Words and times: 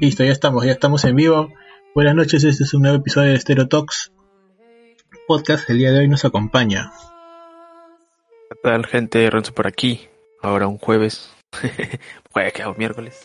Listo, 0.00 0.24
ya 0.24 0.32
estamos, 0.32 0.64
ya 0.64 0.72
estamos 0.72 1.04
en 1.04 1.16
vivo. 1.16 1.52
Buenas 1.94 2.14
noches, 2.14 2.44
este 2.44 2.64
es 2.64 2.72
un 2.72 2.82
nuevo 2.82 2.98
episodio 2.98 3.32
de 3.32 3.40
Stereo 3.40 3.68
Talks 3.68 4.12
Podcast. 5.26 5.68
El 5.68 5.78
día 5.78 5.90
de 5.90 5.98
hoy 5.98 6.08
nos 6.08 6.24
acompaña. 6.24 6.90
¿Qué 8.48 8.56
tal, 8.62 8.86
gente? 8.86 9.28
Renzo 9.28 9.52
por 9.52 9.66
aquí. 9.66 10.08
Ahora 10.40 10.68
un 10.68 10.78
jueves. 10.78 11.30
Jueves, 12.32 12.52
que 12.52 12.64
miércoles. 12.78 13.24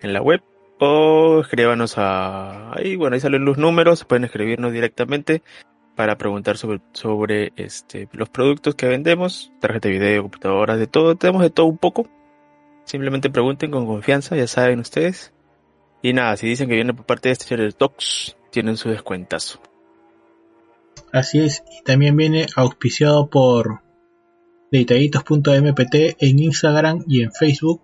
en 0.00 0.12
la 0.12 0.22
web. 0.22 0.40
O 0.80 1.40
escríbanos 1.40 1.98
a 1.98 2.72
ahí, 2.72 2.94
bueno, 2.94 3.14
ahí 3.14 3.20
salen 3.20 3.44
los 3.44 3.58
números, 3.58 4.04
pueden 4.04 4.22
escribirnos 4.24 4.72
directamente 4.72 5.42
para 5.96 6.16
preguntar 6.16 6.56
sobre, 6.56 6.80
sobre 6.92 7.52
este, 7.56 8.08
los 8.12 8.28
productos 8.28 8.76
que 8.76 8.86
vendemos, 8.86 9.50
tarjeta 9.58 9.88
de 9.88 9.98
video, 9.98 10.22
computadoras, 10.22 10.78
de 10.78 10.86
todo, 10.86 11.16
tenemos 11.16 11.42
de 11.42 11.50
todo 11.50 11.66
un 11.66 11.78
poco. 11.78 12.08
Simplemente 12.84 13.28
pregunten 13.28 13.72
con 13.72 13.86
confianza, 13.86 14.36
ya 14.36 14.46
saben 14.46 14.78
ustedes. 14.78 15.32
Y 16.02 16.12
nada, 16.12 16.36
si 16.36 16.46
dicen 16.46 16.68
que 16.68 16.74
viene 16.74 16.94
por 16.94 17.06
parte 17.06 17.28
de 17.28 17.32
este 17.32 17.72
Talks, 17.72 18.36
tienen 18.50 18.76
su 18.76 18.88
descuentazo. 18.88 19.60
Así 21.12 21.40
es, 21.40 21.62
y 21.78 21.82
también 21.84 22.16
viene 22.16 22.46
auspiciado 22.54 23.28
por 23.28 23.80
detallitos.mpt 24.70 25.94
en 26.18 26.38
Instagram 26.38 27.04
y 27.06 27.22
en 27.22 27.32
Facebook. 27.32 27.80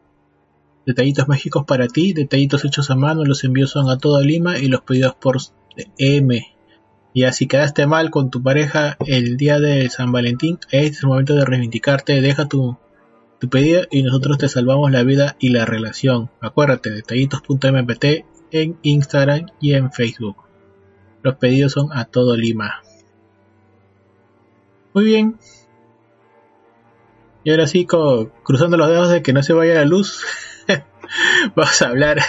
Detallitos 0.87 1.27
mágicos 1.27 1.65
para 1.65 1.89
ti, 1.89 2.13
detallitos 2.13 2.65
hechos 2.65 2.91
a 2.91 2.95
mano, 2.95 3.25
los 3.25 3.43
envíos 3.45 3.71
son 3.71 3.89
a 3.89 3.99
toda 3.99 4.23
Lima 4.23 4.59
y 4.59 4.69
los 4.69 4.83
pedidos 4.83 5.15
por 5.15 5.39
M 5.97 6.55
y 7.15 7.23
así 7.23 7.47
quedaste 7.47 7.87
mal 7.87 8.11
con 8.11 8.29
tu 8.29 8.43
pareja 8.43 8.97
el 9.07 9.37
día 9.37 9.61
de 9.61 9.89
San 9.89 10.11
Valentín, 10.11 10.59
es 10.73 11.01
el 11.01 11.09
momento 11.09 11.37
de 11.37 11.45
reivindicarte, 11.45 12.21
deja 12.21 12.49
tu, 12.49 12.77
tu 13.45 13.51
pedido 13.51 13.83
y 13.91 14.03
nosotros 14.03 14.39
te 14.39 14.49
salvamos 14.49 14.91
la 14.91 15.03
vida 15.03 15.37
y 15.39 15.51
la 15.51 15.65
relación. 15.65 16.31
Acuérdate, 16.41 16.91
detallitos.mpt 16.91 18.05
en 18.51 18.79
Instagram 18.83 19.47
y 19.61 19.75
en 19.75 19.93
Facebook. 19.93 20.37
Los 21.23 21.37
pedidos 21.37 21.73
son 21.73 21.89
a 21.93 22.07
todo 22.07 22.37
Lima. 22.37 22.83
Muy 24.93 25.05
bien. 25.05 25.39
Y 27.45 27.51
ahora 27.51 27.67
sí, 27.67 27.87
cruzando 27.87 28.77
los 28.77 28.89
dedos 28.89 29.11
de 29.11 29.23
que 29.23 29.33
no 29.33 29.43
se 29.43 29.53
vaya 29.53 29.75
la 29.75 29.85
luz, 29.85 30.25
vamos 31.55 31.83
a 31.83 31.89
hablar 31.89 32.21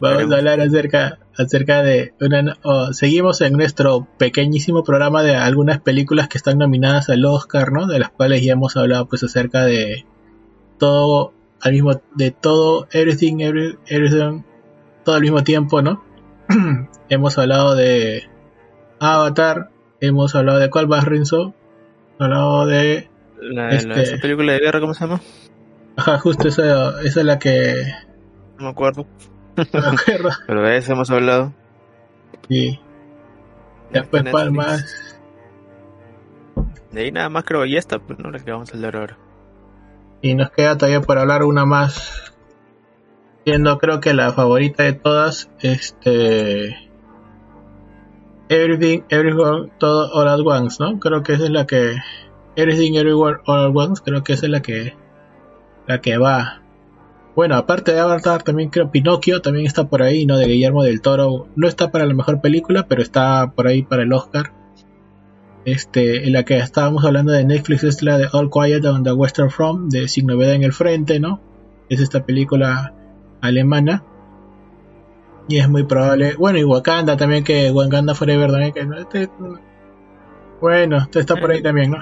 Vamos 0.00 0.32
a 0.32 0.36
hablar 0.36 0.60
acerca, 0.60 1.18
acerca 1.36 1.82
de 1.82 2.14
una... 2.20 2.56
seguimos 2.92 3.40
en 3.40 3.54
nuestro 3.54 4.06
pequeñísimo 4.18 4.84
programa 4.84 5.22
de 5.22 5.36
algunas 5.36 5.80
películas 5.80 6.28
que 6.28 6.38
están 6.38 6.58
nominadas 6.58 7.08
al 7.08 7.24
Oscar, 7.24 7.72
¿no? 7.72 7.86
De 7.86 7.98
las 7.98 8.10
cuales 8.10 8.42
ya 8.42 8.52
hemos 8.52 8.76
hablado 8.76 9.06
pues 9.06 9.22
acerca 9.22 9.64
de 9.64 10.04
todo 10.78 11.32
al 11.60 11.72
mismo 11.72 12.00
de 12.14 12.30
todo 12.30 12.88
everything 12.92 13.40
everything 13.40 14.42
todo 15.04 15.14
al 15.14 15.22
mismo 15.22 15.44
tiempo, 15.44 15.82
¿no? 15.82 16.02
hemos 17.08 17.38
hablado 17.38 17.74
de 17.74 18.24
Avatar, 19.00 19.70
hemos 20.00 20.34
hablado 20.34 20.58
de 20.58 20.70
cuál 20.70 20.88
más 20.88 21.04
Rinzo, 21.04 21.54
hablado 22.18 22.66
de 22.66 23.08
la, 23.40 23.70
este, 23.70 24.02
esa 24.02 24.16
película 24.18 24.52
de 24.52 24.60
guerra, 24.60 24.80
¿cómo 24.80 24.94
se 24.94 25.04
llama? 25.04 25.20
Ajá, 25.96 26.18
justo 26.18 26.48
esa, 26.48 27.00
esa 27.02 27.20
es 27.20 27.26
la 27.26 27.38
que 27.38 27.84
no 28.58 28.64
me 28.64 28.70
acuerdo. 28.70 29.06
Pero 30.46 30.62
de 30.62 30.76
eso 30.76 30.92
hemos 30.92 31.10
hablado. 31.10 31.52
Sí. 32.48 32.80
Después 33.90 34.24
más 34.52 35.20
De 36.90 37.02
ahí 37.02 37.12
nada 37.12 37.28
más 37.28 37.44
creo 37.44 37.64
y 37.64 37.76
esta, 37.76 37.98
pues 37.98 38.18
no 38.18 38.30
la 38.30 38.38
que 38.40 38.50
vamos 38.50 38.72
a 38.72 38.76
hablar 38.76 38.96
ahora. 38.96 39.18
Y 40.22 40.34
nos 40.34 40.50
queda 40.50 40.76
todavía 40.76 41.00
por 41.00 41.18
hablar 41.18 41.44
una 41.44 41.64
más. 41.64 42.32
Siendo 43.44 43.78
creo 43.78 44.00
que 44.00 44.14
la 44.14 44.32
favorita 44.32 44.82
de 44.84 44.94
todas, 44.94 45.50
este. 45.60 46.90
Everything, 48.48 49.02
Everyone, 49.10 49.70
todo 49.78 50.10
All 50.12 50.28
at 50.28 50.40
Once, 50.40 50.76
¿no? 50.80 50.98
Creo 50.98 51.22
que 51.22 51.34
esa 51.34 51.44
es 51.44 51.50
la 51.50 51.66
que. 51.66 51.96
Everything, 52.56 52.94
Everywhere, 52.94 53.40
All 53.46 53.66
at 53.66 53.72
Once, 53.74 54.02
creo 54.02 54.24
que 54.24 54.32
esa 54.32 54.46
es 54.46 54.50
la 54.50 54.62
que. 54.62 54.96
La 55.86 56.00
que 56.00 56.16
va. 56.16 56.63
Bueno, 57.34 57.56
aparte 57.56 57.92
de 57.92 58.00
Avatar, 58.00 58.44
también 58.44 58.70
creo 58.70 58.92
Pinocchio 58.92 59.42
también 59.42 59.66
está 59.66 59.88
por 59.88 60.02
ahí, 60.02 60.24
¿no? 60.24 60.38
De 60.38 60.46
Guillermo 60.46 60.84
del 60.84 61.00
Toro. 61.00 61.48
No 61.56 61.66
está 61.66 61.90
para 61.90 62.06
la 62.06 62.14
mejor 62.14 62.40
película, 62.40 62.86
pero 62.86 63.02
está 63.02 63.52
por 63.56 63.66
ahí 63.66 63.82
para 63.82 64.04
el 64.04 64.12
Oscar. 64.12 64.52
Este, 65.64 66.26
en 66.26 66.32
la 66.32 66.44
que 66.44 66.58
estábamos 66.58 67.04
hablando 67.04 67.32
de 67.32 67.44
Netflix 67.44 67.82
es 67.82 68.02
la 68.02 68.18
de 68.18 68.28
All 68.30 68.50
Quiet 68.50 68.84
on 68.84 69.02
the 69.02 69.12
Western 69.12 69.50
Front, 69.50 69.92
de 69.92 70.06
Sin 70.06 70.26
Novedad 70.26 70.54
en 70.54 70.62
el 70.62 70.72
Frente, 70.72 71.18
¿no? 71.18 71.40
Es 71.88 72.00
esta 72.00 72.24
película 72.24 72.94
alemana. 73.40 74.04
Y 75.48 75.58
es 75.58 75.68
muy 75.68 75.82
probable. 75.82 76.36
Bueno, 76.36 76.58
y 76.58 76.64
Wakanda 76.64 77.16
también, 77.16 77.42
que 77.42 77.72
Wakanda 77.72 78.14
Forever 78.14 78.52
también. 78.52 78.72
Que, 78.72 78.80
este, 78.80 79.28
bueno, 80.60 81.08
está 81.12 81.34
por 81.34 81.50
ahí 81.50 81.62
también, 81.62 81.90
¿no? 81.90 81.98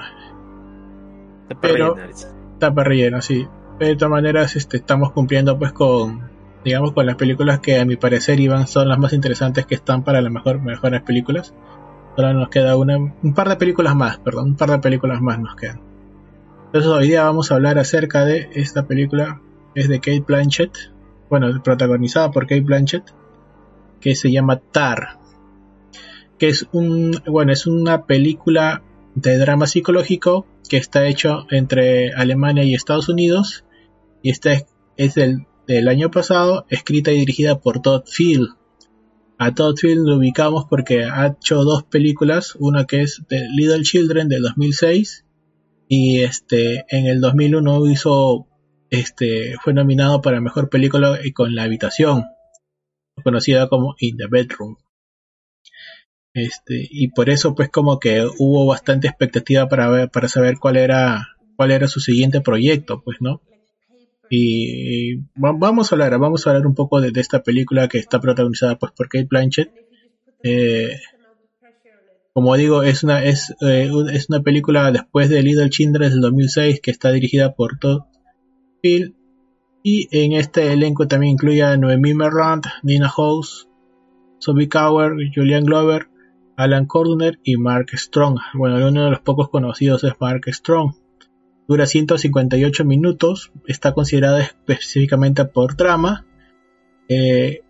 Pero 1.59 1.95
está 2.53 2.73
para 2.73 2.89
relleno, 2.89 3.19
sí 3.21 3.47
de 3.79 3.95
todas 3.95 4.11
maneras 4.11 4.55
este, 4.55 4.77
estamos 4.77 5.11
cumpliendo 5.11 5.57
pues 5.57 5.71
con 5.71 6.29
digamos 6.63 6.93
con 6.93 7.05
las 7.05 7.15
películas 7.15 7.59
que 7.59 7.79
a 7.79 7.85
mi 7.85 7.97
parecer 7.97 8.39
iban 8.39 8.67
son 8.67 8.87
las 8.87 8.97
más 8.97 9.13
interesantes 9.13 9.65
que 9.65 9.75
están 9.75 10.03
para 10.03 10.21
las 10.21 10.31
mejor, 10.31 10.61
mejores 10.61 11.01
películas. 11.01 11.53
Ahora 12.15 12.33
nos 12.33 12.49
queda 12.49 12.77
una 12.77 12.97
un 12.97 13.33
par 13.33 13.49
de 13.49 13.55
películas 13.55 13.95
más 13.95 14.17
perdón 14.19 14.49
un 14.49 14.55
par 14.55 14.71
de 14.71 14.79
películas 14.79 15.21
más 15.21 15.39
nos 15.39 15.55
quedan. 15.55 15.81
Entonces 16.67 16.89
hoy 16.89 17.07
día 17.07 17.23
vamos 17.23 17.51
a 17.51 17.55
hablar 17.55 17.77
acerca 17.79 18.25
de 18.25 18.49
esta 18.53 18.87
película 18.87 19.41
es 19.75 19.89
de 19.89 19.99
Kate 19.99 20.23
Blanchett 20.25 20.71
bueno 21.29 21.61
protagonizada 21.63 22.31
por 22.31 22.43
Kate 22.43 22.61
Blanchett 22.61 23.03
que 23.99 24.15
se 24.15 24.31
llama 24.31 24.59
Tar 24.59 25.19
que 26.37 26.49
es 26.49 26.67
un 26.71 27.19
bueno 27.25 27.51
es 27.51 27.67
una 27.67 28.05
película 28.05 28.83
de 29.15 29.37
drama 29.37 29.67
psicológico 29.67 30.45
que 30.69 30.77
está 30.77 31.05
hecho 31.05 31.45
entre 31.51 32.13
Alemania 32.13 32.63
y 32.63 32.73
Estados 32.73 33.09
Unidos 33.09 33.65
y 34.23 34.31
esta 34.31 34.53
es, 34.95 35.13
del, 35.15 35.87
año 35.87 36.09
pasado, 36.09 36.65
escrita 36.69 37.11
y 37.11 37.19
dirigida 37.19 37.59
por 37.59 37.81
Todd 37.81 38.03
Field. 38.07 38.47
A 39.37 39.53
Todd 39.53 39.75
Field 39.77 40.07
lo 40.07 40.17
ubicamos 40.17 40.65
porque 40.69 41.03
ha 41.03 41.27
hecho 41.27 41.63
dos 41.63 41.83
películas, 41.83 42.55
una 42.55 42.85
que 42.85 43.01
es 43.01 43.21
The 43.27 43.47
Little 43.49 43.83
Children 43.83 44.29
de 44.29 44.39
2006 44.39 45.25
y 45.89 46.21
este 46.21 46.85
en 46.87 47.07
el 47.07 47.19
2001 47.19 47.87
hizo 47.87 48.47
este 48.89 49.55
fue 49.61 49.73
nominado 49.73 50.21
para 50.21 50.39
mejor 50.39 50.69
película 50.69 51.19
con 51.35 51.53
La 51.53 51.63
habitación, 51.63 52.23
conocida 53.23 53.67
como 53.67 53.95
In 53.99 54.15
the 54.15 54.27
Bedroom. 54.27 54.77
Este, 56.33 56.87
y 56.89 57.09
por 57.09 57.29
eso 57.29 57.55
pues 57.55 57.69
como 57.69 57.99
que 57.99 58.25
hubo 58.39 58.65
bastante 58.65 59.07
expectativa 59.07 59.67
para 59.67 59.89
ver, 59.89 60.09
para 60.09 60.29
saber 60.29 60.57
cuál 60.59 60.77
era 60.77 61.27
cuál 61.57 61.71
era 61.71 61.87
su 61.87 61.99
siguiente 61.99 62.41
proyecto, 62.41 63.01
pues, 63.03 63.17
¿no? 63.19 63.41
Y 64.29 65.17
vamos 65.35 65.91
a 65.91 65.95
hablar, 65.95 66.17
vamos 66.17 66.45
a 66.45 66.49
hablar 66.49 66.65
un 66.65 66.75
poco 66.75 67.01
de, 67.01 67.11
esta 67.19 67.43
película 67.43 67.87
que 67.87 67.99
está 67.99 68.19
protagonizada 68.19 68.77
pues 68.77 68.91
por 68.91 69.07
Kate 69.09 69.27
Blanchett. 69.29 69.71
Eh, 70.43 70.97
como 72.33 72.55
digo, 72.55 72.81
es 72.81 73.03
una, 73.03 73.23
es, 73.23 73.53
eh, 73.61 73.89
es 74.11 74.29
una 74.29 74.41
película 74.41 74.91
después 74.91 75.29
de 75.29 75.43
Little 75.43 75.69
Children 75.69 76.09
del 76.09 76.21
2006 76.21 76.81
que 76.81 76.91
está 76.91 77.11
dirigida 77.11 77.53
por 77.53 77.77
Todd 77.77 78.03
Field. 78.81 79.13
Y 79.83 80.07
en 80.11 80.33
este 80.33 80.71
elenco 80.71 81.07
también 81.07 81.33
incluye 81.33 81.61
a 81.61 81.77
Noemí 81.77 82.13
Merrant, 82.13 82.65
Nina 82.83 83.09
House, 83.09 83.67
Sophie 84.39 84.69
Cower, 84.69 85.13
Julian 85.35 85.65
Glover, 85.65 86.07
Alan 86.55 86.85
Cordner 86.85 87.39
y 87.43 87.57
Mark 87.57 87.87
Strong. 87.93 88.39
Bueno, 88.53 88.75
uno 88.87 89.03
de 89.03 89.11
los 89.11 89.19
pocos 89.19 89.49
conocidos 89.49 90.03
es 90.03 90.13
Mark 90.19 90.43
Strong. 90.47 90.93
Dura 91.67 91.85
158 91.85 92.85
minutos, 92.85 93.51
está 93.67 93.93
considerada 93.93 94.41
específicamente 94.41 95.45
por 95.45 95.75
trama. 95.75 96.25
Eh, 97.07 97.61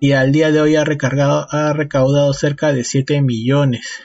y 0.00 0.12
al 0.12 0.32
día 0.32 0.52
de 0.52 0.60
hoy 0.60 0.76
ha, 0.76 0.84
recargado, 0.84 1.46
ha 1.50 1.72
recaudado 1.72 2.32
cerca 2.32 2.72
de 2.72 2.84
7 2.84 3.20
millones. 3.22 4.00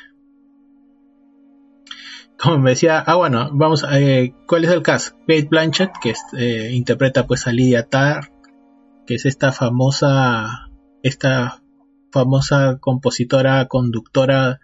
Como 2.43 2.57
me 2.57 2.71
decía, 2.71 2.99
ah 2.99 3.15
bueno, 3.15 3.49
vamos, 3.53 3.83
a 3.83 3.99
eh, 3.99 4.35
¿cuál 4.47 4.65
es 4.65 4.71
el 4.71 4.81
caso? 4.81 5.15
Kate 5.27 5.47
Blanchett, 5.49 5.91
que 6.01 6.13
eh, 6.37 6.71
interpreta 6.73 7.25
pues 7.27 7.47
a 7.47 7.53
Lydia 7.53 7.87
Tarr, 7.87 8.31
que 9.05 9.15
es 9.15 9.25
esta 9.25 9.51
famosa, 9.51 10.69
esta 11.03 11.61
famosa 12.11 12.79
compositora, 12.79 13.67
conductora, 13.67 14.59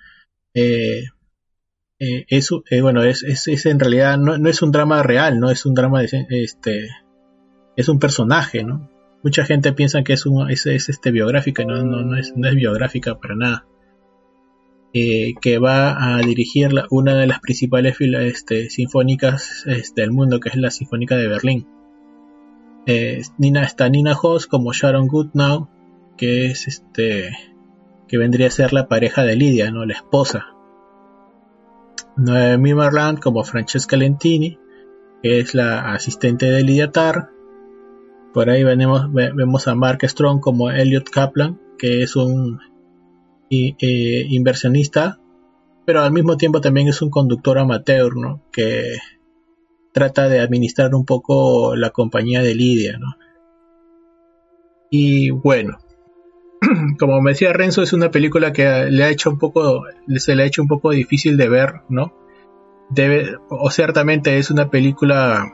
eh, 0.53 1.05
es, 1.99 2.49
bueno, 2.81 3.03
es, 3.03 3.23
es, 3.23 3.65
en 3.65 3.79
realidad 3.79 4.17
no, 4.17 4.37
no, 4.37 4.49
es 4.49 4.61
un 4.61 4.71
drama 4.71 5.03
real, 5.03 5.39
no 5.39 5.51
es 5.51 5.65
un 5.65 5.73
drama 5.73 6.01
de, 6.01 6.25
este, 6.29 6.87
es 7.75 7.89
un 7.89 7.99
personaje, 7.99 8.63
¿no? 8.63 8.89
mucha 9.23 9.45
gente 9.45 9.73
piensa 9.73 10.03
que 10.03 10.13
es, 10.13 10.25
un, 10.25 10.49
es, 10.49 10.65
este, 10.65 11.11
biográfica, 11.11 11.63
no, 11.65 11.83
no, 11.83 12.01
no, 12.01 12.17
es, 12.17 12.33
no 12.35 12.47
es 12.47 12.55
biográfica 12.55 13.19
para 13.19 13.35
nada. 13.35 13.65
Eh, 14.91 15.35
que 15.39 15.59
va 15.59 16.15
a 16.15 16.19
dirigir 16.19 16.71
una 16.89 17.15
de 17.15 17.27
las 17.27 17.39
principales 17.41 17.97
este, 17.99 18.71
sinfónicas 18.71 19.65
este, 19.67 20.01
del 20.01 20.11
mundo, 20.11 20.39
que 20.39 20.49
es 20.49 20.55
la 20.55 20.71
Sinfónica 20.71 21.15
de 21.15 21.27
Berlín. 21.27 21.67
Eh, 22.87 23.21
Nina, 23.37 23.63
está 23.63 23.87
Nina 23.87 24.17
Hoss 24.19 24.47
como 24.47 24.73
Sharon 24.73 25.07
Goodnow, 25.07 25.69
que 26.17 26.47
es 26.47 26.67
este 26.67 27.29
que 28.07 28.17
vendría 28.17 28.47
a 28.47 28.51
ser 28.51 28.73
la 28.73 28.87
pareja 28.87 29.23
de 29.23 29.35
Lidia, 29.35 29.69
¿no? 29.69 29.85
la 29.85 29.93
esposa. 29.93 30.47
Noemi 32.19 32.73
Marland 32.73 33.19
como 33.19 33.43
Francesca 33.43 33.95
Lentini, 33.97 34.59
que 35.23 35.39
es 35.39 35.53
la 35.53 35.93
asistente 35.93 36.45
de 36.45 36.63
Lidia 36.63 36.91
Tarr, 36.91 37.29
por 38.33 38.49
ahí 38.49 38.63
vemos, 38.63 39.67
a 39.67 39.75
Mark 39.75 39.99
Strong 40.03 40.39
como 40.39 40.69
Elliot 40.69 41.09
Kaplan, 41.09 41.59
que 41.77 42.03
es 42.03 42.15
un 42.15 42.59
eh, 43.49 44.25
inversionista, 44.29 45.19
pero 45.85 46.01
al 46.01 46.11
mismo 46.11 46.37
tiempo 46.37 46.61
también 46.61 46.87
es 46.87 47.01
un 47.01 47.09
conductor 47.09 47.57
amateur, 47.57 48.15
¿no? 48.15 48.43
Que 48.51 48.97
trata 49.91 50.29
de 50.29 50.39
administrar 50.39 50.93
un 50.93 51.05
poco 51.05 51.75
la 51.75 51.89
compañía 51.89 52.43
de 52.43 52.53
Lidia, 52.53 52.99
¿no? 52.99 53.15
Y 54.91 55.31
bueno, 55.31 55.79
como 56.99 57.21
me 57.21 57.31
decía 57.31 57.53
Renzo, 57.53 57.81
es 57.81 57.93
una 57.93 58.11
película 58.11 58.51
que 58.51 58.85
le 58.89 59.03
ha 59.03 59.09
hecho 59.09 59.29
un 59.29 59.37
poco, 59.37 59.83
se 60.17 60.35
le 60.35 60.43
ha 60.43 60.45
hecho 60.45 60.61
un 60.61 60.67
poco 60.67 60.91
difícil 60.91 61.37
de 61.37 61.49
ver, 61.49 61.81
¿no? 61.89 62.13
Debe, 62.89 63.37
o 63.49 63.69
ciertamente 63.69 64.37
es 64.37 64.49
una 64.49 64.69
película 64.69 65.53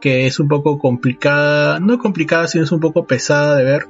que 0.00 0.26
es 0.26 0.40
un 0.40 0.48
poco 0.48 0.78
complicada, 0.78 1.80
no 1.80 1.98
complicada, 1.98 2.48
sino 2.48 2.64
es 2.64 2.72
un 2.72 2.80
poco 2.80 3.06
pesada 3.06 3.56
de 3.56 3.64
ver. 3.64 3.88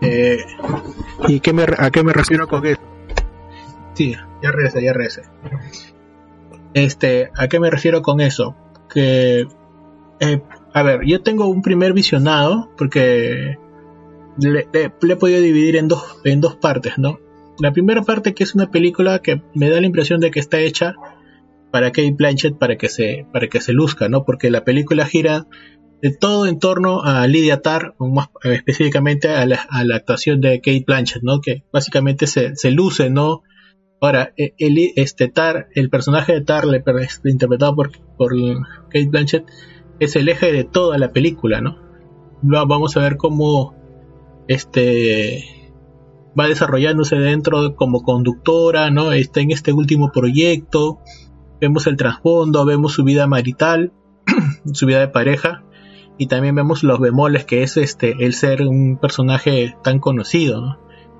Eh, 0.00 0.38
¿Y 1.28 1.40
qué 1.40 1.52
me, 1.52 1.64
a 1.78 1.90
qué 1.90 2.02
me 2.02 2.12
refiero 2.12 2.48
con 2.48 2.66
eso? 2.66 2.80
Sí, 3.94 4.14
ya 4.42 4.50
regresé, 4.50 4.82
ya 4.82 4.92
regresé. 4.92 5.22
Este, 6.74 7.30
¿a 7.36 7.48
qué 7.48 7.60
me 7.60 7.70
refiero 7.70 8.02
con 8.02 8.20
eso? 8.20 8.56
Que, 8.92 9.46
eh, 10.20 10.42
a 10.74 10.82
ver, 10.82 11.02
yo 11.06 11.22
tengo 11.22 11.46
un 11.46 11.62
primer 11.62 11.92
visionado, 11.92 12.68
porque 12.76 13.56
le, 14.38 14.68
he 14.72 15.16
podido 15.16 15.40
dividir 15.40 15.76
en 15.76 15.86
dos, 15.86 16.02
en 16.24 16.40
dos 16.40 16.56
partes, 16.56 16.98
¿no? 16.98 17.20
La 17.60 17.72
primera 17.72 18.02
parte 18.02 18.34
que 18.34 18.42
es 18.42 18.56
una 18.56 18.72
película 18.72 19.20
que 19.20 19.40
me 19.54 19.70
da 19.70 19.80
la 19.80 19.86
impresión 19.86 20.18
de 20.18 20.32
que 20.32 20.40
está 20.40 20.58
hecha 20.58 20.96
para 21.70 21.92
Kate 21.92 22.16
Blanchett 22.18 22.58
para 22.58 22.76
que 22.76 22.88
se, 22.88 23.24
para 23.32 23.46
que 23.46 23.60
se 23.60 23.72
luzca, 23.72 24.08
¿no? 24.08 24.24
Porque 24.24 24.50
la 24.50 24.64
película 24.64 25.06
gira 25.06 25.46
de 26.02 26.10
todo 26.10 26.46
en 26.46 26.58
torno 26.58 27.04
a 27.04 27.24
Lydia 27.28 27.62
Tarr, 27.62 27.94
más 28.00 28.30
específicamente 28.42 29.28
a 29.28 29.46
la, 29.46 29.60
actuación 29.94 30.40
de 30.40 30.60
Kate 30.60 30.84
Blanchett, 30.84 31.22
¿no? 31.22 31.40
Que 31.40 31.62
básicamente 31.72 32.26
se, 32.26 32.56
se 32.56 32.72
luce, 32.72 33.10
¿no? 33.10 33.42
Ahora, 34.00 34.32
e, 34.36 34.54
el, 34.58 34.76
este 34.96 35.28
Tar, 35.28 35.68
el 35.72 35.88
personaje 35.88 36.32
de 36.32 36.40
Tar, 36.40 36.64
interpretado 37.24 37.76
por, 37.76 37.92
por 38.16 38.34
Kate 38.88 39.06
Blanchett, 39.06 39.44
es 39.98 40.16
el 40.16 40.28
eje 40.28 40.52
de 40.52 40.64
toda 40.64 40.98
la 40.98 41.12
película, 41.12 41.60
¿no? 41.60 41.78
Vamos 42.42 42.96
a 42.96 43.00
ver 43.00 43.16
cómo 43.16 43.74
este 44.48 45.64
va 46.38 46.48
desarrollándose 46.48 47.16
dentro 47.16 47.76
como 47.76 48.02
conductora, 48.02 48.90
¿no? 48.90 49.12
Está 49.12 49.40
en 49.40 49.50
este 49.50 49.72
último 49.72 50.10
proyecto, 50.12 50.98
vemos 51.60 51.86
el 51.86 51.96
trasfondo, 51.96 52.64
vemos 52.64 52.92
su 52.92 53.04
vida 53.04 53.26
marital, 53.26 53.92
su 54.72 54.86
vida 54.86 55.00
de 55.00 55.08
pareja, 55.08 55.64
y 56.18 56.26
también 56.26 56.54
vemos 56.54 56.82
los 56.82 57.00
bemoles 57.00 57.44
que 57.44 57.62
es 57.62 57.76
este 57.76 58.24
el 58.24 58.34
ser 58.34 58.62
un 58.62 58.98
personaje 58.98 59.76
tan 59.82 60.00
conocido, 60.00 60.78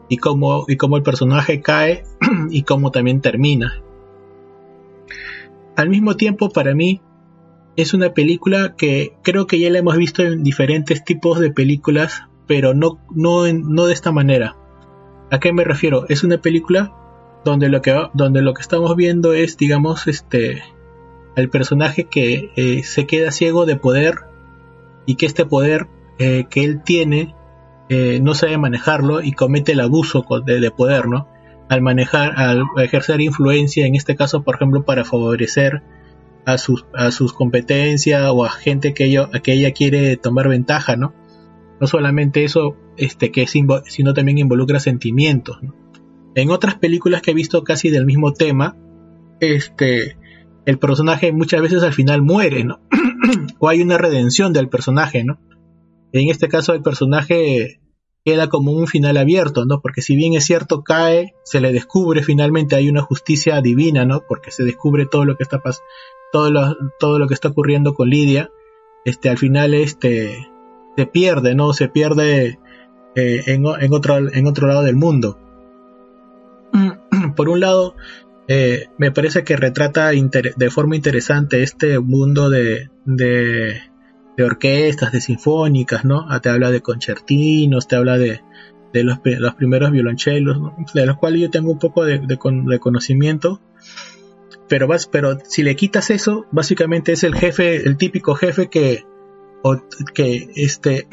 y 0.08 0.18
cómo 0.18 0.64
y 0.68 0.76
cómo 0.76 0.96
el 0.96 1.02
personaje 1.02 1.60
cae 1.60 2.04
y 2.50 2.62
cómo 2.62 2.90
también 2.90 3.20
termina. 3.20 3.80
Al 5.76 5.88
mismo 5.88 6.16
tiempo, 6.16 6.50
para 6.50 6.74
mí 6.74 7.00
es 7.76 7.94
una 7.94 8.14
película 8.14 8.74
que 8.76 9.16
creo 9.22 9.46
que 9.46 9.58
ya 9.58 9.70
la 9.70 9.78
hemos 9.78 9.96
visto 9.96 10.22
en 10.22 10.42
diferentes 10.42 11.04
tipos 11.04 11.40
de 11.40 11.50
películas, 11.50 12.22
pero 12.46 12.74
no 12.74 12.98
no 13.14 13.52
no 13.52 13.86
de 13.86 13.94
esta 13.94 14.12
manera. 14.12 14.56
¿A 15.30 15.40
qué 15.40 15.52
me 15.52 15.64
refiero? 15.64 16.06
Es 16.08 16.22
una 16.22 16.38
película 16.38 16.92
donde 17.44 17.68
lo 17.68 17.82
que 17.82 17.94
donde 18.14 18.42
lo 18.42 18.54
que 18.54 18.62
estamos 18.62 18.94
viendo 18.96 19.34
es 19.34 19.56
digamos 19.56 20.06
este 20.06 20.62
el 21.36 21.50
personaje 21.50 22.04
que 22.04 22.50
eh, 22.56 22.82
se 22.84 23.06
queda 23.06 23.30
ciego 23.30 23.66
de 23.66 23.76
poder 23.76 24.14
y 25.06 25.16
que 25.16 25.26
este 25.26 25.44
poder 25.44 25.88
eh, 26.19 26.46
que 26.48 26.64
él 26.64 26.82
tiene 26.82 27.34
eh, 27.88 28.20
no 28.22 28.34
sabe 28.34 28.56
manejarlo 28.56 29.20
y 29.20 29.32
comete 29.32 29.72
el 29.72 29.81
abuso 29.81 30.24
de, 30.46 30.70
poder 30.70 31.06
no 31.06 31.28
al 31.69 31.82
manejar 31.82 32.38
al 32.38 32.62
ejercer 32.78 33.20
influencia 33.20 33.86
en 33.86 33.94
este 33.94 34.16
caso 34.16 34.43
por 34.43 34.54
ejemplo 34.54 34.84
para 34.84 35.04
favorecer 35.04 35.82
a 36.46 36.58
sus 36.58 36.86
a 36.94 37.10
sus 37.10 37.32
competencias 37.32 38.29
o 38.31 38.44
a 38.44 38.51
gente 38.51 38.94
que 38.94 39.05
ella, 39.05 39.31
que 39.43 39.53
ella 39.53 39.72
quiere 39.72 40.17
tomar 40.17 40.48
ventaja 40.48 40.96
no 40.96 41.15
no 41.81 41.86
solamente 41.86 42.44
eso 42.44 42.77
este 42.96 43.31
que 43.32 43.46
sino 43.46 44.15
también 44.15 44.39
involucra 44.39 44.81
sentimientos 44.81 45.63
¿no? 45.63 45.74
En 46.34 46.51
otras 46.51 46.74
películas 46.74 47.22
que 47.22 47.31
he 47.31 47.34
visto 47.34 47.63
casi 47.63 47.91
del 47.91 48.06
mismo 48.06 48.32
tema, 48.32 48.77
este, 49.41 50.17
el 50.67 50.79
personaje 50.79 51.32
muchas 51.32 51.63
veces 51.63 51.82
al 51.82 51.93
final 51.93 52.22
muere, 52.22 52.65
¿no? 52.65 52.81
o 53.60 53.69
hay 53.69 53.82
una 53.82 53.98
redención 53.98 54.53
del 54.53 54.69
personaje, 54.69 55.24
¿no? 55.24 55.39
En 56.13 56.29
este 56.29 56.48
caso 56.48 56.74
el 56.74 56.82
personaje 56.82 57.81
queda 58.24 58.48
como 58.48 58.72
un 58.72 58.86
final 58.86 59.17
abierto, 59.17 59.65
¿no? 59.65 59.81
Porque 59.81 60.03
si 60.03 60.17
bien 60.17 60.34
es 60.34 60.44
cierto 60.44 60.82
cae, 60.82 61.34
se 61.44 61.60
le 61.60 61.72
descubre 61.72 62.22
finalmente 62.22 62.74
hay 62.74 62.89
una 62.89 63.03
justicia 63.03 63.60
divina, 63.60 64.05
¿no? 64.05 64.24
Porque 64.27 64.51
se 64.51 64.65
descubre 64.65 65.06
todo 65.06 65.24
lo 65.24 65.36
que 65.36 65.44
está 65.44 65.60
todo 66.34 66.50
lo, 66.50 66.76
todo 66.98 67.20
lo 67.20 67.29
que 67.29 67.34
está 67.34 67.50
ocurriendo 67.50 67.94
con 67.94 68.10
Lidia, 68.10 68.50
este, 69.05 69.29
al 69.31 69.38
final 69.38 69.72
este 69.72 70.48
se 70.96 71.06
pierde, 71.06 71.55
¿no? 71.55 71.72
Se 71.72 71.88
pierde 71.88 72.58
eh, 73.14 73.43
en, 73.46 73.64
otro, 73.64 74.17
en 74.19 74.46
otro 74.48 74.67
lado 74.67 74.82
del 74.82 74.96
mundo. 74.96 75.38
por 77.36 77.48
un 77.48 77.60
lado, 77.60 77.94
eh, 78.48 78.86
me 78.98 79.12
parece 79.12 79.44
que 79.44 79.56
retrata 79.56 80.10
de 80.10 80.70
forma 80.70 80.96
interesante 80.96 81.62
este 81.62 82.00
mundo 82.00 82.50
de, 82.50 82.91
de, 83.05 83.81
orquestas, 84.44 85.12
de 85.12 85.20
sinfónicas, 85.20 86.05
¿no? 86.05 86.26
Ah, 86.29 86.41
te 86.41 86.48
habla 86.48 86.72
de 86.72 86.81
concertinos, 86.81 87.86
te 87.86 87.94
habla 87.94 88.19
de, 88.19 88.41
de 88.93 89.05
los, 89.05 89.20
los, 89.22 89.55
primeros 89.55 89.93
violonchelos, 89.93 90.58
de 90.94 91.06
los 91.06 91.17
cuales 91.17 91.43
yo 91.43 91.50
tengo 91.50 91.70
un 91.70 91.79
poco 91.79 92.05
de 92.05 92.81
conocimiento. 92.81 93.60
Pero, 94.68 94.86
vas, 94.86 95.06
pero 95.06 95.38
si 95.44 95.62
le 95.62 95.76
quitas 95.76 96.10
eso, 96.10 96.46
básicamente 96.50 97.12
es 97.12 97.24
el 97.24 97.34
jefe, 97.34 97.86
el 97.86 97.96
típico 97.96 98.34
jefe 98.34 98.68
que, 98.68 99.04
este, 100.54 101.06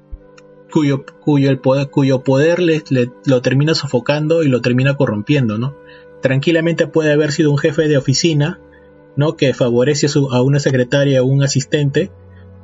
cuyo, 0.72 1.04
cuyo, 1.20 1.62
poder, 1.62 1.90
cuyo 1.90 2.22
poder 2.22 2.60
lo 3.24 3.42
termina 3.42 3.74
sofocando 3.74 4.42
y 4.42 4.48
lo 4.48 4.60
termina 4.60 4.96
corrompiendo, 4.96 5.58
¿no? 5.58 5.76
Tranquilamente 6.20 6.86
puede 6.86 7.12
haber 7.12 7.32
sido 7.32 7.50
un 7.50 7.58
jefe 7.58 7.88
de 7.88 7.96
oficina 7.96 8.60
¿no? 9.16 9.36
Que 9.36 9.54
favorece 9.54 10.06
a 10.30 10.42
una 10.42 10.60
secretaria 10.60 11.22
o 11.22 11.26
un 11.26 11.42
asistente, 11.42 12.10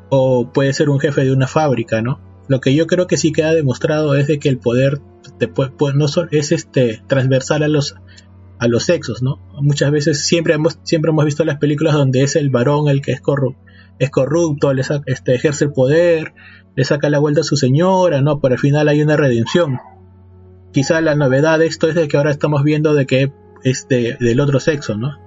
o 0.09 0.51
puede 0.53 0.73
ser 0.73 0.89
un 0.89 1.01
jefe 1.01 1.25
de 1.25 1.33
una 1.33 1.47
fábrica, 1.47 2.03
¿no? 2.03 2.21
Lo 2.49 2.61
que 2.61 2.75
yo 2.75 2.87
creo 2.87 3.07
que 3.07 3.17
sí 3.17 3.33
queda 3.33 3.53
demostrado 3.53 4.15
es 4.15 4.27
de 4.27 4.39
que 4.39 4.49
el 4.49 4.59
poder 4.59 5.01
te 5.39 5.49
puede, 5.49 5.73
no 5.95 6.07
es 6.31 6.53
este 6.53 7.03
transversal 7.09 7.63
a 7.65 7.69
los 7.69 7.97
a 8.59 8.69
los 8.69 8.85
sexos, 8.85 9.23
¿no? 9.23 9.39
Muchas 9.61 9.91
veces 9.91 10.25
siempre 10.25 10.55
hemos 10.55 10.79
siempre 10.83 11.11
hemos 11.11 11.25
visto 11.25 11.45
las 11.45 11.59
películas 11.59 11.95
donde 11.95 12.23
es 12.23 12.37
el 12.37 12.51
varón 12.51 12.89
el 12.89 13.03
que 13.03 13.13
es 13.13 13.21
corrupto, 13.21 13.61
es 13.99 14.11
corrupto, 14.11 14.73
le 14.73 14.83
este, 15.07 15.35
ejerce 15.35 15.65
el 15.65 15.73
poder, 15.73 16.33
le 16.75 16.85
saca 16.85 17.11
la 17.11 17.19
vuelta 17.19 17.41
a 17.41 17.45
su 17.45 17.57
señora, 17.57 18.21
¿no? 18.21 18.41
Pero 18.41 18.55
al 18.55 18.61
final 18.61 18.89
hay 18.89 19.03
una 19.03 19.17
redención. 19.17 19.79
Quizá 20.73 21.01
la 21.01 21.15
novedad 21.15 21.59
de 21.59 21.67
esto 21.67 21.89
es 21.89 21.95
de 21.95 22.09
que 22.09 22.17
ahora 22.17 22.31
estamos 22.31 22.63
viendo 22.63 22.95
de 22.95 23.07
que 23.07 23.33
es 23.65 23.89
del 23.89 24.41
otro 24.41 24.61
sexo, 24.61 24.97
¿no? 24.97 25.19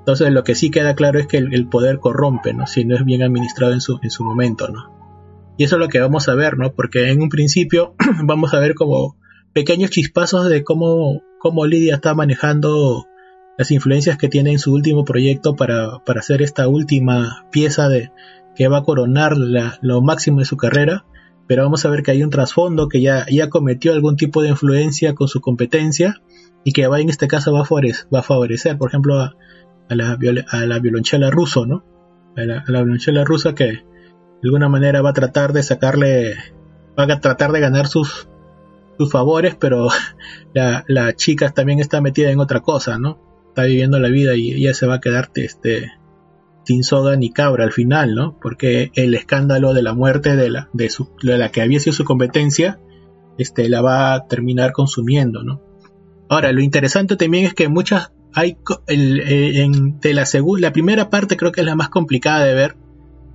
Entonces 0.00 0.32
lo 0.32 0.42
que 0.42 0.56
sí 0.56 0.70
queda 0.70 0.96
claro 0.96 1.20
es 1.20 1.28
que 1.28 1.38
el, 1.38 1.68
poder 1.68 2.00
corrompe, 2.00 2.52
¿no? 2.52 2.66
Si 2.66 2.84
no 2.84 2.96
es 2.96 3.04
bien 3.04 3.22
administrado 3.22 3.72
en 3.72 3.80
su, 3.80 4.00
en 4.02 4.10
su 4.10 4.24
momento, 4.24 4.68
¿no? 4.68 5.54
Y 5.56 5.64
eso 5.64 5.76
es 5.76 5.80
lo 5.80 5.88
que 5.88 6.00
vamos 6.00 6.28
a 6.28 6.34
ver, 6.34 6.58
¿no? 6.58 6.72
Porque 6.72 7.10
en 7.10 7.22
un 7.22 7.28
principio 7.28 7.94
vamos 8.24 8.52
a 8.52 8.58
ver 8.58 8.74
como 8.74 9.16
pequeños 9.52 9.90
chispazos 9.90 10.48
de 10.48 10.64
cómo, 10.64 11.22
cómo 11.42 11.66
Lidia 11.66 11.96
está 11.96 12.14
manejando 12.14 13.08
las 13.58 13.72
influencias 13.72 14.16
que 14.16 14.28
tiene 14.28 14.52
en 14.52 14.60
su 14.60 14.72
último 14.72 15.04
proyecto 15.04 15.56
para, 15.56 15.98
para 16.06 16.20
hacer 16.20 16.40
esta 16.40 16.68
última 16.68 17.46
pieza 17.50 17.88
de 17.88 18.12
que 18.54 18.68
va 18.68 18.78
a 18.78 18.82
coronar 18.84 19.36
lo 19.36 20.02
máximo 20.02 20.38
de 20.38 20.44
su 20.44 20.56
carrera. 20.56 21.04
Pero 21.48 21.64
vamos 21.64 21.84
a 21.84 21.90
ver 21.90 22.04
que 22.04 22.12
hay 22.12 22.22
un 22.22 22.30
trasfondo 22.30 22.88
que 22.88 23.00
ya, 23.00 23.26
ya 23.28 23.50
cometió 23.50 23.92
algún 23.92 24.16
tipo 24.16 24.40
de 24.40 24.50
influencia 24.50 25.16
con 25.16 25.26
su 25.26 25.40
competencia 25.40 26.22
y 26.62 26.72
que 26.72 26.86
va 26.86 27.00
en 27.00 27.08
este 27.08 27.26
caso 27.26 27.52
va 27.52 27.62
a 27.62 27.64
favorecer, 27.64 28.06
va 28.14 28.20
a 28.20 28.22
favorecer 28.22 28.78
por 28.78 28.90
ejemplo, 28.90 29.18
a, 29.18 29.34
la, 29.88 30.16
a 30.48 30.66
la 30.66 30.78
violonchela 30.78 31.30
ruso, 31.30 31.66
¿no? 31.66 31.84
A 32.36 32.42
la, 32.44 32.62
violonchela 32.82 33.24
rusa 33.24 33.56
que 33.56 33.64
de 33.64 33.82
alguna 34.44 34.68
manera 34.68 35.02
va 35.02 35.10
a 35.10 35.14
tratar 35.14 35.52
de 35.52 35.64
sacarle, 35.64 36.36
va 36.96 37.12
a 37.12 37.20
tratar 37.20 37.50
de 37.50 37.60
ganar 37.60 37.88
sus, 37.88 38.28
sus 38.98 39.10
favores, 39.10 39.56
pero 39.58 39.88
la, 40.54 41.12
chica 41.14 41.50
también 41.50 41.80
está 41.80 42.00
metida 42.00 42.30
en 42.30 42.40
otra 42.40 42.60
cosa, 42.60 42.98
¿no? 42.98 43.18
Está 43.48 43.64
viviendo 43.64 43.98
la 43.98 44.08
vida 44.08 44.34
y 44.34 44.52
ella 44.52 44.74
se 44.74 44.86
va 44.86 44.94
a 44.94 45.00
quedar 45.00 45.30
este, 45.34 45.92
sin 46.64 46.84
soga 46.84 47.16
ni 47.16 47.30
cabra 47.30 47.64
al 47.64 47.72
final, 47.72 48.14
¿no? 48.14 48.38
Porque 48.40 48.90
el 48.94 49.14
escándalo 49.14 49.74
de 49.74 49.82
la 49.82 49.94
muerte 49.94 50.36
de 50.36 50.50
la, 50.50 50.68
que 51.50 51.62
había 51.62 51.80
sido 51.80 51.94
su 51.94 52.04
competencia, 52.04 52.80
este, 53.38 53.68
la 53.68 53.82
va 53.82 54.14
a 54.14 54.26
terminar 54.26 54.72
consumiendo, 54.72 55.42
¿no? 55.42 55.62
Ahora, 56.28 56.52
lo 56.52 56.62
interesante 56.62 57.16
también 57.16 57.44
es 57.44 57.54
que 57.54 57.68
muchas 57.68 58.12
hay 58.34 58.56
eh, 58.86 59.62
en, 59.62 60.00
de 60.00 60.14
la 60.14 60.24
la 60.58 60.72
primera 60.72 61.10
parte 61.10 61.36
creo 61.36 61.52
que 61.52 61.60
es 61.60 61.66
la 61.66 61.76
más 61.76 61.90
complicada 61.90 62.46
de 62.46 62.54
ver 62.54 62.76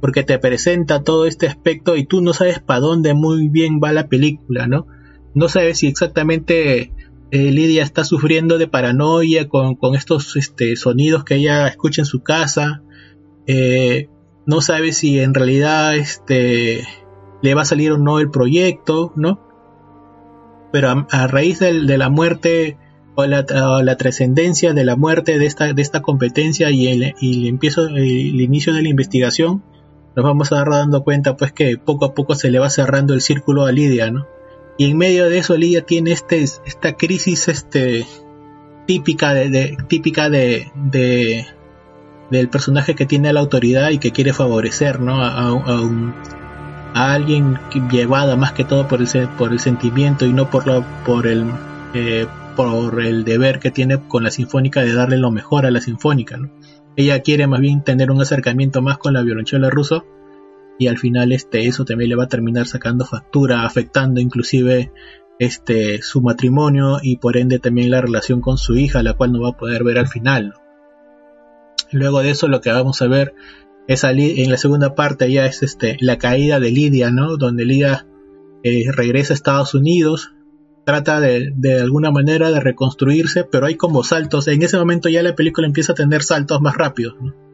porque 0.02 0.24
te 0.24 0.40
presenta 0.40 1.04
todo 1.04 1.26
este 1.26 1.48
aspecto 1.48 1.96
y 1.96 2.06
tú 2.06 2.22
no 2.22 2.34
sabes 2.34 2.60
para 2.60 2.80
dónde 2.80 3.14
muy 3.14 3.50
bien 3.50 3.80
va 3.84 3.92
la 3.94 4.08
película, 4.08 4.68
¿no? 4.68 4.88
No 5.38 5.50
sabes 5.50 5.78
si 5.78 5.88
exactamente 5.88 6.92
eh, 7.30 7.52
Lidia 7.52 7.84
está 7.84 8.04
sufriendo 8.04 8.58
de 8.58 8.68
paranoia 8.68 9.48
con, 9.48 9.78
estos 9.94 10.36
este, 10.36 10.76
sonidos 10.76 11.26
que 11.26 11.36
ella 11.36 11.68
escucha 11.68 12.02
en 12.02 12.08
su 12.08 12.24
casa. 12.24 12.82
Eh, 13.46 14.10
no 14.48 14.62
sabes 14.62 14.98
si 14.98 15.20
en 15.20 15.36
realidad 15.36 15.96
este, 15.96 16.82
le 17.44 17.54
va 17.54 17.62
a 17.62 17.66
salir 17.66 17.92
o 17.92 18.00
no 18.00 18.18
el 18.18 18.32
proyecto, 18.32 19.14
¿no? 19.16 19.40
Pero 20.72 21.06
a, 21.08 21.28
raíz 21.28 21.60
de 21.60 21.98
la 22.00 22.10
muerte 22.10 22.80
o 23.14 23.28
la, 23.28 23.96
trascendencia 23.96 24.74
de 24.74 24.86
la 24.86 24.96
muerte 24.96 25.38
de 25.38 25.46
esta, 25.46 26.02
competencia 26.02 26.72
y 26.72 26.88
el, 26.88 27.14
el 27.22 28.42
inicio 28.42 28.74
de 28.74 28.82
la 28.82 28.90
investigación, 28.90 29.64
nos 30.16 30.26
vamos 30.26 30.52
a 30.52 30.56
dar 30.56 30.72
dando 30.72 31.04
cuenta 31.04 31.38
pues 31.38 31.52
que 31.52 31.78
poco 31.78 32.06
a 32.06 32.16
poco 32.16 32.34
se 32.34 32.50
le 32.50 32.58
va 32.58 32.72
cerrando 32.72 33.14
el 33.14 33.22
círculo 33.22 33.68
a 33.68 33.72
Lidia, 33.72 34.10
¿no? 34.10 34.26
Y 34.78 34.92
en 34.92 34.98
medio 34.98 35.28
de 35.30 35.40
eso 35.40 35.58
Lidia 35.58 35.82
tiene 35.82 36.12
este, 36.12 36.44
esta 36.44 36.94
crisis 36.98 37.48
este, 37.48 38.06
típica 38.86 39.34
de, 39.34 39.78
típica 39.88 40.30
de, 40.30 40.72
de, 40.76 41.46
del 42.30 42.50
personaje 42.50 42.96
que 42.96 43.06
tiene 43.06 43.34
la 43.34 43.40
autoridad 43.40 43.90
y 43.90 43.98
que 43.98 44.12
quiere 44.12 44.34
favorecer 44.34 45.00
¿no? 45.00 45.24
a, 45.24 45.52
a 46.94 47.14
alguien 47.14 47.60
llevada 47.92 48.36
más 48.36 48.54
que 48.54 48.64
todo 48.64 48.88
por 48.88 49.02
el, 49.02 49.28
por 49.38 49.52
el 49.52 49.60
sentimiento 49.60 50.26
y 50.26 50.34
no 50.34 50.50
por, 50.50 50.68
lo, 50.68 50.86
por 51.06 51.28
el 51.28 51.46
eh, 51.94 52.28
por 52.56 53.00
el 53.02 53.24
deber 53.24 53.60
que 53.60 53.70
tiene 53.70 54.00
con 54.08 54.24
la 54.24 54.32
sinfónica 54.32 54.82
de 54.82 54.94
darle 54.94 55.18
lo 55.18 55.30
mejor 55.30 55.68
a 55.68 55.72
la 55.72 55.80
sinfónica. 55.80 56.40
Ella 56.96 57.22
quiere 57.22 57.46
más 57.46 57.60
bien 57.60 57.84
tener 57.84 58.10
un 58.10 58.20
acercamiento 58.20 58.82
más 58.82 58.98
con 58.98 59.14
la 59.14 59.22
violonchela 59.22 59.70
ruso 59.70 60.06
y 60.80 60.88
al 60.88 60.98
final 60.98 61.32
este, 61.32 61.68
eso 61.68 61.86
también 61.86 62.10
le 62.10 62.16
va 62.16 62.26
a 62.26 62.30
terminar 62.30 62.68
sacando 62.68 63.06
factura, 63.06 63.66
afectando 63.66 64.22
inclusive 64.22 64.92
este, 65.40 66.02
su 66.02 66.22
matrimonio 66.22 67.00
y 67.02 67.18
por 67.18 67.38
ende 67.38 67.60
también 67.60 67.92
la 67.92 68.02
relación 68.02 68.42
con 68.42 68.58
su 68.58 68.76
hija, 68.76 69.04
la 69.04 69.14
cual 69.14 69.32
no 69.32 69.42
va 69.42 69.50
a 69.50 69.58
poder 69.58 69.84
ver 69.84 69.98
al 69.98 70.08
final. 70.08 70.54
Luego 71.92 72.22
de 72.22 72.32
eso 72.32 72.48
lo 72.48 72.62
que 72.62 72.72
vamos 72.72 73.02
a 73.02 73.08
ver 73.08 73.34
es 73.88 74.04
en 74.04 74.52
la 74.52 74.58
segunda 74.58 74.96
parte 74.96 75.32
ya 75.32 75.46
es 75.46 75.64
este, 75.64 75.98
la 76.02 76.18
caída 76.18 76.60
de 76.60 76.72
Lidia, 76.72 77.10
¿no? 77.10 77.38
donde 77.38 77.66
Lidia 77.66 78.06
eh, 78.64 78.86
regresa 78.92 79.34
a 79.34 79.36
Estados 79.36 79.74
Unidos, 79.74 80.34
trata 80.86 81.22
de, 81.22 81.54
de 81.56 81.80
alguna 81.82 82.12
manera 82.12 82.52
de 82.52 82.60
reconstruirse, 82.60 83.46
pero 83.46 83.66
hay 83.66 83.76
como 83.76 84.04
saltos. 84.04 84.48
En 84.48 84.62
ese 84.62 84.78
momento 84.78 85.08
ya 85.10 85.24
la 85.24 85.36
película 85.36 85.68
empieza 85.68 85.94
a 85.94 85.96
tener 85.96 86.24
saltos 86.24 86.62
más 86.62 86.76
rápidos. 86.76 87.16
¿no? 87.22 87.47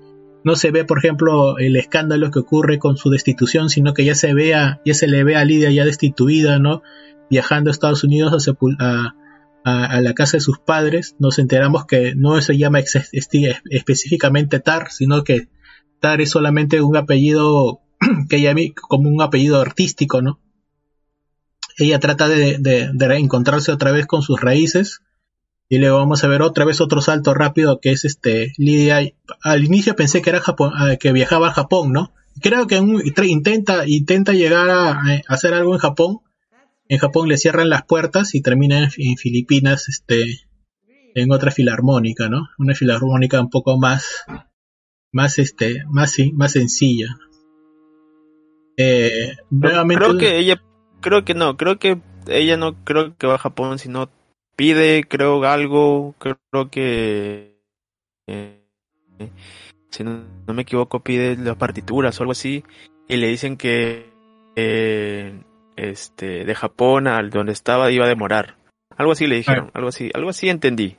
Se 0.56 0.72
ve, 0.72 0.84
por 0.84 1.00
ejemplo, 1.00 1.58
el 1.58 1.76
escándalo 1.76 2.30
que 2.30 2.40
ocurre 2.40 2.80
con 2.80 2.98
su 2.98 3.10
destitución, 3.10 3.70
sino 3.70 3.94
que 3.94 4.06
ya 4.06 4.16
se 4.16 4.34
vea, 4.34 4.82
ya 4.86 4.94
se 4.94 5.08
le 5.08 5.24
ve 5.24 5.36
a 5.36 5.46
Lidia 5.46 5.72
ya 5.72 5.86
destituida, 5.86 6.60
¿no? 6.60 6.82
Viajando 7.30 7.70
a 7.70 7.72
Estados 7.72 8.04
Unidos 8.04 8.50
a, 8.80 9.14
la 9.66 10.14
casa 10.14 10.38
de 10.38 10.42
sus 10.42 10.60
padres. 10.60 11.16
Nos 11.20 11.40
enteramos 11.40 11.86
que 11.86 12.14
no 12.16 12.40
se 12.42 12.58
llama 12.58 12.80
específicamente 12.80 14.60
Tar, 14.60 14.92
sino 14.92 15.24
que 15.24 15.48
Tar 16.00 16.20
es 16.20 16.32
solamente 16.32 16.82
un 16.82 16.98
apellido 16.98 17.80
que 18.30 18.38
ella 18.38 18.54
como 18.76 19.10
un 19.10 19.22
apellido 19.22 19.62
artístico, 19.62 20.22
¿no? 20.22 20.40
ella 21.78 22.00
trata 22.00 22.28
de, 22.28 22.60
de, 22.60 23.18
encontrarse 23.18 23.72
otra 23.72 23.92
vez 23.92 24.06
con 24.06 24.22
sus 24.22 24.40
raíces 24.40 25.02
y 25.70 25.78
luego 25.78 25.98
vamos 25.98 26.24
a 26.24 26.28
ver 26.28 26.42
otra 26.42 26.66
vez 26.66 26.82
otro 26.82 27.02
salto 27.02 27.34
rápido 27.34 27.80
que 27.80 27.92
es 27.92 28.06
este 28.06 28.54
Lidia 28.58 29.02
al 29.42 29.64
inicio 29.64 29.96
pensé 29.96 30.22
que 30.22 30.30
era 30.30 30.40
Japón 30.40 30.72
ah, 30.76 30.96
que 31.00 31.12
viajaba 31.12 31.48
a 31.48 31.54
Japón 31.54 31.94
no 31.94 32.14
creo 32.42 32.68
que 32.68 32.78
intenta 33.26 33.88
intenta 33.88 34.34
llegar 34.34 34.70
a, 34.70 35.02
hacer 35.28 35.54
algo 35.54 35.74
en 35.74 35.80
Japón. 35.80 36.20
En 36.90 37.00
Japón 37.00 37.30
le 37.30 37.38
cierran 37.38 37.70
las 37.70 37.86
puertas 37.86 38.36
y 38.36 38.42
termina 38.42 38.90
en, 38.98 39.18
Filipinas 39.18 39.88
este 39.90 40.42
en 41.16 41.32
otra 41.32 41.52
filarmónica 41.52 42.28
no 42.28 42.48
una 42.58 42.74
filarmónica 42.74 43.40
un 43.40 43.50
poco 43.50 43.78
más 43.78 44.26
más 45.12 45.40
este 45.40 45.84
más 45.90 46.16
más 46.34 46.52
sencilla. 46.52 47.18
Eh, 48.76 49.36
nuevamente 49.50 50.04
creo 50.04 50.18
que 50.18 50.40
ella 50.40 50.62
creo 51.00 51.24
que 51.24 51.36
no, 51.36 51.58
creo 51.58 51.78
que 51.78 52.02
ella 52.28 52.58
no 52.58 52.84
creo 52.84 53.16
que 53.18 53.28
va 53.28 53.36
a 53.36 53.40
Japón, 53.40 53.80
sino 53.80 54.10
pide, 54.56 55.04
creo, 55.04 55.44
algo, 55.44 56.16
creo 56.20 56.70
que, 56.70 57.60
eh, 58.28 58.60
si 59.90 60.04
no, 60.04 60.24
me 60.48 60.62
equivoco, 60.64 61.02
pide 61.02 61.36
las 61.38 61.56
partituras 61.56 62.20
o 62.20 62.24
algo 62.24 62.32
así, 62.32 62.64
y 63.08 63.18
le 63.18 63.28
dicen 63.28 63.58
que 63.58 64.12
eh, 64.56 65.34
este 65.76 66.46
de 66.46 66.56
Japón 66.56 67.08
al 67.08 67.30
donde 67.30 67.54
estaba 67.54 67.92
iba 67.92 68.06
a 68.06 68.10
demorar. 68.10 68.56
Algo 68.96 69.14
así 69.14 69.28
le 69.28 69.36
dijeron, 69.36 69.72
algo 69.74 69.90
así, 69.90 70.12
algo 70.14 70.30
así 70.30 70.50
entendí. 70.50 70.98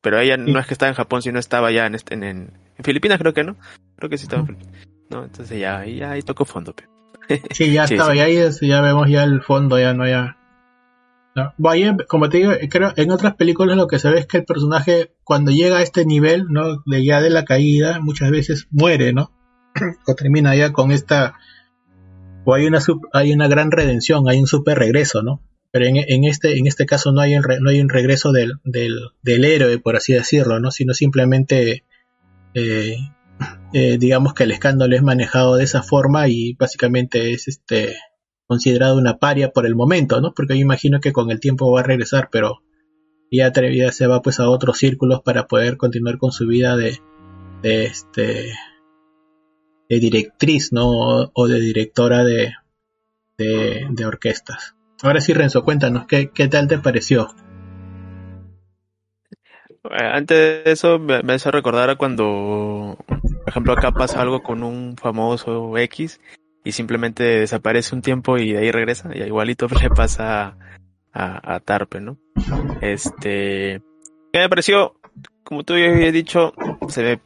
Pero 0.00 0.20
ella 0.20 0.36
no 0.36 0.58
es 0.58 0.66
que 0.66 0.74
estaba 0.74 0.88
en 0.88 0.94
Japón, 0.94 1.20
sino 1.22 1.38
estaba 1.38 1.70
ya 1.70 1.86
en, 1.86 1.94
este, 1.94 2.14
en, 2.14 2.22
en, 2.22 2.52
Filipinas, 2.82 3.18
creo 3.18 3.34
que 3.34 3.44
no. 3.44 3.56
Creo 3.96 4.08
que 4.08 4.18
sí 4.18 4.24
estaba 4.24 4.42
en 4.42 4.46
Filipinas. 4.46 4.86
No, 5.10 5.24
entonces 5.24 5.58
ya, 5.58 5.84
ya 5.84 6.12
ahí 6.12 6.22
tocó 6.22 6.44
fondo. 6.44 6.74
Sí, 7.50 7.72
ya 7.72 7.84
estaba, 7.84 8.14
ya 8.14 8.24
ahí 8.24 8.38
ya 8.60 8.80
vemos 8.80 9.08
ya 9.08 9.24
el 9.24 9.42
fondo, 9.42 9.78
ya 9.78 9.94
no 9.94 10.06
ya. 10.06 10.36
No. 11.36 11.52
como 12.08 12.30
te 12.30 12.38
digo, 12.38 12.52
creo 12.70 12.94
en 12.96 13.10
otras 13.10 13.34
películas 13.34 13.76
lo 13.76 13.88
que 13.88 13.98
se 13.98 14.08
ve 14.08 14.20
es 14.20 14.26
que 14.26 14.38
el 14.38 14.46
personaje 14.46 15.12
cuando 15.22 15.50
llega 15.50 15.76
a 15.76 15.82
este 15.82 16.06
nivel, 16.06 16.46
¿no? 16.48 16.82
De 16.86 17.04
ya 17.04 17.20
de 17.20 17.28
la 17.28 17.44
caída, 17.44 18.00
muchas 18.00 18.30
veces 18.30 18.68
muere, 18.70 19.12
¿no? 19.12 19.30
o 20.06 20.14
termina 20.14 20.56
ya 20.56 20.72
con 20.72 20.92
esta 20.92 21.34
o 22.44 22.54
hay 22.54 22.66
una 22.66 22.80
hay 23.12 23.34
una 23.34 23.48
gran 23.48 23.70
redención, 23.70 24.26
hay 24.30 24.38
un 24.38 24.46
super 24.46 24.78
regreso, 24.78 25.22
¿no? 25.22 25.42
Pero 25.72 25.84
en, 25.84 26.24
este 26.24 26.56
en 26.56 26.66
este 26.66 26.86
caso 26.86 27.12
no 27.12 27.20
hay 27.20 27.36
un 27.36 27.44
no 27.60 27.68
hay 27.68 27.82
un 27.82 27.90
regreso 27.90 28.32
del, 28.32 28.54
del, 28.64 28.98
del 29.22 29.44
héroe, 29.44 29.78
por 29.78 29.96
así 29.96 30.14
decirlo, 30.14 30.58
¿no? 30.58 30.70
Sino 30.70 30.94
simplemente 30.94 31.84
eh, 32.54 32.96
eh, 33.74 33.98
digamos 33.98 34.32
que 34.32 34.44
el 34.44 34.52
escándalo 34.52 34.96
es 34.96 35.02
manejado 35.02 35.56
de 35.56 35.64
esa 35.64 35.82
forma 35.82 36.28
y 36.28 36.54
básicamente 36.54 37.34
es 37.34 37.46
este 37.46 37.94
considerado 38.46 38.96
una 38.96 39.18
paria 39.18 39.50
por 39.50 39.66
el 39.66 39.74
momento, 39.74 40.20
¿no? 40.20 40.32
Porque 40.34 40.54
yo 40.54 40.60
imagino 40.60 41.00
que 41.00 41.12
con 41.12 41.30
el 41.30 41.40
tiempo 41.40 41.70
va 41.72 41.80
a 41.80 41.84
regresar, 41.84 42.28
pero 42.30 42.62
ya 43.30 43.46
atrevida 43.46 43.92
se 43.92 44.06
va 44.06 44.22
pues 44.22 44.40
a 44.40 44.48
otros 44.48 44.78
círculos 44.78 45.22
para 45.22 45.46
poder 45.46 45.76
continuar 45.76 46.18
con 46.18 46.32
su 46.32 46.46
vida 46.46 46.76
de, 46.76 47.00
de 47.62 47.84
este 47.84 48.52
de 49.88 50.00
directriz, 50.00 50.72
¿no? 50.72 51.30
O, 51.32 51.48
de 51.48 51.60
directora 51.60 52.24
de, 52.24 52.54
de, 53.38 54.06
orquestas. 54.06 54.74
Ahora 55.02 55.20
sí, 55.20 55.32
Renzo, 55.32 55.62
cuéntanos, 55.64 56.06
¿qué, 56.06 56.30
qué 56.30 56.48
tal 56.48 56.66
te 56.66 56.78
pareció? 56.78 57.28
Eh, 59.84 60.10
antes 60.12 60.64
de 60.64 60.72
eso, 60.72 60.98
me, 60.98 61.22
me 61.22 61.34
hace 61.34 61.52
recordar 61.52 61.90
a 61.90 61.96
cuando, 61.96 62.96
por 63.06 63.48
ejemplo, 63.48 63.74
acá 63.74 63.92
pasa 63.92 64.20
algo 64.20 64.42
con 64.42 64.64
un 64.64 64.96
famoso 64.96 65.78
X 65.78 66.20
y 66.66 66.72
simplemente 66.72 67.22
desaparece 67.22 67.94
un 67.94 68.02
tiempo 68.02 68.38
y 68.38 68.52
de 68.52 68.58
ahí 68.58 68.72
regresa. 68.72 69.08
Y 69.14 69.22
igualito 69.22 69.68
le 69.80 69.88
pasa 69.88 70.56
a, 71.12 71.54
a 71.54 71.60
Tarpe, 71.60 72.00
¿no? 72.00 72.18
Este, 72.80 73.82
¿qué 74.32 74.38
me 74.40 74.48
pareció? 74.48 74.96
Como 75.44 75.62
tú 75.62 75.78
ya 75.78 75.86
habías 75.86 76.12
dicho, 76.12 76.52
se 76.88 77.02
me 77.04 77.20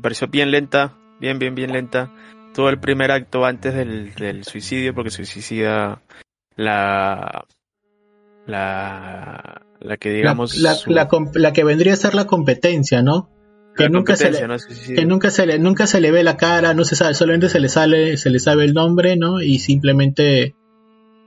pareció 0.00 0.28
bien 0.28 0.50
lenta, 0.50 0.96
bien, 1.20 1.38
bien, 1.38 1.54
bien 1.54 1.72
lenta. 1.72 2.10
Todo 2.54 2.70
el 2.70 2.80
primer 2.80 3.10
acto 3.10 3.44
antes 3.44 3.74
del, 3.74 4.14
del 4.14 4.44
suicidio, 4.44 4.94
porque 4.94 5.10
se 5.10 5.26
suicida 5.26 6.00
la, 6.56 7.44
la, 8.46 9.62
la 9.78 9.96
que 9.98 10.08
digamos... 10.08 10.56
La, 10.56 10.74
la, 10.86 11.06
la, 11.34 11.52
que 11.52 11.64
vendría 11.64 11.92
a 11.92 11.96
ser 11.96 12.14
la 12.14 12.26
competencia, 12.26 13.02
¿no? 13.02 13.28
Que 13.76 13.88
nunca, 13.88 14.16
se 14.16 14.30
le, 14.30 14.38
que 14.94 15.04
nunca 15.04 15.30
se 15.30 15.46
le 15.46 15.58
nunca 15.58 15.86
se 15.86 16.00
le 16.00 16.10
ve 16.10 16.22
la 16.22 16.36
cara, 16.36 16.72
no 16.74 16.84
se 16.84 16.96
sabe, 16.96 17.14
solamente 17.14 17.48
se 17.48 17.60
le 17.60 17.68
sale, 17.68 18.16
se 18.16 18.30
le 18.30 18.38
sabe 18.38 18.64
el 18.64 18.72
nombre, 18.72 19.16
¿no? 19.16 19.42
Y 19.42 19.58
simplemente 19.58 20.54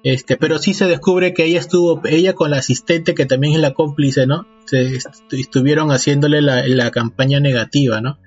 este, 0.03 0.37
pero 0.37 0.59
sí 0.59 0.73
se 0.73 0.87
descubre 0.87 1.33
que 1.33 1.45
ella 1.45 1.59
estuvo, 1.59 2.01
ella 2.05 2.33
con 2.33 2.51
la 2.51 2.57
asistente 2.57 3.13
que 3.13 3.25
también 3.25 3.53
es 3.53 3.59
la 3.59 3.73
cómplice, 3.73 4.27
¿no? 4.27 4.47
Se 4.65 4.97
estuvieron 5.31 5.91
haciéndole 5.91 6.41
la, 6.41 6.65
la 6.67 6.89
campaña 6.91 7.39
negativa, 7.39 7.99
¿no? 7.99 8.19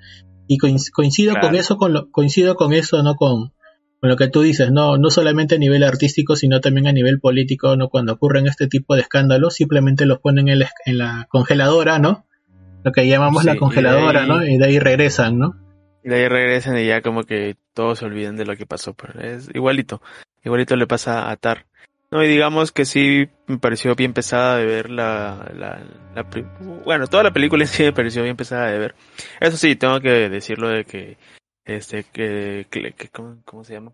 Y 0.47 0.57
coincido 0.57 1.35
con 1.39 1.55
eso, 1.55 1.77
con 1.77 1.93
lo, 1.93 2.11
coincido 2.11 2.55
con 2.55 2.73
eso, 2.73 3.01
¿no? 3.01 3.15
Con, 3.15 3.53
con, 3.99 4.09
lo 4.09 4.17
que 4.17 4.27
tú 4.27 4.41
dices, 4.41 4.71
no, 4.71 4.97
no 4.97 5.09
solamente 5.09 5.55
a 5.55 5.57
nivel 5.57 5.83
artístico, 5.83 6.35
sino 6.35 6.59
también 6.61 6.85
a 6.85 6.91
nivel 6.91 7.19
político, 7.19 7.75
¿no? 7.75 7.89
Cuando 7.89 8.13
ocurren 8.13 8.45
este 8.45 8.67
tipo 8.67 8.93
de 8.93 9.01
escándalos, 9.01 9.55
simplemente 9.55 10.05
los 10.05 10.19
ponen 10.19 10.49
en 10.49 10.59
la, 10.59 10.71
en 10.85 10.99
la 10.99 11.27
congeladora, 11.29 11.97
¿no? 11.97 12.27
Lo 12.83 12.91
que 12.91 13.07
llamamos 13.07 13.45
la 13.45 13.55
congeladora, 13.55 14.25
¿no? 14.25 14.45
Y 14.45 14.57
de 14.57 14.65
ahí 14.65 14.79
regresan, 14.79 15.39
¿no? 15.39 15.55
Y 16.03 16.09
de 16.09 16.15
ahí 16.15 16.27
regresan 16.27 16.77
y 16.77 16.87
ya 16.87 17.01
como 17.01 17.23
que 17.23 17.55
todos 17.73 17.99
se 17.99 18.05
olviden 18.05 18.35
de 18.35 18.45
lo 18.45 18.55
que 18.55 18.65
pasó, 18.65 18.93
pero 18.93 19.21
es 19.21 19.49
igualito, 19.53 20.01
igualito 20.43 20.75
le 20.75 20.87
pasa 20.87 21.31
a 21.31 21.35
Tar. 21.37 21.65
No, 22.13 22.23
y 22.23 22.27
digamos 22.27 22.71
que 22.71 22.85
sí 22.85 23.27
me 23.47 23.57
pareció 23.57 23.95
bien 23.95 24.13
pesada 24.13 24.57
de 24.57 24.65
ver 24.65 24.91
la, 24.91 25.51
la, 25.55 25.83
la, 26.13 26.27
bueno, 26.85 27.07
toda 27.07 27.23
la 27.23 27.33
película 27.33 27.65
sí 27.65 27.81
me 27.81 27.91
pareció 27.91 28.21
bien 28.21 28.35
pesada 28.35 28.69
de 28.69 28.77
ver. 28.77 28.95
Eso 29.39 29.57
sí, 29.57 29.75
tengo 29.75 29.99
que 29.99 30.29
decirlo 30.29 30.69
de 30.69 30.85
que, 30.85 31.17
este, 31.65 32.03
que, 32.03 32.67
que, 32.69 33.09
¿cómo, 33.09 33.63
se 33.63 33.73
llama? 33.73 33.93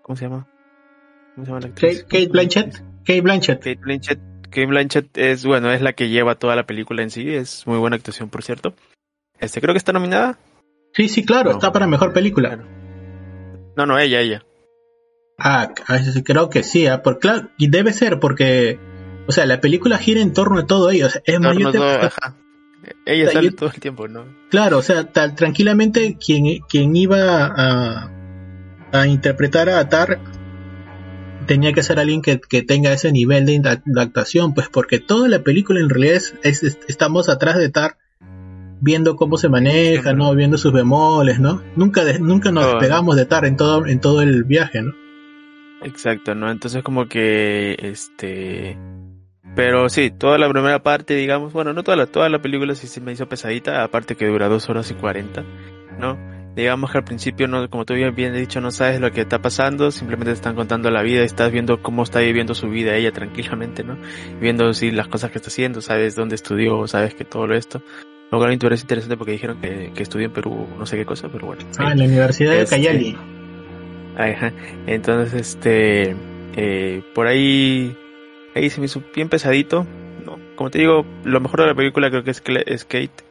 ¿Cómo 0.00 0.16
se 0.16 0.24
llama? 0.24 0.48
¿Cómo 1.34 1.44
se 1.44 1.50
llama 1.50 1.60
la 1.60 1.66
actriz? 1.66 2.04
Kate, 2.04 2.28
Blanchett. 2.28 2.78
Kate 3.04 3.20
Blanchett. 3.20 3.58
Kate 3.58 3.80
Blanchett. 3.82 4.31
Kate 4.52 4.66
Blanchett 4.66 5.18
es, 5.18 5.44
bueno, 5.44 5.72
es 5.72 5.80
la 5.80 5.94
que 5.94 6.08
lleva 6.08 6.36
toda 6.36 6.54
la 6.54 6.66
película 6.66 7.02
en 7.02 7.10
sí, 7.10 7.34
es 7.34 7.66
muy 7.66 7.78
buena 7.78 7.96
actuación, 7.96 8.28
por 8.28 8.42
cierto. 8.42 8.74
Este, 9.40 9.60
creo 9.60 9.74
que 9.74 9.78
está 9.78 9.92
nominada. 9.92 10.38
Sí, 10.94 11.08
sí, 11.08 11.24
claro, 11.24 11.50
está 11.50 11.72
para 11.72 11.86
mejor 11.86 12.12
película. 12.12 12.56
No, 13.76 13.86
no, 13.86 13.98
ella, 13.98 14.20
ella. 14.20 14.44
Ah, 15.38 15.72
creo 16.24 16.50
que 16.50 16.62
sí, 16.62 16.86
¿eh? 16.86 16.98
Por, 16.98 17.18
claro, 17.18 17.48
y 17.58 17.68
debe 17.68 17.92
ser 17.92 18.20
porque, 18.20 18.78
o 19.26 19.32
sea, 19.32 19.46
la 19.46 19.60
película 19.60 19.98
gira 19.98 20.20
en 20.20 20.32
torno 20.32 20.60
a 20.60 20.66
todo 20.66 20.90
ello. 20.90 21.08
es 21.24 21.40
más, 21.40 21.56
Ella 23.06 23.30
sale 23.30 23.52
todo 23.52 23.70
el 23.70 23.80
tiempo, 23.80 24.06
¿no? 24.06 24.26
Claro, 24.50 24.78
o 24.78 24.82
sea, 24.82 25.04
tal, 25.10 25.34
tranquilamente 25.34 26.16
quien, 26.24 26.60
quien 26.68 26.94
iba 26.94 27.46
a, 27.46 28.10
a 28.92 29.06
interpretar 29.06 29.70
a 29.70 29.80
Atar 29.80 30.20
tenía 31.46 31.72
que 31.72 31.82
ser 31.82 31.98
alguien 31.98 32.22
que, 32.22 32.40
que 32.40 32.62
tenga 32.62 32.92
ese 32.92 33.12
nivel 33.12 33.46
de 33.46 33.80
adaptación, 33.94 34.54
pues 34.54 34.68
porque 34.68 34.98
toda 34.98 35.28
la 35.28 35.42
película 35.42 35.80
en 35.80 35.88
realidad 35.88 36.22
es, 36.42 36.62
estamos 36.88 37.28
atrás 37.28 37.56
de 37.58 37.70
Tar 37.70 37.96
viendo 38.80 39.14
cómo 39.14 39.36
se 39.38 39.48
maneja, 39.48 40.12
¿no? 40.12 40.34
Viendo 40.34 40.58
sus 40.58 40.72
bemoles, 40.72 41.38
¿no? 41.38 41.62
Nunca, 41.76 42.02
nunca 42.18 42.50
nos 42.50 42.66
despegamos 42.66 43.16
de 43.16 43.26
Tar 43.26 43.44
en 43.44 43.56
todo, 43.56 43.86
en 43.86 44.00
todo 44.00 44.22
el 44.22 44.44
viaje, 44.44 44.82
¿no? 44.82 44.92
Exacto, 45.82 46.34
¿no? 46.34 46.50
Entonces 46.50 46.82
como 46.82 47.06
que, 47.06 47.76
este... 47.78 48.76
Pero 49.54 49.88
sí, 49.90 50.10
toda 50.10 50.38
la 50.38 50.48
primera 50.48 50.82
parte, 50.82 51.14
digamos, 51.14 51.52
bueno, 51.52 51.74
no 51.74 51.82
toda 51.82 51.96
la, 51.96 52.06
toda 52.06 52.28
la 52.30 52.40
película 52.40 52.74
sí 52.74 52.86
se 52.86 53.02
me 53.02 53.12
hizo 53.12 53.28
pesadita, 53.28 53.84
aparte 53.84 54.16
que 54.16 54.26
dura 54.26 54.48
dos 54.48 54.70
horas 54.70 54.90
y 54.90 54.94
cuarenta, 54.94 55.44
¿no? 55.98 56.31
Digamos 56.54 56.92
que 56.92 56.98
al 56.98 57.04
principio, 57.04 57.48
no, 57.48 57.68
como 57.70 57.86
tú 57.86 57.94
bien, 57.94 58.14
bien 58.14 58.34
dicho, 58.34 58.60
no 58.60 58.70
sabes 58.70 59.00
lo 59.00 59.10
que 59.10 59.22
está 59.22 59.40
pasando, 59.40 59.90
simplemente 59.90 60.32
te 60.32 60.36
están 60.36 60.54
contando 60.54 60.90
la 60.90 61.02
vida, 61.02 61.22
estás 61.22 61.50
viendo 61.50 61.80
cómo 61.80 62.02
está 62.02 62.20
viviendo 62.20 62.54
su 62.54 62.68
vida 62.68 62.94
ella 62.94 63.10
tranquilamente, 63.10 63.82
¿no? 63.84 63.96
Viendo 64.38 64.74
sí, 64.74 64.90
las 64.90 65.08
cosas 65.08 65.30
que 65.30 65.38
está 65.38 65.48
haciendo, 65.48 65.80
sabes 65.80 66.14
dónde 66.14 66.34
estudió, 66.34 66.86
sabes 66.86 67.14
que 67.14 67.24
todo 67.24 67.50
esto. 67.54 67.82
Lo 68.30 68.38
cual 68.38 68.50
es 68.50 68.82
interesante 68.82 69.16
porque 69.16 69.32
dijeron 69.32 69.60
que, 69.60 69.92
que 69.94 70.02
estudió 70.02 70.26
en 70.26 70.32
Perú, 70.32 70.66
no 70.78 70.86
sé 70.86 70.96
qué 70.96 71.04
cosa, 71.04 71.28
pero 71.30 71.46
bueno. 71.46 71.62
Ah, 71.78 71.92
en 71.92 71.98
la 71.98 72.04
Universidad 72.04 72.52
de 72.52 72.62
este, 72.62 72.76
Cayali. 72.76 73.16
Ajá. 74.16 74.52
Entonces, 74.86 75.34
este, 75.34 76.16
eh, 76.56 77.02
por 77.14 77.26
ahí, 77.26 77.96
ahí 78.54 78.70
se 78.70 78.80
me 78.80 78.86
hizo 78.86 79.02
bien 79.14 79.28
pesadito. 79.28 79.86
No, 80.24 80.38
como 80.56 80.70
te 80.70 80.78
digo, 80.78 81.04
lo 81.24 81.40
mejor 81.40 81.60
de 81.60 81.66
la 81.66 81.74
película 81.74 82.10
creo 82.10 82.24
que 82.24 82.30
es 82.30 82.42
Skate. 82.80 83.22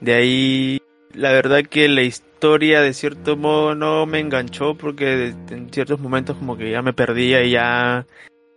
De 0.00 0.14
ahí, 0.14 0.79
la 1.14 1.32
verdad 1.32 1.64
que 1.64 1.88
la 1.88 2.02
historia 2.02 2.80
de 2.80 2.94
cierto 2.94 3.36
modo 3.36 3.74
no 3.74 4.06
me 4.06 4.20
enganchó 4.20 4.74
porque 4.74 5.34
en 5.50 5.72
ciertos 5.72 6.00
momentos 6.00 6.36
como 6.36 6.56
que 6.56 6.70
ya 6.70 6.82
me 6.82 6.92
perdía 6.92 7.42
y 7.42 7.50
ya 7.50 8.06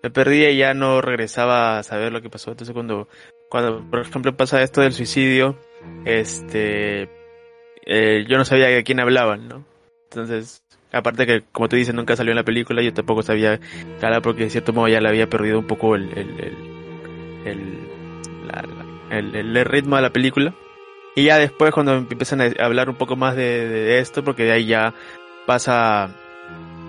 me 0.01 0.09
perdía 0.09 0.51
y 0.51 0.57
ya 0.57 0.73
no 0.73 1.01
regresaba 1.01 1.79
a 1.79 1.83
saber 1.83 2.11
lo 2.11 2.21
que 2.21 2.29
pasó. 2.29 2.51
Entonces 2.51 2.73
cuando, 2.73 3.07
cuando 3.49 3.83
por 3.89 4.01
ejemplo 4.01 4.35
pasa 4.35 4.61
esto 4.61 4.81
del 4.81 4.93
suicidio, 4.93 5.57
este, 6.05 7.09
eh, 7.85 8.25
yo 8.27 8.37
no 8.37 8.45
sabía 8.45 8.67
de 8.67 8.83
quién 8.83 8.99
hablaban, 8.99 9.47
¿no? 9.47 9.65
Entonces 10.09 10.63
Aparte 10.93 11.25
que, 11.25 11.41
como 11.51 11.67
tú 11.67 11.75
dices, 11.75 11.95
nunca 11.95 12.15
salió 12.15 12.31
en 12.31 12.37
la 12.37 12.43
película, 12.43 12.83
yo 12.83 12.93
tampoco 12.93 13.23
sabía 13.23 13.59
nada 13.99 14.21
porque 14.21 14.43
de 14.43 14.51
cierto 14.51 14.73
modo 14.73 14.87
ya 14.87 15.01
le 15.01 15.09
había 15.09 15.27
perdido 15.27 15.57
un 15.57 15.65
poco 15.65 15.95
el, 15.95 16.07
el, 16.15 16.55
el, 19.11 19.33
el, 19.33 19.65
ritmo 19.65 19.95
de 19.95 20.03
la 20.03 20.11
película. 20.11 20.53
Y 21.15 21.25
ya 21.25 21.37
después 21.37 21.71
cuando 21.71 21.93
empiezan 21.93 22.41
a 22.41 22.51
hablar 22.59 22.89
un 22.89 22.95
poco 22.95 23.15
más 23.15 23.35
de, 23.35 23.99
esto, 23.99 24.23
porque 24.23 24.43
de 24.43 24.51
ahí 24.53 24.65
ya 24.65 24.93
pasa, 25.45 26.09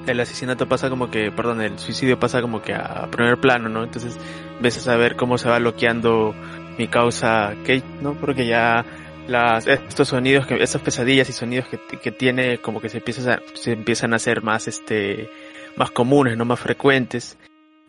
el 0.06 0.20
asesinato 0.20 0.66
pasa 0.66 0.88
como 0.88 1.10
que, 1.10 1.30
perdón, 1.30 1.60
el 1.60 1.78
suicidio 1.78 2.18
pasa 2.18 2.40
como 2.40 2.62
que 2.62 2.72
a 2.74 3.08
primer 3.10 3.38
plano, 3.38 3.68
¿no? 3.68 3.84
Entonces 3.84 4.18
ves 4.60 4.78
a 4.78 4.80
saber 4.80 5.16
cómo 5.16 5.36
se 5.36 5.48
va 5.48 5.58
bloqueando 5.58 6.34
mi 6.78 6.88
causa 6.88 7.54
Kate, 7.62 7.84
¿no? 8.00 8.14
Porque 8.14 8.46
ya 8.46 8.84
las, 9.28 9.66
estos 9.66 10.08
sonidos, 10.08 10.46
que, 10.46 10.62
esas 10.62 10.80
pesadillas 10.80 11.28
y 11.28 11.32
sonidos 11.32 11.66
que, 11.68 11.78
que 11.98 12.10
tiene, 12.10 12.58
como 12.58 12.80
que 12.80 12.88
se 12.88 12.98
empiezan, 12.98 13.34
a, 13.34 13.42
se 13.54 13.72
empiezan 13.72 14.12
a 14.14 14.16
hacer 14.16 14.42
más, 14.42 14.68
este, 14.68 15.28
más 15.76 15.90
comunes, 15.90 16.36
no 16.36 16.44
más 16.44 16.60
frecuentes. 16.60 17.38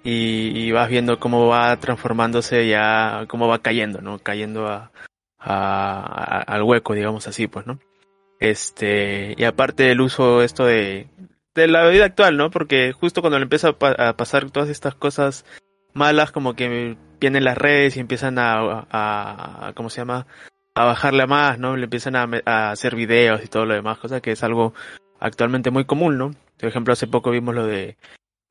Y, 0.07 0.71
vas 0.71 0.87
viendo 0.87 1.17
cómo 1.17 1.47
va 1.47 1.75
transformándose 1.77 2.67
ya, 2.67 3.25
cómo 3.27 3.47
va 3.47 3.59
cayendo, 3.59 4.01
¿no? 4.01 4.19
Cayendo 4.19 4.67
a, 4.67 4.91
a, 5.45 6.41
al 6.41 6.63
hueco, 6.63 6.93
digamos 6.93 7.27
así, 7.27 7.47
pues, 7.47 7.67
¿no? 7.67 7.79
Este, 8.39 9.35
y 9.37 9.43
aparte 9.43 9.91
el 9.91 10.01
uso 10.01 10.41
esto 10.41 10.65
de, 10.65 11.07
de 11.53 11.67
la 11.67 11.87
vida 11.87 12.05
actual, 12.05 12.35
¿no? 12.35 12.49
Porque 12.49 12.91
justo 12.91 13.21
cuando 13.21 13.39
le 13.39 13.43
empieza 13.43 13.69
a, 13.69 14.13
pasar 14.17 14.49
todas 14.51 14.69
estas 14.69 14.95
cosas 14.95 15.45
malas, 15.93 16.31
como 16.31 16.55
que 16.55 16.97
vienen 17.19 17.45
las 17.45 17.57
redes 17.57 17.95
y 17.95 17.99
empiezan 17.99 18.37
a, 18.39 18.87
a, 18.91 19.73
¿cómo 19.75 19.89
se 19.89 20.01
llama? 20.01 20.27
a 20.75 20.83
bajarle 20.83 21.23
a 21.23 21.27
más, 21.27 21.57
¿no? 21.57 21.77
Le 21.77 21.85
empiezan 21.85 22.15
a, 22.17 22.71
hacer 22.71 22.95
videos 22.95 23.43
y 23.43 23.47
todo 23.47 23.65
lo 23.65 23.73
demás, 23.73 23.97
cosa 23.97 24.19
que 24.19 24.31
es 24.31 24.43
algo 24.43 24.73
actualmente 25.19 25.71
muy 25.71 25.85
común, 25.85 26.17
¿no? 26.17 26.31
Por 26.59 26.69
ejemplo, 26.69 26.91
hace 26.91 27.07
poco 27.07 27.31
vimos 27.31 27.55
lo 27.55 27.65
de 27.65 27.97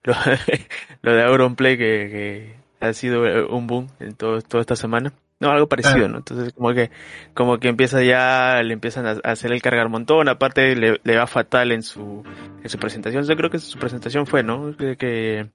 lo, 1.02 1.12
de 1.12 1.22
Auronplay 1.22 1.76
que, 1.76 2.57
que 2.80 2.87
ha 2.87 2.92
sido 2.94 3.22
un 3.48 3.66
boom 3.66 3.88
en 4.00 4.14
todo, 4.14 4.40
toda 4.40 4.62
esta 4.62 4.76
semana. 4.76 5.12
No, 5.44 5.50
algo 5.50 5.68
parecido, 5.68 6.09
¿no? 6.09 6.16
Entonces 6.16 6.54
como 6.54 6.72
que, 6.72 6.90
como 7.35 7.59
que 7.59 7.68
empieza 7.68 8.02
ya, 8.02 8.62
le 8.62 8.72
empiezan 8.72 9.07
a, 9.07 9.11
hacer 9.24 9.52
el 9.52 9.61
cargar 9.61 9.90
montón, 9.90 10.26
aparte 10.30 10.74
le, 10.74 10.98
le, 11.04 11.16
va 11.18 11.26
fatal 11.26 11.70
en 11.70 11.83
su, 11.83 12.22
en 12.62 12.70
su 12.70 12.78
presentación. 12.78 13.24
Yo 13.24 13.37
creo 13.37 13.50
que 13.50 13.59
su 13.59 13.78
presentación 13.78 14.26
fue, 14.26 14.42
¿no? 14.42 14.74
Que, 14.74 14.96
que 14.96 15.50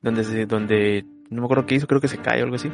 donde 0.00 0.46
donde, 0.46 1.04
no 1.28 1.40
me 1.40 1.46
acuerdo 1.46 1.66
qué 1.66 1.74
hizo, 1.74 1.88
creo 1.88 2.00
que 2.00 2.06
se 2.06 2.18
cae 2.18 2.40
o 2.40 2.44
algo 2.44 2.54
así. 2.54 2.70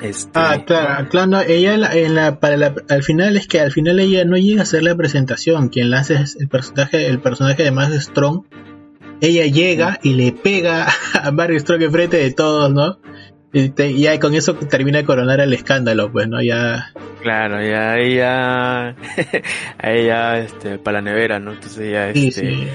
Este... 0.00 0.30
Ah, 0.32 0.64
claro, 0.64 1.06
claro, 1.10 1.40
ella 1.46 1.74
en 1.92 2.14
la, 2.14 2.40
para 2.40 2.56
la, 2.56 2.74
al 2.88 3.02
final 3.02 3.36
es 3.36 3.46
que 3.46 3.60
al 3.60 3.70
final 3.70 4.00
ella 4.00 4.24
no 4.24 4.38
llega 4.38 4.60
a 4.60 4.62
hacer 4.62 4.82
la 4.82 4.96
presentación, 4.96 5.68
quien 5.68 5.90
la 5.90 5.98
hace 5.98 6.14
es 6.14 6.36
el 6.36 6.48
personaje, 6.48 7.08
el 7.08 7.20
personaje 7.20 7.62
de 7.62 7.72
más 7.72 7.92
Strong. 7.92 8.46
Ella 9.20 9.44
llega 9.44 9.98
y 10.02 10.14
le 10.14 10.32
pega 10.32 10.86
a 11.12 11.30
Barry 11.30 11.60
Strong 11.60 11.82
enfrente 11.82 12.16
de 12.16 12.32
todos, 12.32 12.72
¿no? 12.72 13.00
Y, 13.52 14.02
ya 14.02 14.18
con 14.20 14.34
eso 14.34 14.54
termina 14.54 14.98
de 14.98 15.04
coronar 15.04 15.40
el 15.40 15.52
escándalo, 15.52 16.12
pues, 16.12 16.28
¿no? 16.28 16.42
Ya. 16.42 16.92
Claro, 17.22 17.62
ya 17.62 17.92
ahí 17.92 18.16
ya. 18.16 18.94
ahí 19.78 20.06
ya, 20.06 20.38
este, 20.38 20.78
para 20.78 21.00
la 21.00 21.10
nevera, 21.10 21.38
¿no? 21.38 21.52
Entonces 21.52 21.90
ya, 21.90 22.08
este. 22.10 22.30
Sí, 22.30 22.68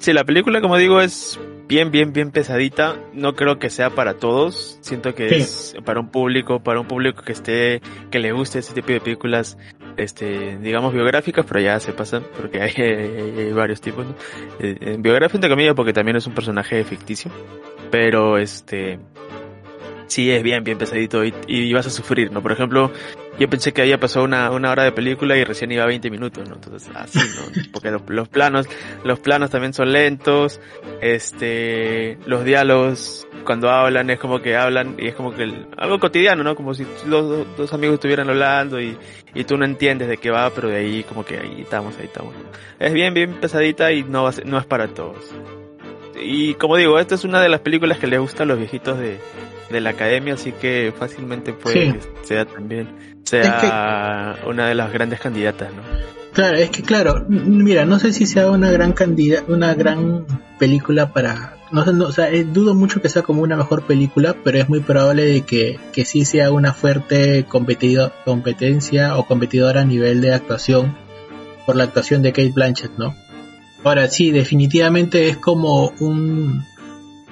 sí. 0.00 0.12
la 0.12 0.24
película, 0.24 0.60
como 0.60 0.76
digo, 0.76 1.00
es 1.00 1.38
bien, 1.68 1.92
bien, 1.92 2.12
bien 2.12 2.32
pesadita. 2.32 2.96
No 3.12 3.34
creo 3.34 3.60
que 3.60 3.70
sea 3.70 3.90
para 3.90 4.14
todos. 4.14 4.78
Siento 4.80 5.14
que 5.14 5.36
es 5.36 5.76
para 5.84 6.00
un 6.00 6.10
público, 6.10 6.60
para 6.60 6.80
un 6.80 6.88
público 6.88 7.22
que 7.22 7.32
esté, 7.32 7.80
que 8.10 8.18
le 8.18 8.32
guste 8.32 8.58
ese 8.58 8.74
tipo 8.74 8.88
de 8.88 9.00
películas, 9.00 9.58
este, 9.96 10.58
digamos 10.58 10.92
biográficas, 10.92 11.46
pero 11.46 11.60
ya 11.60 11.78
se 11.78 11.92
pasan, 11.92 12.24
porque 12.40 12.60
hay, 12.62 13.52
varios 13.52 13.80
tipos, 13.80 14.06
¿no? 14.06 14.14
Eh, 14.58 14.96
biográfica 14.98 15.36
entre 15.36 15.50
comillas, 15.50 15.74
porque 15.74 15.92
también 15.92 16.16
es 16.16 16.26
un 16.26 16.34
personaje 16.34 16.82
ficticio. 16.82 17.30
Pero 17.90 18.38
este, 18.38 18.98
sí 20.08 20.30
es 20.30 20.42
bien, 20.42 20.64
bien 20.64 20.78
pesadito 20.78 21.24
y, 21.24 21.32
y, 21.46 21.72
vas 21.72 21.86
a 21.86 21.90
sufrir, 21.90 22.32
¿no? 22.32 22.42
Por 22.42 22.52
ejemplo, 22.52 22.90
yo 23.38 23.48
pensé 23.48 23.72
que 23.72 23.82
había 23.82 23.98
pasado 23.98 24.24
una, 24.24 24.50
una 24.50 24.70
hora 24.70 24.82
de 24.82 24.92
película 24.92 25.36
y 25.36 25.44
recién 25.44 25.70
iba 25.70 25.84
a 25.84 25.86
20 25.86 26.10
minutos, 26.10 26.48
¿no? 26.48 26.56
Entonces, 26.56 26.90
así, 26.94 27.18
¿no? 27.18 27.62
Porque 27.72 27.90
los, 27.90 28.28
planos, 28.28 28.66
los 29.04 29.20
planos 29.20 29.50
también 29.50 29.72
son 29.72 29.92
lentos, 29.92 30.60
este, 31.00 32.18
los 32.26 32.44
diálogos 32.44 33.26
cuando 33.44 33.70
hablan 33.70 34.10
es 34.10 34.18
como 34.18 34.40
que 34.40 34.56
hablan 34.56 34.96
y 34.98 35.08
es 35.08 35.14
como 35.14 35.32
que 35.32 35.50
algo 35.76 35.98
cotidiano, 35.98 36.42
¿no? 36.42 36.56
Como 36.56 36.74
si 36.74 36.86
los 37.06 37.56
dos 37.56 37.72
amigos 37.72 37.94
estuvieran 37.94 38.28
hablando 38.28 38.80
y, 38.80 38.96
y 39.34 39.44
tú 39.44 39.56
no 39.56 39.64
entiendes 39.64 40.08
de 40.08 40.16
qué 40.16 40.30
va, 40.30 40.50
pero 40.50 40.68
de 40.68 40.76
ahí 40.76 41.02
como 41.04 41.24
que 41.24 41.38
ahí 41.38 41.62
estamos, 41.62 41.96
ahí 41.98 42.06
estamos. 42.06 42.34
Es 42.78 42.92
bien, 42.92 43.14
bien 43.14 43.34
pesadita 43.34 43.92
y 43.92 44.02
no, 44.04 44.24
va 44.24 44.32
no 44.44 44.58
es 44.58 44.66
para 44.66 44.88
todos. 44.88 45.32
Y 46.20 46.54
como 46.54 46.76
digo, 46.76 46.98
esta 46.98 47.14
es 47.14 47.24
una 47.24 47.40
de 47.40 47.48
las 47.48 47.60
películas 47.60 47.98
que 47.98 48.06
les 48.08 48.18
gusta 48.18 48.42
a 48.42 48.46
los 48.46 48.58
viejitos 48.58 48.98
de, 48.98 49.18
de 49.70 49.80
la 49.80 49.90
academia, 49.90 50.34
así 50.34 50.52
que 50.52 50.92
fácilmente 50.96 51.52
puede 51.52 51.92
que 51.92 52.00
sea 52.22 52.44
también 52.44 52.88
sea 53.24 54.36
una 54.46 54.68
de 54.68 54.74
las 54.74 54.92
grandes 54.92 55.20
candidatas, 55.20 55.72
¿no? 55.72 55.82
Claro, 56.32 56.56
es 56.56 56.70
que 56.70 56.82
claro, 56.82 57.24
mira, 57.28 57.84
no 57.84 57.98
sé 57.98 58.12
si 58.12 58.26
sea 58.26 58.50
una 58.50 58.70
gran 58.70 58.92
candidata, 58.92 59.52
una 59.52 59.74
gran 59.74 60.26
película 60.58 61.12
para, 61.12 61.56
no 61.72 61.84
sé, 61.84 61.92
no, 61.92 62.06
o 62.06 62.12
sea, 62.12 62.30
eh, 62.30 62.44
dudo 62.44 62.74
mucho 62.74 63.02
que 63.02 63.08
sea 63.08 63.22
como 63.22 63.42
una 63.42 63.56
mejor 63.56 63.82
película, 63.82 64.36
pero 64.44 64.58
es 64.58 64.68
muy 64.68 64.80
probable 64.80 65.24
de 65.24 65.40
que, 65.42 65.80
que 65.92 66.04
sí 66.04 66.24
sea 66.24 66.52
una 66.52 66.72
fuerte 66.72 67.44
competido, 67.44 68.12
competencia 68.24 69.16
o 69.16 69.26
competidora 69.26 69.80
a 69.80 69.84
nivel 69.84 70.20
de 70.20 70.32
actuación 70.32 70.96
por 71.66 71.76
la 71.76 71.84
actuación 71.84 72.22
de 72.22 72.32
Kate 72.32 72.52
Blanchett, 72.54 72.92
¿no? 72.98 73.16
Ahora 73.84 74.08
sí, 74.08 74.30
definitivamente 74.30 75.28
es 75.28 75.36
como 75.38 75.92
un 75.98 76.64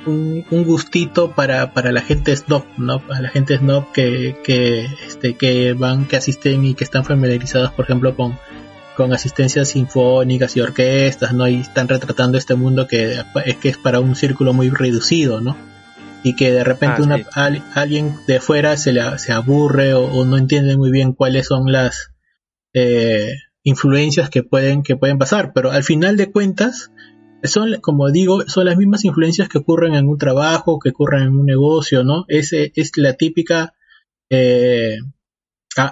un, 0.06 0.44
gustito 0.64 1.32
para, 1.32 1.72
para 1.72 1.92
la 1.92 2.00
gente 2.00 2.34
snob, 2.34 2.64
¿no? 2.78 3.00
Para 3.00 3.20
la 3.22 3.28
gente 3.28 3.58
snob 3.58 3.92
que, 3.92 4.36
que, 4.44 4.86
este, 5.06 5.34
que 5.34 5.72
van, 5.74 6.06
que 6.06 6.16
asisten 6.16 6.64
y 6.64 6.74
que 6.74 6.84
están 6.84 7.04
familiarizados, 7.04 7.72
por 7.72 7.84
ejemplo, 7.84 8.14
con, 8.16 8.38
con 8.96 9.12
asistencias 9.12 9.68
sinfónicas 9.68 10.56
y 10.56 10.60
orquestas, 10.60 11.34
¿no? 11.34 11.46
Y 11.46 11.56
están 11.56 11.88
retratando 11.88 12.38
este 12.38 12.54
mundo 12.54 12.86
que 12.86 13.20
es 13.44 13.56
que 13.56 13.68
es 13.68 13.78
para 13.78 14.00
un 14.00 14.16
círculo 14.16 14.52
muy 14.52 14.70
reducido, 14.70 15.40
¿no? 15.40 15.56
Y 16.22 16.34
que 16.34 16.50
de 16.50 16.64
repente 16.64 17.02
ah, 17.02 17.04
una, 17.04 17.26
alguien 17.74 18.16
de 18.26 18.40
fuera 18.40 18.76
se, 18.76 18.92
le, 18.92 19.18
se 19.18 19.32
aburre 19.32 19.94
o, 19.94 20.24
no 20.24 20.36
entiende 20.36 20.76
muy 20.76 20.90
bien 20.90 21.12
cuáles 21.12 21.46
son 21.46 21.70
las 21.70 22.10
eh, 22.72 23.32
influencias 23.62 24.30
que 24.30 24.42
pueden, 24.42 24.82
que 24.82 24.96
pueden 24.96 25.18
pasar. 25.18 25.52
Pero 25.52 25.70
al 25.70 25.84
final 25.84 26.16
de 26.16 26.32
cuentas, 26.32 26.90
son, 27.42 27.80
como 27.80 28.10
digo, 28.10 28.42
son 28.48 28.66
las 28.66 28.76
mismas 28.76 29.04
influencias 29.04 29.48
que 29.48 29.58
ocurren 29.58 29.94
en 29.94 30.08
un 30.08 30.18
trabajo, 30.18 30.78
que 30.78 30.90
ocurren 30.90 31.24
en 31.24 31.36
un 31.36 31.46
negocio, 31.46 32.04
¿no? 32.04 32.24
Ese 32.28 32.72
es 32.74 32.92
la 32.96 33.14
típica, 33.14 33.74
eh, 34.30 34.98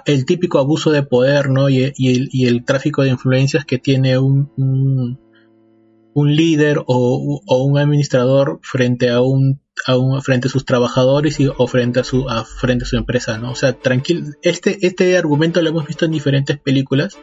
el 0.05 0.25
típico 0.25 0.59
abuso 0.59 0.91
de 0.91 1.03
poder, 1.03 1.49
¿no? 1.49 1.69
Y, 1.69 1.93
el, 2.45 2.65
tráfico 2.65 3.03
de 3.03 3.09
influencias 3.09 3.65
que 3.65 3.77
tiene 3.77 4.17
un, 4.17 4.51
un, 4.57 6.35
líder 6.35 6.83
o, 6.87 7.41
un 7.47 7.77
administrador 7.77 8.59
frente 8.63 9.09
a 9.09 9.21
un, 9.21 9.61
frente 10.23 10.47
a 10.47 10.51
sus 10.51 10.65
trabajadores 10.65 11.39
y, 11.39 11.47
o 11.47 11.67
frente 11.67 11.99
a 11.99 12.03
su 12.03 12.25
frente 12.57 12.85
a 12.85 12.87
su 12.87 12.97
empresa, 12.97 13.37
¿no? 13.37 13.51
O 13.51 13.55
sea, 13.55 13.73
tranquilo, 13.73 14.27
este 14.41 14.87
este 14.87 15.17
argumento 15.17 15.61
lo 15.61 15.69
hemos 15.69 15.85
visto 15.85 16.05
en 16.05 16.11
diferentes 16.11 16.57
películas 16.57 17.17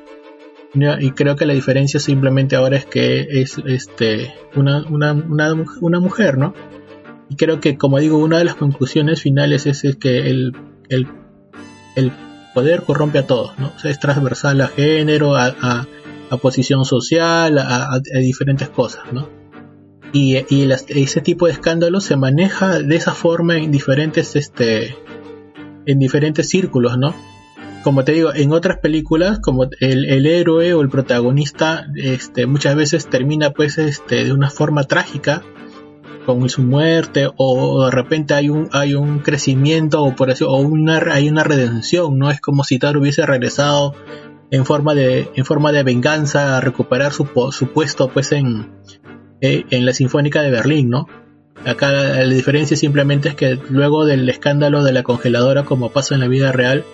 y 0.75 1.11
creo 1.11 1.37
que 1.37 1.45
la 1.45 1.53
diferencia 1.53 2.01
simplemente 2.01 2.57
ahora 2.57 2.77
es 2.77 2.87
que 2.87 3.43
es 3.43 3.59
este 3.67 4.33
una, 4.57 4.83
una, 4.89 5.13
una, 5.13 6.01
mujer, 6.01 6.39
¿no? 6.39 6.55
Y 7.29 7.37
creo 7.37 7.61
que, 7.61 7.77
como 7.77 7.99
digo, 7.99 8.19
una 8.19 8.39
de 8.39 8.45
las 8.45 8.55
conclusiones 8.55 9.21
finales 9.21 9.67
es, 9.67 9.83
que 9.97 10.31
el, 10.31 10.57
el, 10.89 11.09
el, 11.97 12.13
poder 12.55 12.83
corrompe 12.83 13.19
a 13.19 13.27
todos, 13.27 13.59
¿no? 13.59 13.73
Es 13.85 14.01
transversal 14.01 14.61
a 14.63 14.69
género, 14.69 15.37
a, 15.37 15.55
a, 16.31 16.37
posición 16.39 16.87
social, 16.87 17.59
a, 17.59 18.01
diferentes 18.21 18.71
cosas, 18.71 19.13
¿no? 19.13 19.29
Y, 20.15 20.39
y 20.49 20.71
ese 20.71 21.21
tipo 21.21 21.47
de 21.47 21.53
escándalos 21.53 22.05
se 22.05 22.17
maneja 22.17 22.79
de 22.79 22.97
esa 22.97 23.13
forma 23.13 23.59
en 23.59 23.71
diferentes, 23.71 24.37
este, 24.37 24.97
en 25.85 25.99
diferentes 25.99 26.49
círculos, 26.49 26.97
¿no? 26.99 27.15
Como 27.83 28.05
te 28.05 28.13
digo, 28.13 28.35
en 28.35 28.53
otras 28.53 28.79
películas, 28.79 29.39
como 29.41 29.69
el, 29.81 30.27
héroe 30.27 30.75
o 30.75 30.81
el 30.83 30.89
protagonista, 30.89 31.87
este, 31.97 32.47
muchas 32.47 32.77
veces 32.77 33.09
termina 33.09 33.51
pues 33.51 33.79
este, 33.79 34.25
de 34.25 34.33
una 34.33 34.51
forma 34.51 34.85
trágica 34.85 35.43
con 36.25 36.49
su 36.49 36.63
muerte 36.63 37.29
o 37.37 37.87
de 37.87 37.91
repente 37.91 38.35
hay 38.35 38.49
un 38.49 38.69
hay 38.73 38.95
un 38.95 39.19
crecimiento 39.21 40.03
o 40.03 40.15
por 40.15 40.31
eso 40.31 40.51
o 40.51 40.61
una 40.61 40.99
hay 41.13 41.29
una 41.29 41.43
redención 41.45 42.19
no 42.19 42.31
es 42.31 42.41
como 42.41 42.65
si 42.65 42.79
tal 42.79 42.97
hubiese 42.97 43.27
regresado 43.27 43.95
en 44.51 44.65
forma 44.65 44.95
de 44.95 45.31
en 45.35 45.45
forma 45.45 45.73
de 45.73 45.83
venganza 45.83 46.57
a 46.57 46.61
recuperar 46.61 47.13
su, 47.13 47.29
su 47.51 47.73
puesto 47.73 48.09
pues 48.09 48.33
en 48.33 48.71
eh, 49.41 49.65
en 49.71 49.85
la 49.85 49.93
sinfónica 49.93 50.43
de 50.43 50.51
Berlín 50.51 50.91
no 50.91 51.09
acá 51.67 51.91
la 51.91 52.35
diferencia 52.35 52.77
simplemente 52.77 53.31
es 53.31 53.35
que 53.35 53.59
luego 53.69 54.05
del 54.05 54.29
escándalo 54.29 54.85
de 54.85 54.93
la 54.93 55.03
congeladora 55.03 55.65
como 55.65 55.91
pasa 55.91 56.15
en 56.15 56.21
la 56.21 56.29
vida 56.29 56.53
real 56.53 56.85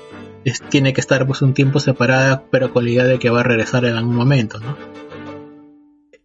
tiene 0.68 0.92
que 0.92 1.00
estar 1.00 1.26
pues 1.26 1.42
un 1.42 1.54
tiempo 1.54 1.80
separada, 1.80 2.44
pero 2.50 2.72
con 2.72 2.84
la 2.84 2.90
idea 2.90 3.04
de 3.04 3.18
que 3.18 3.30
va 3.30 3.40
a 3.40 3.44
regresar 3.44 3.84
en 3.84 3.96
algún 3.96 4.16
momento, 4.16 4.60
¿no? 4.60 4.76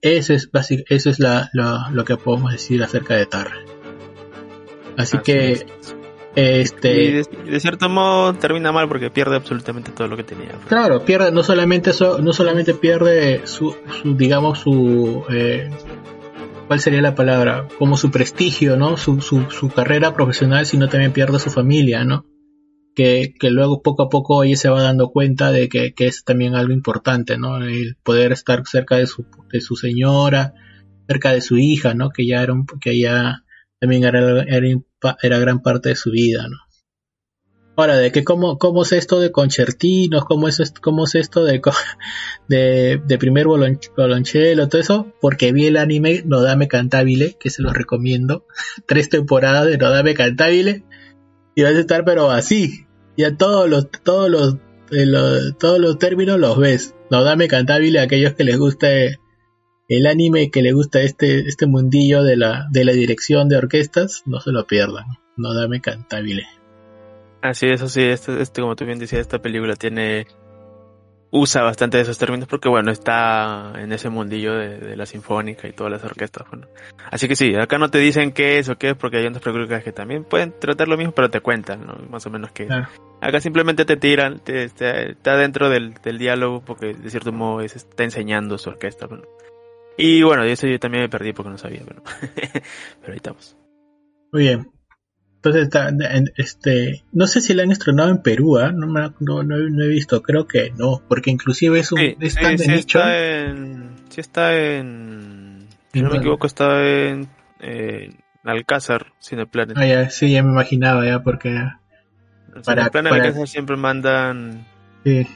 Eso 0.02 0.34
es, 0.34 0.50
eso 0.90 1.10
es 1.10 1.20
lo 1.20 2.06
que 2.06 2.18
podemos 2.18 2.52
decir 2.52 2.84
acerca 2.84 3.16
de 3.16 3.26
Tar. 3.26 3.52
Así, 4.98 5.18
que, 5.20 5.66
este... 6.36 7.24
de, 7.46 7.60
cierto 7.60 7.90
modo 7.90 8.34
termina 8.34 8.72
mal 8.72 8.88
porque 8.88 9.10
pierde 9.10 9.38
absolutamente 9.38 9.92
todo 9.92 10.08
lo 10.08 10.18
que 10.18 10.24
tenía. 10.24 10.52
Claro, 10.68 11.06
pierde, 11.06 11.32
no 11.32 11.42
solamente 11.42 11.92
eso, 11.92 12.20
no 12.20 12.34
solamente 12.34 12.74
pierde 12.74 13.48
su, 13.48 13.76
digamos, 14.04 14.60
su... 14.60 15.24
Eh, 15.30 15.70
¿Cuál 16.68 16.80
sería 16.80 17.02
la 17.02 17.16
palabra? 17.16 17.68
Como 17.78 17.98
su 17.98 18.12
prestigio, 18.12 18.76
¿no? 18.78 18.98
Su, 18.98 19.22
su, 19.22 19.50
su 19.52 19.70
carrera 19.70 20.14
profesional, 20.14 20.66
sino 20.66 20.90
también 20.90 21.12
pierde 21.14 21.40
su 21.40 21.50
familia, 21.50 22.04
¿no? 22.04 22.26
Que, 22.96 23.34
luego 23.42 23.82
poco 23.82 24.04
a 24.04 24.10
poco 24.10 24.44
ella 24.44 24.56
se 24.56 24.70
va 24.70 24.82
dando 24.82 25.10
cuenta 25.10 25.52
de 25.52 25.70
que, 25.70 25.94
que, 25.94 26.08
es 26.08 26.24
también 26.24 26.56
algo 26.56 26.74
importante, 26.74 27.38
¿no? 27.38 27.58
El 27.64 27.96
poder 28.04 28.32
estar 28.32 28.64
cerca 28.66 28.98
de 28.98 29.08
su, 29.08 29.26
de 29.52 29.62
su 29.62 29.76
señora, 29.76 30.54
cerca 31.08 31.32
de 31.32 31.42
su 31.42 31.58
hija, 31.58 31.94
¿no? 31.94 32.10
Que 32.10 32.28
ya 32.28 32.42
era 32.42 32.54
un, 32.54 32.66
que 32.66 33.00
ya 33.00 33.44
también 33.80 34.04
era, 34.04 34.44
era, 34.44 35.40
gran 35.40 35.62
parte 35.62 35.90
de 35.90 35.96
su 35.96 36.12
vida, 36.12 36.48
¿no? 36.48 36.58
Ahora, 37.76 37.98
de 37.98 38.12
que 38.12 38.24
cómo, 38.24 38.60
cómo 38.60 38.84
es 38.84 38.92
esto 38.92 39.20
de 39.20 39.32
concertinos, 39.32 40.26
cómo 40.26 40.48
es, 40.48 40.72
cómo 40.80 41.06
es 41.06 41.16
esto 41.16 41.44
de, 41.44 41.60
de, 42.48 43.02
de 43.04 43.18
primer 43.18 43.48
bolonchelo, 43.48 44.70
todo 44.70 44.80
eso, 44.80 45.14
porque 45.20 45.52
vi 45.52 45.66
el 45.66 45.78
anime 45.78 46.22
Nodame 46.24 46.68
Cantabile, 46.68 47.36
que 47.40 47.50
se 47.50 47.64
lo 47.64 47.74
recomiendo, 47.74 48.46
tres 48.88 49.10
temporadas 49.10 49.66
de 49.66 49.78
Nodame 49.80 50.14
Cantabile, 50.14 50.84
y 51.56 51.64
vas 51.64 51.76
a 51.76 51.80
estar 51.80 52.06
pero 52.06 52.32
así. 52.32 52.86
Ya 53.18 53.36
todos 53.36 53.70
los, 53.70 53.90
todos 53.90 54.30
los, 54.30 54.56
eh, 54.92 55.06
todos 55.60 55.80
los 55.80 55.98
términos 56.00 56.40
los 56.40 56.58
ves. 56.58 56.96
No 57.12 57.24
dame 57.24 57.48
cantabile 57.48 58.00
a 58.00 58.04
aquellos 58.04 58.34
que 58.34 58.44
les 58.44 58.58
guste 58.58 59.20
el 59.88 60.08
anime, 60.08 60.50
que 60.50 60.62
les 60.62 60.74
gusta 60.74 61.02
este, 61.02 61.40
este 61.42 61.68
mundillo 61.68 62.24
de 62.24 62.38
la, 62.38 62.68
de 62.72 62.86
la 62.86 62.94
dirección 62.94 63.50
de 63.50 63.58
orquestas, 63.58 64.24
no 64.26 64.40
se 64.40 64.52
lo 64.52 64.66
pierdan. 64.66 65.06
No 65.38 65.54
dame 65.54 65.82
cantabile. 65.82 66.48
Así 67.42 67.68
es, 67.68 67.82
así, 67.82 68.02
este, 68.02 68.42
este, 68.42 68.62
como 68.62 68.76
tú 68.76 68.86
bien 68.86 69.00
decías, 69.00 69.22
esta 69.22 69.42
película 69.42 69.76
tiene 69.76 70.28
usa 71.36 71.64
bastante 71.64 71.98
de 71.98 72.04
esos 72.04 72.20
términos 72.20 72.48
porque 72.48 72.70
bueno, 72.70 72.92
está 72.92 73.74
en 73.78 73.92
ese 73.92 74.10
mundillo 74.10 74.54
de, 74.54 74.96
la 74.96 75.08
sinfónica 75.08 75.68
y 75.68 75.74
todas 75.74 75.92
las 75.92 76.04
orquestas. 76.04 76.48
Bueno. 76.48 76.68
Así 77.10 77.28
que 77.28 77.36
sí, 77.36 77.56
acá 77.56 77.80
no 77.80 77.90
te 77.90 77.98
dicen 77.98 78.32
qué 78.32 78.60
es 78.60 78.70
o 78.70 78.78
qué 78.78 78.92
es 78.92 78.96
porque 78.96 79.18
hay 79.18 79.26
otras 79.26 79.42
películas 79.42 79.84
que 79.84 79.92
también 79.92 80.26
pueden 80.26 80.54
tratar 80.60 80.88
lo 80.88 80.96
mismo 80.96 81.12
pero 81.12 81.32
te 81.32 81.42
cuentan, 81.42 81.88
¿no? 81.88 81.96
Más 82.08 82.24
o 82.28 82.30
menos 82.30 82.52
que... 82.52 82.68
Acá 83.20 83.40
simplemente 83.40 83.84
te 83.84 83.98
tiran, 83.98 84.40
te, 84.40 84.66
está 84.66 85.36
dentro 85.36 85.70
del, 85.70 85.96
diálogo 86.20 86.62
porque 86.64 86.94
de 86.94 87.10
cierto 87.10 87.32
modo 87.32 87.62
es, 87.62 87.76
está 87.76 88.04
enseñando 88.04 88.60
su 88.60 88.70
orquesta. 88.70 89.08
Y 89.98 90.22
bueno, 90.22 90.46
y 90.46 90.52
eso 90.52 90.68
yo 90.68 90.80
también 90.80 91.04
me 91.04 91.10
perdí 91.10 91.34
porque 91.34 91.50
no 91.50 91.58
sabía, 91.58 91.82
pero, 91.88 92.04
pero 93.02 93.14
ahí 93.14 93.18
estamos. 93.18 93.58
Muy 94.32 94.44
bien. 94.44 94.72
Entonces, 95.44 95.64
está, 95.64 95.92
este, 96.38 97.04
no 97.12 97.28
sé 97.28 97.42
si 97.42 97.54
la 97.54 97.64
han 97.64 97.72
estrenado 97.72 98.10
en 98.10 98.22
Perú, 98.22 98.60
¿eh? 98.60 98.72
no, 98.74 98.88
me, 98.88 99.12
no, 99.20 99.44
no, 99.44 99.84
he 99.84 99.88
visto, 99.90 100.22
creo 100.22 100.48
que 100.48 100.72
no, 100.78 101.02
porque 101.10 101.32
inclusive 101.32 101.80
es 101.80 101.92
un 101.92 101.98
sí, 101.98 102.16
es 102.22 102.36
tan 102.36 102.58
sí, 102.58 102.66
de 102.66 102.76
nicho. 102.78 103.00
Está 103.00 103.42
en, 103.42 103.96
sí 104.08 104.22
está 104.22 104.58
en, 104.58 105.68
si 105.92 106.02
no 106.02 106.12
me 106.12 106.20
equivoco, 106.20 106.48
está 106.48 106.82
en, 106.88 107.28
en 107.60 108.18
Alcázar, 108.46 109.08
Cineplanet. 109.22 109.78
Ah, 109.78 109.86
ya, 109.86 110.10
sí, 110.10 110.32
ya 110.32 110.44
me 110.44 110.52
imaginaba 110.52 111.06
ya, 111.06 111.22
porque... 111.24 111.50
Para, 112.64 112.84
Cineplanet 112.84 113.10
para... 113.10 113.24
Alcázar 113.26 113.48
siempre 113.50 113.76
mandan... 113.76 114.66
Sí. 115.04 115.28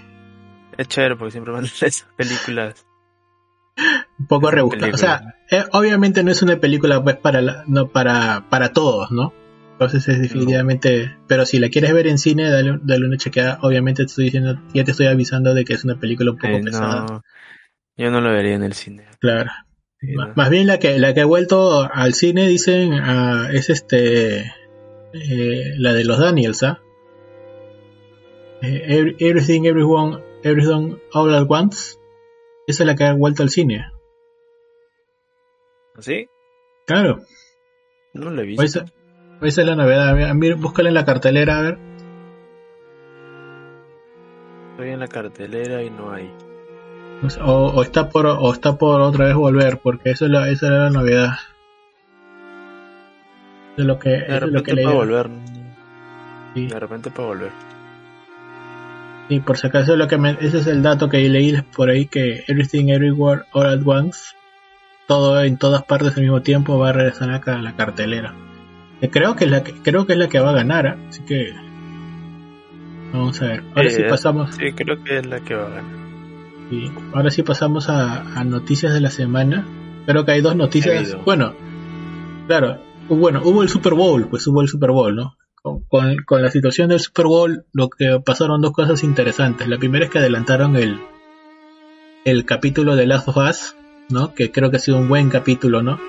Es 0.77 0.87
chévere 0.87 1.17
porque 1.17 1.31
siempre 1.33 1.51
mandan 1.51 1.69
esas 1.81 2.07
películas 2.15 2.85
un 4.19 4.27
poco 4.27 4.51
rebuscada. 4.51 4.93
O 4.93 4.97
sea, 4.97 5.35
eh, 5.51 5.65
obviamente 5.73 6.23
no 6.23 6.31
es 6.31 6.41
una 6.41 6.55
película 6.55 7.03
pues 7.03 7.17
para 7.17 7.41
la, 7.41 7.65
no 7.67 7.89
para 7.89 8.45
para 8.49 8.71
todos, 8.71 9.11
¿no? 9.11 9.33
Entonces 9.79 10.07
es 10.07 10.19
definitivamente, 10.19 11.15
pero 11.27 11.45
si 11.45 11.59
la 11.59 11.69
quieres 11.69 11.93
ver 11.93 12.07
en 12.07 12.17
cine, 12.17 12.49
dale, 12.49 12.79
dale, 12.81 13.05
una 13.05 13.17
chequeada. 13.17 13.59
Obviamente 13.61 14.01
te 14.01 14.07
estoy 14.07 14.25
diciendo, 14.25 14.59
ya 14.73 14.83
te 14.83 14.89
estoy 14.89 15.05
avisando 15.05 15.53
de 15.53 15.65
que 15.65 15.73
es 15.73 15.83
una 15.83 15.99
película 15.99 16.31
un 16.31 16.37
poco 16.37 16.55
eh, 16.55 16.63
pesada. 16.63 17.05
No, 17.05 17.21
yo 17.95 18.09
no 18.09 18.19
lo 18.19 18.31
vería 18.31 18.55
en 18.55 18.63
el 18.63 18.73
cine. 18.73 19.05
Claro. 19.19 19.51
Sí, 19.99 20.13
no. 20.13 20.33
Más 20.35 20.49
bien 20.49 20.65
la 20.65 20.79
que 20.79 20.97
la 20.97 21.13
que 21.13 21.21
ha 21.21 21.25
vuelto 21.25 21.87
al 21.93 22.15
cine 22.15 22.47
dicen 22.47 22.91
uh, 22.91 23.49
es 23.51 23.69
este 23.69 24.51
eh, 25.13 25.73
la 25.77 25.93
de 25.93 26.05
los 26.05 26.17
Daniels, 26.17 26.63
¿ah? 26.63 26.81
¿eh? 28.63 29.13
Everything 29.19 29.65
Everyone 29.65 30.23
Everything 30.41 30.97
All 31.13 31.35
at 31.35 31.45
Once. 31.47 31.97
Esa 32.65 32.81
es 32.81 32.87
la 32.87 32.95
que 32.95 33.03
ha 33.03 33.13
vuelto 33.13 33.43
al 33.43 33.51
cine. 33.51 33.85
¿Sí? 35.99 36.27
Claro. 36.87 37.21
No 38.13 38.31
lo 38.31 38.41
he 38.41 38.45
visto. 38.45 38.85
Esa 39.41 39.61
es 39.61 39.67
la 39.67 39.75
novedad. 39.75 40.09
A 40.09 40.33
búscala 40.55 40.89
en 40.89 40.95
la 40.95 41.05
cartelera, 41.05 41.59
a 41.59 41.61
ver. 41.61 41.77
Estoy 44.71 44.89
en 44.89 44.99
la 44.99 45.07
cartelera 45.07 45.83
y 45.83 45.89
no 45.89 46.11
hay. 46.11 46.31
O, 47.43 47.51
o, 47.51 47.81
está 47.81 48.09
por 48.09 48.27
o 48.27 48.53
está 48.53 48.77
por 48.77 49.01
otra 49.01 49.25
vez 49.25 49.35
volver, 49.35 49.79
porque 49.81 50.11
eso 50.11 50.25
es 50.25 50.31
la, 50.31 50.49
esa 50.49 50.67
era 50.67 50.83
la 50.83 50.89
novedad. 50.91 51.33
De 53.75 53.83
lo 53.83 53.97
que, 53.97 54.09
de 54.09 54.39
repente 54.39 54.51
lo 54.51 54.63
que 54.63 54.75
para 54.75 54.95
volver. 54.95 55.29
Sí. 56.53 56.67
De 56.67 56.79
repente 56.79 57.11
para 57.11 57.27
volver. 57.27 57.51
Sí, 59.29 59.39
por 59.39 59.57
si 59.57 59.67
acaso 59.67 59.95
lo 59.95 60.07
que 60.07 60.17
me, 60.17 60.37
ese 60.39 60.59
es 60.59 60.67
el 60.67 60.81
dato 60.81 61.09
que 61.09 61.17
leí 61.27 61.59
por 61.75 61.89
ahí 61.89 62.05
que 62.05 62.43
Everything 62.47 62.89
Everywhere 62.89 63.43
All 63.51 63.65
at 63.65 63.81
Once, 63.85 64.35
todo 65.07 65.43
en 65.43 65.57
todas 65.57 65.83
partes 65.83 66.15
al 66.15 66.23
mismo 66.23 66.41
tiempo 66.41 66.79
va 66.79 66.89
a 66.89 66.93
regresar 66.93 67.31
acá 67.31 67.55
a 67.55 67.61
la 67.61 67.75
cartelera. 67.75 68.35
Creo 69.11 69.35
que 69.35 69.45
es 69.45 69.51
la 69.51 69.63
que, 69.63 69.73
creo 69.73 70.05
que 70.05 70.13
es 70.13 70.19
la 70.19 70.27
que 70.27 70.39
va 70.39 70.49
a 70.49 70.53
ganar, 70.53 70.85
¿eh? 70.85 70.95
así 71.09 71.21
que 71.23 71.53
vamos 73.13 73.41
a 73.41 73.45
ver. 73.45 73.63
Ahora 73.75 73.89
sí, 73.89 73.95
sí 73.97 74.03
pasamos. 74.09 74.55
Sí, 74.55 74.71
creo 74.73 75.03
que 75.03 75.19
es 75.19 75.25
la 75.25 75.39
que 75.39 75.55
va 75.55 75.67
a 75.67 75.69
ganar. 75.69 75.97
Sí, 76.69 76.91
ahora 77.13 77.29
sí 77.29 77.43
pasamos 77.43 77.89
a, 77.89 78.39
a 78.39 78.43
noticias 78.43 78.93
de 78.93 79.01
la 79.01 79.09
semana. 79.09 79.65
Creo 80.05 80.25
que 80.25 80.31
hay 80.31 80.41
dos 80.41 80.55
noticias. 80.55 81.15
Bueno, 81.25 81.53
claro, 82.47 82.81
bueno, 83.09 83.41
hubo 83.43 83.63
el 83.63 83.69
Super 83.69 83.93
Bowl, 83.93 84.27
pues 84.29 84.45
hubo 84.47 84.61
el 84.61 84.67
Super 84.67 84.91
Bowl, 84.91 85.15
¿no? 85.15 85.37
Con, 85.61 86.17
con, 86.25 86.41
la 86.41 86.49
situación 86.49 86.89
del 86.89 86.99
Super 86.99 87.25
Bowl, 87.25 87.65
lo 87.73 87.89
que 87.89 88.21
pasaron 88.25 88.61
dos 88.61 88.71
cosas 88.71 89.03
interesantes. 89.03 89.67
La 89.67 89.77
primera 89.77 90.05
es 90.05 90.11
que 90.11 90.19
adelantaron 90.19 90.75
el, 90.77 90.99
el 92.23 92.45
capítulo 92.45 92.95
de 92.95 93.05
Last 93.05 93.27
of 93.27 93.37
Us, 93.37 93.75
¿no? 94.09 94.33
Que 94.33 94.51
creo 94.51 94.71
que 94.71 94.77
ha 94.77 94.79
sido 94.79 94.97
un 94.97 95.09
buen 95.09 95.29
capítulo, 95.29 95.81
¿no? 95.83 95.99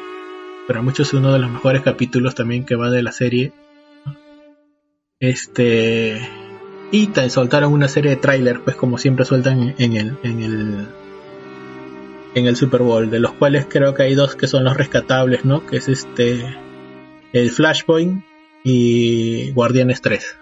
Para 0.68 0.82
muchos 0.82 1.08
es 1.08 1.14
uno 1.14 1.32
de 1.32 1.38
los 1.38 1.50
mejores 1.50 1.80
capítulos 1.80 2.34
también 2.34 2.66
que 2.66 2.76
va 2.76 2.90
de 2.90 3.02
la 3.02 3.10
serie. 3.10 3.52
Este. 5.18 6.20
Y 6.92 7.08
soltaron 7.30 7.72
una 7.72 7.88
serie 7.88 8.10
de 8.10 8.16
trailers, 8.16 8.60
pues 8.60 8.76
como 8.76 8.98
siempre 8.98 9.24
sueltan 9.24 9.74
en 9.78 9.96
el, 9.96 10.18
en 10.22 10.42
el 10.42 10.86
en 12.34 12.46
el 12.46 12.54
Super 12.54 12.82
Bowl, 12.82 13.08
de 13.08 13.18
los 13.18 13.32
cuales 13.32 13.66
creo 13.66 13.94
que 13.94 14.02
hay 14.02 14.14
dos 14.14 14.36
que 14.36 14.46
son 14.46 14.64
los 14.64 14.76
rescatables, 14.76 15.46
¿no? 15.46 15.64
Que 15.64 15.78
es 15.78 15.88
este 15.88 16.44
el 17.32 17.50
Flashpoint 17.50 18.22
y 18.62 19.52
Guardianes 19.52 20.02
3. 20.02 20.36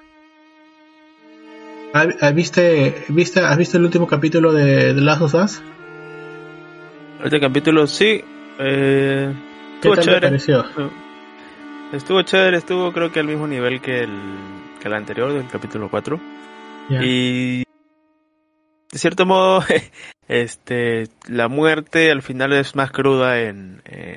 ¿Has 1.92 2.34
viste, 2.34 3.04
viste, 3.10 3.40
¿Has 3.40 3.56
visto 3.56 3.76
el 3.78 3.84
último 3.84 4.08
capítulo 4.08 4.52
de 4.52 4.92
The 4.92 5.00
Last 5.00 5.22
of 5.22 5.34
Us? 5.34 5.62
Este 7.22 7.38
capítulo 7.38 7.86
sí. 7.86 8.24
Eh, 8.58 9.32
¿Qué 9.80 9.90
tal 9.90 9.98
chévere. 10.04 10.20
te 10.20 10.26
pareció? 10.28 10.64
Estuvo 11.92 12.22
chévere, 12.22 12.56
estuvo 12.56 12.92
creo 12.92 13.12
que 13.12 13.20
al 13.20 13.26
mismo 13.26 13.46
nivel 13.46 13.80
que 13.80 14.00
el, 14.00 14.18
que 14.80 14.88
el 14.88 14.94
anterior, 14.94 15.32
del 15.32 15.46
capítulo 15.48 15.88
4. 15.90 16.20
Yeah. 16.88 17.00
Y 17.04 17.64
de 18.92 18.98
cierto 18.98 19.26
modo, 19.26 19.62
este, 20.28 21.08
la 21.28 21.48
muerte 21.48 22.10
al 22.10 22.22
final 22.22 22.52
es 22.52 22.74
más 22.74 22.90
cruda 22.90 23.40
en, 23.42 23.82
en, 23.84 24.16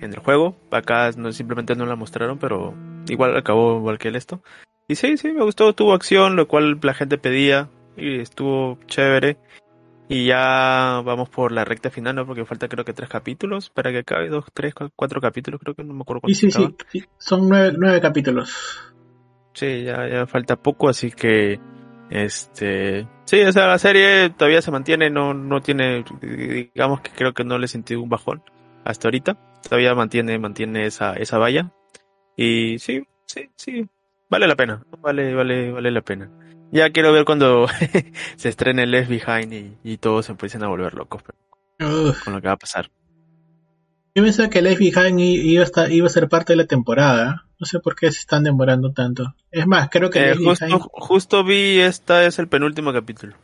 en 0.00 0.12
el 0.12 0.18
juego. 0.18 0.56
Acá 0.70 1.10
no, 1.16 1.32
simplemente 1.32 1.74
no 1.74 1.86
la 1.86 1.96
mostraron, 1.96 2.38
pero 2.38 2.74
igual 3.08 3.36
acabó 3.36 3.78
igual 3.78 3.98
que 3.98 4.08
el 4.08 4.16
esto. 4.16 4.42
Y 4.88 4.96
sí, 4.96 5.16
sí, 5.16 5.32
me 5.32 5.42
gustó, 5.42 5.72
tuvo 5.74 5.94
acción, 5.94 6.36
lo 6.36 6.46
cual 6.46 6.78
la 6.82 6.94
gente 6.94 7.18
pedía 7.18 7.68
y 7.96 8.20
estuvo 8.20 8.78
chévere. 8.86 9.36
Y 10.08 10.26
ya 10.26 11.02
vamos 11.04 11.28
por 11.28 11.50
la 11.50 11.64
recta 11.64 11.90
final, 11.90 12.14
¿no? 12.14 12.26
Porque 12.26 12.44
falta 12.44 12.68
creo 12.68 12.84
que 12.84 12.92
tres 12.92 13.08
capítulos 13.08 13.70
para 13.70 13.90
que 13.90 13.98
acabe, 13.98 14.28
dos, 14.28 14.44
tres, 14.54 14.72
cuatro 14.94 15.20
capítulos, 15.20 15.60
creo 15.60 15.74
que 15.74 15.82
no 15.82 15.94
me 15.94 16.02
acuerdo 16.02 16.20
cuántos. 16.20 16.38
Sí, 16.38 16.50
sí, 16.50 16.76
sí, 16.90 17.04
son 17.18 17.48
nueve, 17.48 17.76
nueve 17.76 18.00
capítulos. 18.00 18.54
Sí, 19.52 19.82
ya, 19.84 20.06
ya 20.06 20.26
falta 20.26 20.56
poco, 20.56 20.88
así 20.88 21.10
que 21.10 21.58
este 22.08 23.08
sí, 23.24 23.40
o 23.42 23.52
sea, 23.52 23.66
la 23.66 23.78
serie 23.78 24.30
todavía 24.30 24.62
se 24.62 24.70
mantiene, 24.70 25.10
no, 25.10 25.34
no 25.34 25.60
tiene, 25.60 26.04
digamos 26.22 27.00
que 27.00 27.10
creo 27.10 27.34
que 27.34 27.42
no 27.42 27.58
le 27.58 27.66
sentí 27.66 27.96
un 27.96 28.08
bajón 28.08 28.42
hasta 28.84 29.08
ahorita. 29.08 29.36
Todavía 29.62 29.94
mantiene, 29.96 30.38
mantiene 30.38 30.86
esa, 30.86 31.14
esa 31.14 31.38
valla. 31.38 31.72
Y 32.36 32.78
sí, 32.78 33.02
sí, 33.24 33.50
sí, 33.56 33.88
vale 34.30 34.46
la 34.46 34.54
pena, 34.54 34.84
vale, 35.00 35.34
vale, 35.34 35.72
vale 35.72 35.90
la 35.90 36.02
pena. 36.02 36.30
Ya 36.72 36.90
quiero 36.90 37.12
ver 37.12 37.24
cuando 37.24 37.66
se 38.36 38.48
estrene 38.48 38.86
Left 38.86 39.08
Behind 39.08 39.52
y, 39.52 39.78
y, 39.84 39.96
todos 39.98 40.26
se 40.26 40.32
empiecen 40.32 40.64
a 40.64 40.68
volver 40.68 40.94
locos 40.94 41.22
Uf. 41.80 42.24
con 42.24 42.32
lo 42.32 42.40
que 42.40 42.48
va 42.48 42.54
a 42.54 42.58
pasar. 42.58 42.90
Yo 44.14 44.22
pensaba 44.22 44.48
que 44.48 44.62
Left 44.62 44.80
Behind 44.80 45.20
iba 45.20 45.62
a, 45.62 45.66
estar, 45.66 45.92
iba 45.92 46.06
a 46.06 46.10
ser 46.10 46.28
parte 46.28 46.54
de 46.54 46.56
la 46.56 46.66
temporada. 46.66 47.46
No 47.58 47.66
sé 47.66 47.80
por 47.80 47.94
qué 47.94 48.10
se 48.10 48.20
están 48.20 48.44
demorando 48.44 48.92
tanto. 48.92 49.34
Es 49.50 49.66
más, 49.66 49.88
creo 49.90 50.10
que... 50.10 50.30
Eh, 50.30 50.36
justo, 50.36 50.66
Behind... 50.66 50.80
justo 50.92 51.44
vi, 51.44 51.80
esta 51.80 52.24
es 52.24 52.38
el 52.38 52.48
penúltimo 52.48 52.92
capítulo. 52.92 53.36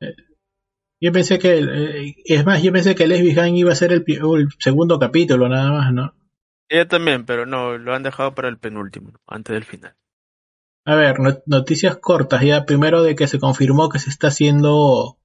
Eh, 0.00 0.14
yo 1.00 1.10
pensé 1.10 1.38
que... 1.38 1.58
Eh, 1.58 2.14
es 2.24 2.46
más, 2.46 2.62
yo 2.62 2.72
pensé 2.72 2.94
que 2.94 3.08
Left 3.08 3.24
Behind 3.24 3.56
iba 3.56 3.72
a 3.72 3.76
ser 3.76 3.92
el, 3.92 4.04
el 4.06 4.48
segundo 4.58 4.98
capítulo 5.00 5.48
nada 5.48 5.72
más, 5.72 5.92
¿no? 5.92 6.14
Ella 6.68 6.86
también, 6.86 7.26
pero 7.26 7.44
no, 7.44 7.76
lo 7.76 7.92
han 7.92 8.04
dejado 8.04 8.32
para 8.36 8.48
el 8.48 8.58
penúltimo, 8.58 9.12
antes 9.26 9.52
del 9.52 9.64
final. 9.64 9.96
A 10.90 10.96
ver, 10.96 11.18
noticias 11.46 11.98
cortas 11.98 12.42
ya. 12.42 12.64
Primero 12.66 13.04
de 13.04 13.14
que 13.14 13.28
se 13.28 13.38
confirmó 13.38 13.88
que 13.90 14.00
se 14.00 14.10
está 14.10 14.26
haciendo 14.26 15.18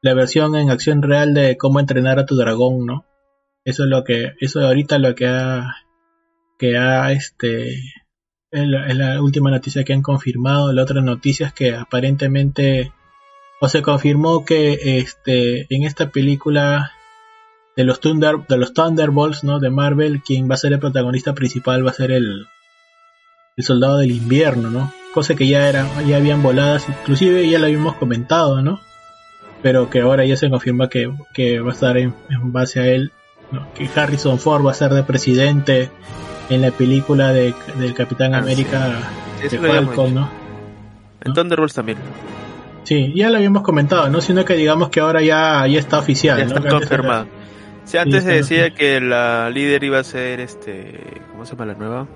la 0.00 0.12
versión 0.12 0.56
en 0.56 0.70
acción 0.70 1.02
real 1.02 1.34
de 1.34 1.56
cómo 1.56 1.78
entrenar 1.78 2.18
a 2.18 2.26
tu 2.26 2.34
dragón, 2.34 2.84
¿no? 2.84 3.06
Eso 3.64 3.84
es 3.84 3.90
lo 3.90 4.02
que, 4.02 4.32
eso 4.40 4.58
ahorita 4.60 4.98
lo 4.98 5.14
que 5.14 5.28
ha, 5.28 5.76
que 6.58 6.76
ha, 6.76 7.12
este, 7.12 7.74
es 8.50 8.66
la, 8.66 8.88
es 8.88 8.96
la 8.96 9.22
última 9.22 9.52
noticia 9.52 9.84
que 9.84 9.92
han 9.92 10.02
confirmado. 10.02 10.72
La 10.72 10.82
otra 10.82 11.00
noticia 11.00 11.46
es 11.46 11.52
que 11.52 11.76
aparentemente, 11.76 12.92
o 13.60 13.68
se 13.68 13.82
confirmó 13.82 14.44
que, 14.44 14.98
este, 14.98 15.72
en 15.72 15.84
esta 15.84 16.10
película 16.10 16.90
de 17.76 17.84
los 17.84 18.00
Thunder, 18.00 18.38
de 18.48 18.58
los 18.58 18.74
Thunderbolts, 18.74 19.44
¿no? 19.44 19.60
De 19.60 19.70
Marvel, 19.70 20.22
quien 20.22 20.50
va 20.50 20.54
a 20.54 20.58
ser 20.58 20.72
el 20.72 20.80
protagonista 20.80 21.34
principal 21.34 21.86
va 21.86 21.90
a 21.90 21.94
ser 21.94 22.10
el, 22.10 22.48
el 23.58 23.64
soldado 23.64 23.98
del 23.98 24.12
invierno, 24.12 24.70
¿no? 24.70 24.92
Cosa 25.12 25.34
que 25.34 25.48
ya 25.48 25.68
era, 25.68 25.86
ya 26.04 26.16
habían 26.16 26.42
voladas, 26.42 26.88
inclusive 26.88 27.50
ya 27.50 27.58
lo 27.58 27.66
habíamos 27.66 27.96
comentado, 27.96 28.62
¿no? 28.62 28.80
Pero 29.62 29.90
que 29.90 30.00
ahora 30.00 30.24
ya 30.24 30.36
se 30.36 30.48
confirma 30.48 30.88
que, 30.88 31.12
que 31.34 31.58
va 31.58 31.70
a 31.70 31.72
estar 31.72 31.98
en, 31.98 32.14
en 32.30 32.52
base 32.52 32.78
a 32.78 32.86
él, 32.86 33.10
¿no? 33.50 33.66
que 33.74 33.90
Harrison 33.92 34.38
Ford 34.38 34.64
va 34.64 34.70
a 34.70 34.74
ser 34.74 34.92
de 34.94 35.02
presidente 35.02 35.90
en 36.48 36.62
la 36.62 36.70
película 36.70 37.32
de, 37.32 37.52
del 37.76 37.94
Capitán 37.94 38.32
ah, 38.34 38.38
América 38.38 39.10
sí. 39.42 39.56
de 39.56 39.68
Falcon, 39.68 40.14
¿no? 40.14 40.30
En 41.24 41.32
Thunderbolts 41.32 41.74
también. 41.74 41.98
Sí, 42.84 43.12
ya 43.16 43.28
lo 43.28 43.38
habíamos 43.38 43.64
comentado, 43.64 44.08
¿no? 44.08 44.20
Sino 44.20 44.44
que 44.44 44.54
digamos 44.54 44.88
que 44.88 45.00
ahora 45.00 45.20
ya, 45.20 45.66
ya 45.66 45.80
está 45.80 45.98
oficial. 45.98 46.38
Ya 46.38 46.44
está 46.44 46.60
¿no? 46.60 46.78
confirmado. 46.78 47.26
Sí, 47.84 47.98
antes 47.98 48.22
sí, 48.22 48.28
se 48.28 48.34
decía 48.36 48.70
que 48.70 49.00
la 49.00 49.50
líder 49.50 49.82
iba 49.82 49.98
a 49.98 50.04
ser 50.04 50.38
este. 50.38 51.00
¿Cómo 51.32 51.44
se 51.44 51.52
llama 51.56 51.66
la 51.66 51.74
nueva? 51.74 52.06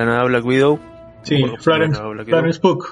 La 0.00 0.06
nueva 0.06 0.24
Black 0.24 0.46
Widow. 0.46 0.80
Sí, 1.20 1.44
Florence, 1.58 2.00
Black 2.00 2.26
Florence 2.26 2.58
Pugh. 2.58 2.82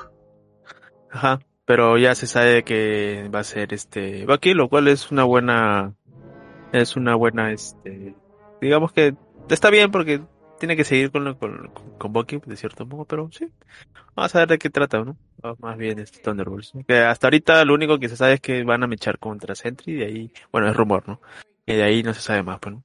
Ajá, 1.11 1.40
pero 1.64 1.97
ya 1.97 2.14
se 2.14 2.27
sabe 2.27 2.64
que 2.64 3.31
va 3.35 3.38
a 3.38 3.44
ser 3.44 3.73
este 3.73 4.27
Bucky, 4.27 4.53
lo 4.53 4.68
cual 4.68 4.88
es 4.88 5.11
una 5.11 5.25
buena. 5.25 5.94
Es 6.71 6.97
una 6.97 7.14
buena, 7.14 7.51
este. 7.51 8.14
Digamos 8.61 8.92
que 8.92 9.14
está 9.49 9.71
bien 9.71 9.90
porque 9.90 10.21
tiene 10.59 10.77
que 10.77 10.85
seguir 10.85 11.11
con, 11.11 11.35
con, 11.37 11.71
con 11.97 12.12
Bucky, 12.12 12.42
de 12.44 12.57
cierto 12.59 12.85
modo, 12.85 13.07
pero 13.07 13.31
sí. 13.33 13.49
Vamos 14.14 14.35
a 14.35 14.40
ver 14.40 14.49
de 14.49 14.59
qué 14.59 14.68
trata, 14.68 15.03
¿no? 15.03 15.16
Más 15.61 15.79
bien 15.79 16.01
este 16.01 16.21
Thunderbolts. 16.21 16.75
Que 16.87 16.99
hasta 16.99 17.29
ahorita 17.29 17.64
lo 17.64 17.73
único 17.73 17.99
que 17.99 18.11
se 18.11 18.18
sabe 18.18 18.35
es 18.35 18.40
que 18.42 18.64
van 18.64 18.83
a 18.83 18.87
mechar 18.87 19.18
contra 19.18 19.55
Sentry 19.55 19.94
y 19.94 19.97
de 19.97 20.05
ahí, 20.05 20.33
bueno, 20.53 20.68
es 20.68 20.77
rumor, 20.77 21.09
¿no? 21.09 21.23
Y 21.64 21.73
de 21.73 21.85
ahí 21.85 22.03
no 22.03 22.12
se 22.12 22.21
sabe 22.21 22.42
más, 22.42 22.59
pues, 22.59 22.75
¿no? 22.75 22.85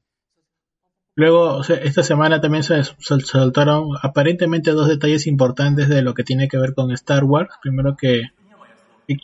Luego, 1.16 1.62
esta 1.62 2.02
semana 2.02 2.42
también 2.42 2.64
se 2.64 2.82
soltaron 2.98 3.90
aparentemente 4.02 4.72
dos 4.72 4.88
detalles 4.88 5.28
importantes 5.28 5.88
de 5.88 6.02
lo 6.02 6.16
que 6.16 6.24
tiene 6.24 6.48
que 6.48 6.58
ver 6.58 6.74
con 6.74 6.92
Star 6.92 7.24
Wars. 7.24 7.52
Primero 7.62 7.96
que 7.96 8.24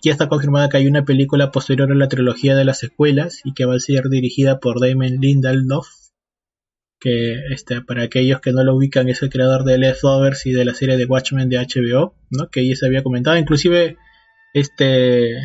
ya 0.04 0.12
está 0.12 0.28
confirmada 0.28 0.69
que 0.69 0.78
hay 0.78 0.88
una 0.88 1.06
película 1.06 1.52
posterior 1.52 1.91
a 1.91 1.95
la 1.95 2.08
trilogía 2.08 2.56
de 2.56 2.65
las 2.65 2.78
secuelas 2.78 3.41
y 3.43 3.54
que 3.54 3.65
va 3.65 3.75
a 3.75 3.80
ser 3.80 4.10
dirigida 4.10 4.60
por 4.60 4.80
Damon 4.80 5.17
Lindelof, 5.19 5.88
que 6.99 7.34
este, 7.52 7.82
para 7.82 8.04
aquellos 8.04 8.39
que 8.41 8.52
no 8.52 8.63
lo 8.63 8.75
ubican 8.75 9.10
es 9.10 9.23
el 9.23 9.30
creador 9.30 9.63
de 9.63 9.80
Leftovers 9.80 10.45
y 10.45 10.52
de 10.52 10.65
la 10.65 10.75
serie 10.75 10.97
de 10.97 11.06
Watchmen 11.06 11.49
de 11.49 11.58
HBO, 11.58 12.13
¿no? 12.30 12.49
que 12.49 12.67
ya 12.67 12.75
se 12.75 12.86
había 12.86 13.04
comentado. 13.04 13.38
Inclusive, 13.38 13.97
este 14.54 15.38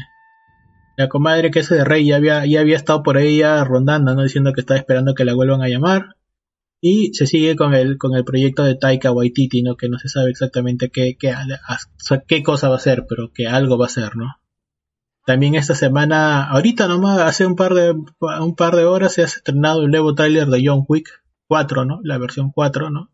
la 0.96 1.08
comadre 1.08 1.50
que 1.50 1.60
es 1.60 1.68
de 1.68 1.84
Rey 1.84 2.06
ya 2.06 2.16
había, 2.16 2.46
ya 2.46 2.60
había 2.60 2.76
estado 2.76 3.02
por 3.02 3.20
ya 3.20 3.64
rondando, 3.64 4.14
¿no? 4.14 4.22
diciendo 4.22 4.52
que 4.52 4.60
estaba 4.60 4.78
esperando 4.78 5.14
que 5.14 5.24
la 5.24 5.34
vuelvan 5.34 5.62
a 5.62 5.68
llamar. 5.68 6.16
Y 6.86 7.14
se 7.14 7.26
sigue 7.26 7.56
con 7.56 7.72
el, 7.72 7.96
con 7.96 8.14
el 8.14 8.24
proyecto 8.24 8.62
de 8.62 8.74
Taika 8.74 9.10
Waititi, 9.10 9.62
¿no? 9.62 9.74
Que 9.74 9.88
no 9.88 9.98
se 9.98 10.10
sabe 10.10 10.28
exactamente 10.28 10.90
qué, 10.90 11.16
qué, 11.18 11.34
qué 12.28 12.42
cosa 12.42 12.68
va 12.68 12.76
a 12.76 12.78
ser, 12.78 13.06
pero 13.08 13.32
que 13.32 13.46
algo 13.46 13.78
va 13.78 13.86
a 13.86 13.88
ser, 13.88 14.16
¿no? 14.16 14.34
También 15.24 15.54
esta 15.54 15.74
semana, 15.74 16.44
ahorita 16.50 16.86
nomás, 16.86 17.20
hace 17.20 17.46
un 17.46 17.56
par 17.56 17.72
de, 17.72 17.92
un 18.20 18.54
par 18.54 18.76
de 18.76 18.84
horas 18.84 19.14
se 19.14 19.22
ha 19.22 19.24
estrenado 19.24 19.80
el 19.80 19.92
nuevo 19.92 20.14
trailer 20.14 20.48
de 20.48 20.62
John 20.62 20.84
Wick 20.86 21.08
4, 21.48 21.86
¿no? 21.86 22.00
La 22.02 22.18
versión 22.18 22.52
4, 22.52 22.90
¿no? 22.90 23.10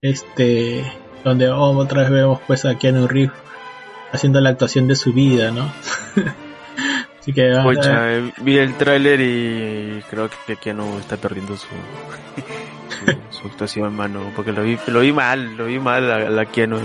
Este, 0.00 0.82
donde 1.22 1.50
otra 1.50 2.00
vez 2.00 2.10
vemos 2.10 2.40
pues 2.46 2.64
a 2.64 2.78
Keanu 2.78 3.06
Reeves 3.06 3.36
haciendo 4.10 4.40
la 4.40 4.48
actuación 4.48 4.88
de 4.88 4.96
su 4.96 5.12
vida, 5.12 5.50
¿no? 5.50 5.70
Así 7.20 7.34
que, 7.34 7.52
eh, 7.52 8.32
vi 8.40 8.56
el 8.56 8.74
tráiler 8.74 9.20
y 9.20 10.02
creo 10.08 10.30
que 10.46 10.56
Keanu 10.56 10.98
está 10.98 11.18
perdiendo 11.18 11.54
su, 11.58 11.68
su, 13.30 13.48
actuación, 13.48 13.94
mano, 13.94 14.32
porque 14.34 14.52
lo 14.52 14.62
vi, 14.62 14.78
lo 14.86 15.00
vi 15.00 15.12
mal, 15.12 15.56
lo 15.56 15.66
vi 15.66 15.78
mal 15.78 16.08
la, 16.08 16.30
la 16.30 16.46
Keanu, 16.46 16.78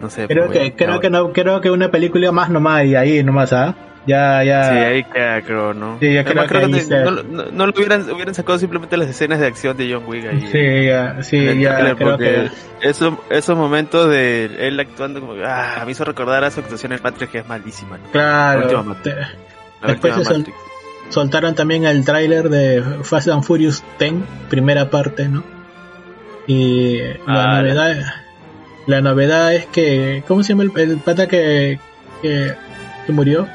no 0.00 0.08
sé. 0.08 0.26
Creo 0.26 0.50
que, 0.50 0.74
creo 0.74 0.98
que 1.00 1.10
no, 1.10 1.32
creo 1.32 1.60
que 1.60 1.70
una 1.70 1.90
película 1.90 2.32
más 2.32 2.48
nomás 2.48 2.86
y 2.86 2.96
ahí 2.96 3.22
nomás, 3.22 3.52
¿ah? 3.52 3.74
Ya, 4.06 4.42
ya. 4.42 4.70
Sí, 4.70 4.76
ahí 4.78 5.04
queda, 5.04 5.42
creo, 5.42 5.74
¿no? 5.74 5.98
Sí, 6.00 6.14
ya 6.14 6.24
creo, 6.24 6.46
que, 6.46 6.86
no, 7.28 7.44
no, 7.52 7.66
lo 7.66 7.72
hubieran, 7.76 8.10
hubieran 8.10 8.34
sacado 8.34 8.58
simplemente 8.58 8.96
las 8.96 9.08
escenas 9.08 9.40
de 9.40 9.46
acción 9.46 9.76
de 9.76 9.92
John 9.92 10.04
Wick 10.06 10.26
ahí. 10.26 10.40
Sí, 10.50 10.86
ya, 10.86 11.22
sí, 11.22 11.60
ya. 11.60 11.94
Creo 11.94 12.16
que... 12.16 12.48
esos, 12.80 13.14
esos 13.28 13.56
momentos 13.56 14.08
de 14.08 14.50
él 14.66 14.80
actuando 14.80 15.20
como, 15.20 15.34
ah, 15.44 15.82
me 15.84 15.92
hizo 15.92 16.04
recordar 16.04 16.44
a 16.44 16.50
su 16.50 16.60
actuación 16.60 16.92
en 16.92 17.00
Matrix 17.02 17.30
que 17.30 17.38
es 17.38 17.46
malísima. 17.46 17.98
Claro. 18.10 18.96
Después 19.86 20.14
se 20.26 20.44
soltaron 21.08 21.54
también 21.54 21.84
el 21.84 22.04
tráiler 22.04 22.48
de 22.48 22.82
Fast 23.02 23.28
and 23.28 23.42
Furious 23.42 23.82
10, 23.98 24.14
primera 24.48 24.90
parte, 24.90 25.28
¿no? 25.28 25.42
Y 26.46 26.98
la 27.26 27.58
ah, 27.58 27.62
novedad, 27.62 27.96
la 28.86 29.00
novedad 29.00 29.54
es 29.54 29.66
que, 29.66 30.22
¿cómo 30.26 30.42
se 30.42 30.54
llama 30.54 30.70
el, 30.76 30.98
pata 30.98 31.26
que, 31.28 31.78
que, 32.22 32.54
murió? 33.08 33.48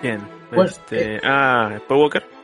¿Quién? 0.00 0.20
este, 0.52 1.16
eh, 1.16 1.20
ah, 1.24 1.78
Paul 1.88 2.00
Walker 2.00 2.35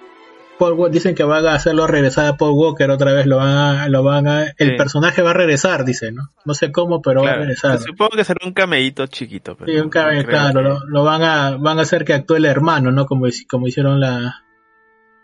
dicen 0.91 1.15
que 1.15 1.25
van 1.25 1.47
a 1.47 1.55
hacerlo 1.55 1.87
regresar 1.87 2.27
a 2.27 2.37
Paul 2.37 2.53
Walker 2.53 2.91
otra 2.91 3.13
vez, 3.13 3.27
lo 3.27 3.39
van 3.39 3.51
a, 3.51 3.89
lo 3.89 4.03
van 4.03 4.29
a, 4.29 4.47
el 4.57 4.77
personaje 4.77 5.23
va 5.23 5.31
a 5.31 5.35
regresar, 5.35 5.85
dice, 5.85 6.13
¿no? 6.13 6.33
No 6.45 6.55
sé 6.55 6.71
cómo, 6.71 7.03
pero 7.03 7.23
va 7.23 7.33
a 7.33 7.37
regresar. 7.37 7.79
Supongo 7.81 8.17
que 8.17 8.25
será 8.25 8.47
un 8.47 8.53
cameíto 8.53 9.07
chiquito. 9.07 9.57
sí, 9.65 9.77
un 9.79 9.91
cameíto, 9.91 10.29
claro, 10.29 10.81
lo, 10.87 11.05
van 11.05 11.23
a, 11.23 11.57
van 11.57 11.79
a 11.79 11.83
hacer 11.83 12.05
que 12.05 12.15
actúe 12.15 12.37
el 12.37 12.45
hermano, 12.45 12.93
¿no? 12.93 13.07
Como, 13.07 13.27
como 13.49 13.67
hicieron 13.67 14.01
la... 14.01 14.45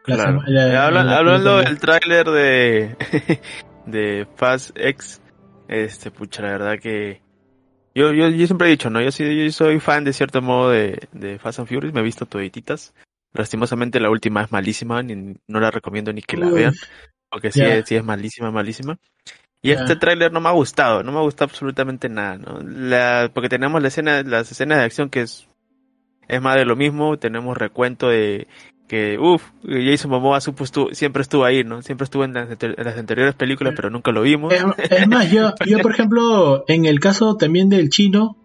hablando 0.06 1.58
del 1.58 1.78
tráiler 1.78 2.26
de, 2.26 2.96
de 3.86 4.26
Fast 4.36 4.76
X, 4.76 5.20
este, 5.68 6.10
pucha, 6.10 6.42
la 6.42 6.50
verdad 6.50 6.78
que... 6.80 7.22
Yo, 7.94 8.12
yo, 8.12 8.28
yo 8.28 8.46
siempre 8.46 8.68
he 8.68 8.70
dicho, 8.70 8.90
¿no? 8.90 9.00
Yo, 9.00 9.10
soy, 9.10 9.44
yo 9.44 9.50
soy 9.50 9.80
fan 9.80 10.04
de 10.04 10.12
cierto 10.12 10.40
modo 10.40 10.70
de, 10.70 11.08
de 11.12 11.38
Fast 11.38 11.58
and 11.58 11.68
Furious, 11.68 11.92
me 11.92 12.00
he 12.00 12.04
visto 12.04 12.26
todititas. 12.26 12.94
Lastimosamente 13.32 14.00
la 14.00 14.10
última 14.10 14.42
es 14.42 14.52
malísima, 14.52 15.02
ni, 15.02 15.36
no 15.46 15.60
la 15.60 15.70
recomiendo 15.70 16.12
ni 16.12 16.22
que 16.22 16.36
la 16.36 16.48
vean, 16.48 16.74
porque 17.30 17.52
sí, 17.52 17.62
sí 17.84 17.96
es 17.96 18.04
malísima, 18.04 18.50
malísima. 18.50 18.98
Y 19.60 19.72
este 19.72 19.96
tráiler 19.96 20.32
no 20.32 20.40
me 20.40 20.48
ha 20.48 20.52
gustado, 20.52 21.02
no 21.02 21.10
me 21.10 21.18
ha 21.18 21.22
gustado 21.22 21.50
absolutamente 21.50 22.08
nada, 22.08 22.38
¿no? 22.38 22.60
La, 22.62 23.30
porque 23.34 23.48
tenemos 23.48 23.82
la 23.82 23.88
escena, 23.88 24.22
las 24.22 24.50
escenas 24.52 24.78
de 24.78 24.84
acción 24.84 25.10
que 25.10 25.22
es, 25.22 25.48
es 26.28 26.40
más 26.40 26.56
de 26.56 26.64
lo 26.64 26.76
mismo, 26.76 27.18
tenemos 27.18 27.56
recuento 27.58 28.08
de 28.08 28.46
que, 28.86 29.18
uff, 29.18 29.42
Jason 29.64 30.10
Momoa 30.10 30.40
supo 30.40 30.64
siempre 30.92 31.22
estuvo 31.22 31.44
ahí, 31.44 31.64
¿no? 31.64 31.82
Siempre 31.82 32.04
estuvo 32.04 32.24
en 32.24 32.34
las, 32.34 32.48
en 32.50 32.74
las 32.78 32.96
anteriores 32.96 33.34
películas, 33.34 33.74
pero 33.76 33.90
nunca 33.90 34.12
lo 34.12 34.22
vimos. 34.22 34.54
Es, 34.78 35.08
más, 35.08 35.30
yo, 35.30 35.52
yo 35.66 35.78
por 35.80 35.92
ejemplo, 35.92 36.64
en 36.68 36.86
el 36.86 37.00
caso 37.00 37.36
también 37.36 37.68
del 37.68 37.90
chino, 37.90 38.36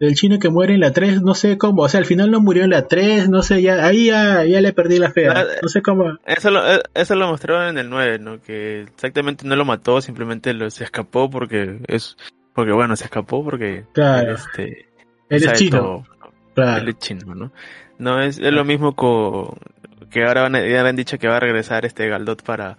del 0.00 0.14
chino 0.14 0.38
que 0.38 0.48
muere 0.48 0.72
en 0.72 0.80
la 0.80 0.92
3, 0.92 1.20
no 1.20 1.34
sé 1.34 1.58
cómo, 1.58 1.82
o 1.82 1.88
sea, 1.88 1.98
al 1.98 2.06
final 2.06 2.30
no 2.30 2.40
murió 2.40 2.64
en 2.64 2.70
la 2.70 2.88
3, 2.88 3.28
no 3.28 3.42
sé, 3.42 3.60
ya 3.60 3.84
ahí 3.86 4.06
ya, 4.06 4.44
ya 4.46 4.62
le 4.62 4.72
perdí 4.72 4.98
la 4.98 5.10
fe, 5.10 5.28
no 5.62 5.68
sé 5.68 5.82
cómo. 5.82 6.16
Eso 6.24 6.50
lo, 6.50 6.66
eh, 6.66 6.80
eso 6.94 7.14
lo 7.14 7.28
mostraron 7.28 7.68
en 7.68 7.78
el 7.78 7.90
9, 7.90 8.18
¿no? 8.18 8.40
Que 8.40 8.80
exactamente 8.80 9.46
no 9.46 9.56
lo 9.56 9.66
mató, 9.66 10.00
simplemente 10.00 10.54
lo, 10.54 10.70
se 10.70 10.84
escapó 10.84 11.28
porque 11.28 11.80
es, 11.86 12.16
porque 12.54 12.72
bueno, 12.72 12.96
se 12.96 13.04
escapó 13.04 13.44
porque 13.44 13.84
claro. 13.92 14.34
este, 14.34 14.86
él 15.28 15.44
es 15.44 15.52
chino. 15.52 16.06
Claro. 16.54 16.80
Él 16.80 16.88
es 16.88 16.98
chino, 16.98 17.34
¿no? 17.34 17.52
No, 17.98 18.22
es, 18.22 18.38
es 18.38 18.52
lo 18.52 18.64
mismo 18.64 18.94
con, 18.94 19.58
que 20.10 20.24
ahora 20.24 20.48
van, 20.48 20.54
ya 20.54 20.80
han 20.80 20.96
dicho 20.96 21.18
que 21.18 21.28
va 21.28 21.36
a 21.36 21.40
regresar 21.40 21.84
este 21.84 22.08
Galdot 22.08 22.42
para, 22.42 22.78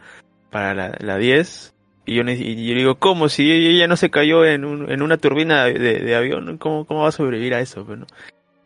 para 0.49 0.73
la, 0.73 0.97
la 0.99 1.17
10 1.17 1.75
y 2.05 2.15
yo, 2.15 2.23
digo, 2.23 2.95
¿cómo? 2.95 3.29
Si 3.29 3.51
ella 3.51 3.87
no 3.87 3.95
se 3.95 4.09
cayó 4.09 4.45
en, 4.45 4.65
un, 4.65 4.91
en 4.91 5.01
una 5.01 5.17
turbina 5.17 5.65
de, 5.65 5.73
de, 5.99 6.15
avión, 6.15 6.57
¿cómo, 6.57 6.85
¿cómo 6.85 7.03
va 7.03 7.09
a 7.09 7.11
sobrevivir 7.13 7.53
a 7.53 7.61
eso? 7.61 7.85
Bueno, 7.85 8.07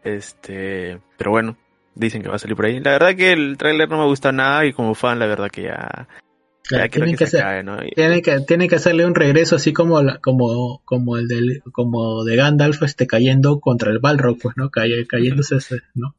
este, 0.03 0.99
pero 1.17 1.31
bueno, 1.31 1.57
dicen 1.95 2.21
que 2.21 2.29
va 2.29 2.35
a 2.35 2.39
salir 2.39 2.55
por 2.55 2.65
ahí. 2.65 2.79
La 2.79 2.91
verdad 2.91 3.15
que 3.15 3.33
el 3.33 3.57
tráiler 3.57 3.89
no 3.89 3.97
me 3.97 4.05
gusta 4.05 4.31
nada 4.31 4.65
y 4.65 4.73
como 4.73 4.95
fan, 4.95 5.19
la 5.19 5.25
verdad 5.25 5.49
que 5.49 5.63
ya... 5.63 6.07
tienen, 6.69 7.15
que, 7.15 7.25
tienen, 8.47 8.69
que, 8.69 8.75
hacerle 8.75 9.05
un 9.05 9.15
regreso 9.15 9.57
así 9.57 9.73
como 9.73 10.01
como 10.19 10.81
como 10.83 11.17
el 11.17 11.27
del 11.27 11.61
como 11.71 12.23
de 12.23 12.35
Gandalf 12.35 12.81
este 12.81 13.05
cayendo 13.05 13.59
contra 13.59 13.91
el 13.91 13.99
Balrog 13.99 14.39
pues 14.41 14.57
no 14.57 14.71
cayéndose 14.71 15.57
ese, 15.57 15.81
no 15.93 16.15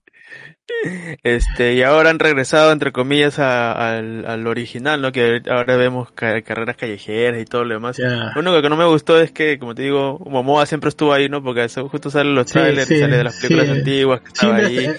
este, 1.22 1.74
y 1.74 1.82
ahora 1.82 2.10
han 2.10 2.18
regresado, 2.18 2.72
entre 2.72 2.92
comillas, 2.92 3.38
al, 3.38 4.46
original, 4.46 5.00
¿no? 5.00 5.12
Que 5.12 5.42
ahora 5.48 5.76
vemos 5.76 6.10
carreras 6.12 6.76
callejeras 6.76 7.40
y 7.40 7.44
todo 7.44 7.64
lo 7.64 7.74
demás. 7.74 7.98
Lo 7.98 8.40
único 8.40 8.62
que 8.62 8.68
no 8.68 8.76
me 8.76 8.86
gustó 8.86 9.20
es 9.20 9.30
que, 9.30 9.58
como 9.58 9.74
te 9.74 9.82
digo, 9.82 10.18
Momoa 10.26 10.66
siempre 10.66 10.88
estuvo 10.88 11.12
ahí, 11.12 11.28
¿no? 11.28 11.42
Porque 11.42 11.68
justo 11.68 12.10
salen 12.10 12.34
los 12.34 12.46
trailers, 12.46 12.88
sale 12.88 13.16
de 13.16 13.24
las 13.24 13.36
películas 13.36 13.70
antiguas 13.70 14.20
que 14.20 14.28
estaba 14.28 14.56
ahí. 14.56 14.96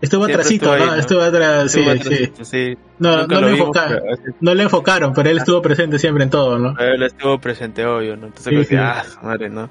Estuvo 0.00 0.24
atrasito, 0.24 0.76
¿no? 0.76 0.94
Estuvo 0.94 1.20
atrás, 1.20 1.70
sí, 1.70 1.84
sí. 2.42 2.78
No, 2.98 3.26
no, 3.26 3.40
le 3.40 3.50
enfocaron, 3.50 4.00
no 4.40 4.54
le 4.54 4.62
enfocaron, 4.62 5.12
pero 5.12 5.28
él 5.28 5.38
estuvo 5.38 5.60
presente 5.60 5.98
siempre 5.98 6.24
en 6.24 6.30
todo, 6.30 6.58
¿no? 6.58 6.78
Él 6.78 7.02
estuvo 7.02 7.38
presente, 7.38 7.84
obvio, 7.84 8.16
¿no? 8.16 8.28
Entonces, 8.28 8.68
sí, 8.68 8.76
ah, 8.76 9.04
madre, 9.22 9.50
¿no? 9.50 9.70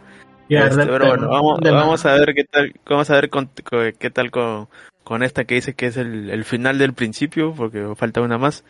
Este, 0.49 0.85
pero 0.85 1.07
bueno, 1.07 1.29
vamos, 1.29 1.59
vamos 1.61 2.05
a 2.05 2.13
ver 2.13 2.33
qué 2.35 2.43
tal, 2.43 2.73
vamos 2.85 3.09
a 3.09 3.15
ver 3.15 3.29
con, 3.29 3.49
qué 3.97 4.09
tal 4.11 4.29
con, 4.29 4.67
con 5.03 5.23
esta 5.23 5.45
que 5.45 5.55
dice 5.55 5.73
que 5.73 5.87
es 5.87 5.97
el, 5.97 6.29
el 6.29 6.45
final 6.45 6.77
del 6.77 6.93
principio, 6.93 7.53
porque 7.53 7.93
falta 7.95 8.21
una 8.21 8.37
más. 8.37 8.63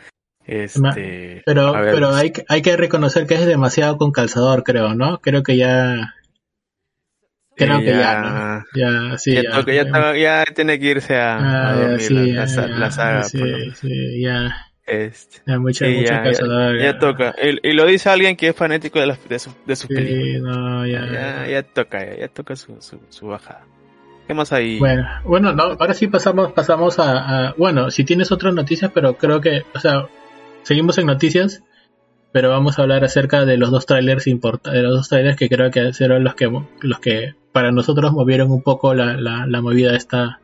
Este, 0.46 1.42
pero 1.46 1.72
pero 1.72 2.14
hay, 2.14 2.34
hay 2.50 2.62
que 2.62 2.76
reconocer 2.76 3.26
que 3.28 3.36
es 3.36 3.46
demasiado 3.46 3.98
con 3.98 4.12
calzador, 4.12 4.64
creo, 4.64 4.94
¿no? 4.94 5.20
Creo 5.20 5.44
que 5.44 5.58
ya... 5.58 6.16
Creo 7.56 7.80
que 7.80 7.86
ya, 7.86 8.66
ya, 8.74 9.18
sí, 9.20 9.36
ya, 9.36 9.64
ya, 9.64 10.16
ya, 10.16 10.44
tiene 10.56 10.80
que 10.80 10.88
irse 10.88 11.16
a, 11.16 11.38
ah, 11.38 11.70
a 11.70 11.76
dormir 11.76 12.34
la, 12.34 12.46
la, 12.68 12.90
saga. 12.90 13.24
Sí, 13.26 13.40
sí, 13.76 14.22
ya. 14.24 14.56
Este, 14.88 15.38
ya, 15.46 15.60
mucha, 15.60 15.86
mucha 15.86 16.24
calzador, 16.24 16.82
ya, 16.82 16.98
toca. 16.98 17.36
Y, 17.44 17.70
y, 17.70 17.74
lo 17.74 17.86
dice 17.86 18.10
alguien 18.10 18.36
que 18.36 18.48
es 18.48 18.56
fanático 18.56 19.00
de, 19.00 19.06
las, 19.06 19.30
de, 19.30 19.38
su, 19.38 19.52
de 19.68 19.76
sus 19.76 19.88
sí, 19.88 19.94
películas. 19.94 20.42
No, 20.42 20.88
ya, 20.88 21.06
ya, 21.06 21.48
ya, 21.48 21.62
toca, 21.62 22.04
ya, 22.04 22.22
ya 22.22 22.28
toca 22.28 22.56
su, 22.56 22.82
su, 22.82 23.00
su 23.10 23.28
bajada. 23.28 23.68
¿Qué 24.34 24.38
más 24.38 24.52
hay? 24.52 24.80
Bueno, 24.80 25.08
bueno, 25.26 25.54
no, 25.54 25.64
ahora 25.64 25.94
sí 25.94 26.08
pasamos, 26.08 26.54
pasamos 26.54 26.98
a, 26.98 27.54
bueno, 27.56 27.92
si 27.92 28.04
tienes 28.04 28.32
otras 28.32 28.52
noticias, 28.56 28.90
pero 28.92 29.16
creo 29.16 29.42
que, 29.42 29.62
o 29.76 29.80
sea, 29.80 30.08
seguimos 30.64 30.98
en 30.98 31.06
noticias, 31.06 31.62
pero 32.32 32.50
vamos 32.50 32.80
a 32.80 32.82
hablar 32.82 33.04
acerca 33.04 33.46
de 33.46 33.58
los 33.58 33.70
dos 33.70 33.86
trailers 33.86 34.26
de 34.26 34.82
los 34.82 34.96
dos 34.96 35.08
trailers 35.08 35.38
que 35.38 35.50
creo 35.50 35.70
que 35.70 35.94
fueron 35.94 36.24
los 36.24 36.34
que, 36.34 36.52
los 36.82 37.00
que 37.00 37.36
para 37.52 37.72
nosotros 37.72 38.12
movieron 38.12 38.50
un 38.50 38.64
poco 38.64 38.96
la, 38.96 39.18
la, 39.18 39.46
la 39.46 39.62
movida 39.62 39.96
esta, 39.96 40.40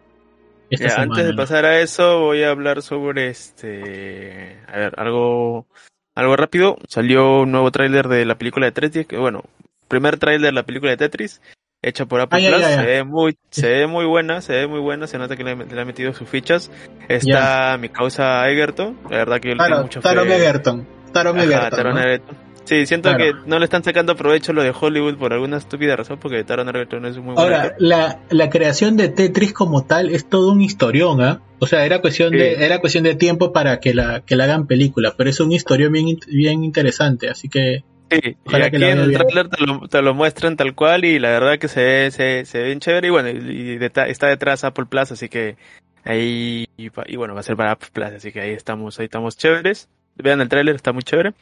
esta 0.69 0.89
semana. 0.89 1.13
Antes 1.13 1.25
de 1.25 1.33
pasar 1.33 1.65
a 1.65 1.79
eso, 1.79 2.19
voy 2.19 2.43
a 2.43 2.51
hablar 2.51 2.83
sobre 2.83 3.29
este, 3.29 4.59
a 4.67 4.77
ver, 4.77 4.93
algo 4.97 5.65
algo 6.13 6.35
rápido, 6.35 6.77
salió 6.87 7.39
un 7.39 7.51
nuevo 7.51 7.71
tráiler 7.71 8.07
de 8.07 8.23
la 8.25 8.37
película 8.37 8.67
de 8.67 8.71
Tetris, 8.71 9.07
que 9.07 9.17
bueno, 9.17 9.45
primer 9.87 10.17
tráiler 10.19 10.49
de 10.49 10.51
la 10.51 10.63
película 10.63 10.91
de 10.91 10.97
Tetris, 10.97 11.41
hecha 11.81 12.05
por 12.05 12.21
Apple 12.21 12.49
Plus, 12.49 12.65
se 12.65 12.85
ve 12.85 13.03
muy, 13.03 13.37
se 13.49 13.67
ve 13.67 13.87
muy 13.87 14.05
buena, 14.05 14.41
se 14.41 14.53
ve 14.53 14.67
muy 14.67 14.79
buena, 14.79 15.07
se 15.07 15.17
nota 15.17 15.35
que 15.35 15.43
le, 15.43 15.51
ha 15.51 15.85
metido 15.85 16.13
sus 16.13 16.27
fichas. 16.27 16.71
Está 17.07 17.77
mi 17.77 17.89
causa 17.89 18.47
Egerton, 18.49 18.97
la 19.09 19.17
verdad 19.17 19.39
que 19.39 19.49
yo 19.49 19.55
le 19.55 19.63
tengo 19.63 19.81
mucho 19.81 20.01
Taron 20.01 20.31
Egerton, 20.31 20.87
Taron 21.11 21.39
Egerton. 21.39 22.49
Sí, 22.65 22.85
siento 22.85 23.09
que 23.17 23.33
no 23.47 23.57
le 23.57 23.65
están 23.65 23.83
sacando 23.83 24.15
provecho 24.15 24.53
lo 24.53 24.61
de 24.61 24.71
Hollywood 24.79 25.15
por 25.15 25.33
alguna 25.33 25.57
estúpida 25.57 25.95
razón, 25.95 26.19
porque 26.19 26.43
Taron 26.43 26.69
Egerton 26.69 27.03
es 27.07 27.17
muy 27.17 27.33
bueno. 27.33 27.41
Ahora, 27.41 27.75
la, 27.79 28.19
la 28.29 28.49
creación 28.51 28.95
de 28.95 29.09
Tetris 29.09 29.53
como 29.53 29.85
tal 29.85 30.11
es 30.11 30.29
todo 30.29 30.51
un 30.51 30.61
historión, 30.61 31.19
¿ah? 31.19 31.41
O 31.57 31.65
sea, 31.65 31.83
era 31.83 31.99
cuestión 31.99 32.31
de 32.31 32.63
era 32.63 32.79
cuestión 32.79 33.05
de 33.05 33.15
tiempo 33.15 33.51
para 33.53 33.79
que 33.79 33.95
la 33.95 34.21
que 34.21 34.35
la 34.35 34.43
hagan 34.43 34.67
película, 34.67 35.15
pero 35.17 35.31
es 35.31 35.39
un 35.39 35.51
historión 35.51 35.91
bien 35.91 36.19
bien 36.27 36.63
interesante, 36.63 37.27
así 37.27 37.49
que 37.49 37.83
Sí, 38.11 38.37
y 38.45 38.55
aquí 38.55 38.83
en 38.83 38.99
el 38.99 39.13
trailer 39.13 39.49
te 39.89 40.01
lo, 40.01 40.13
muestran 40.13 40.57
tal 40.57 40.73
cual 40.73 41.05
y 41.05 41.19
la 41.19 41.29
verdad 41.29 41.59
que 41.59 41.67
se 41.67 41.83
ve, 41.83 42.11
se, 42.11 42.45
se 42.45 42.59
ve 42.59 42.65
bien 42.65 42.79
chévere 42.79 43.07
y 43.07 43.11
bueno, 43.11 43.29
y, 43.29 43.77
está 43.81 44.27
detrás 44.27 44.63
Apple 44.63 44.85
Plus, 44.85 45.11
así 45.11 45.29
que 45.29 45.57
ahí, 46.03 46.67
y, 46.77 47.15
bueno, 47.15 47.33
va 47.33 47.41
a 47.41 47.43
ser 47.43 47.55
para 47.55 47.71
Apple 47.71 47.89
Plus, 47.93 48.07
así 48.07 48.31
que 48.31 48.41
ahí 48.41 48.51
estamos, 48.51 48.99
ahí 48.99 49.05
estamos 49.05 49.37
chéveres. 49.37 49.89
Vean 50.15 50.41
el 50.41 50.49
trailer, 50.49 50.75
está 50.75 50.91
muy 50.91 51.03
chévere. 51.03 51.33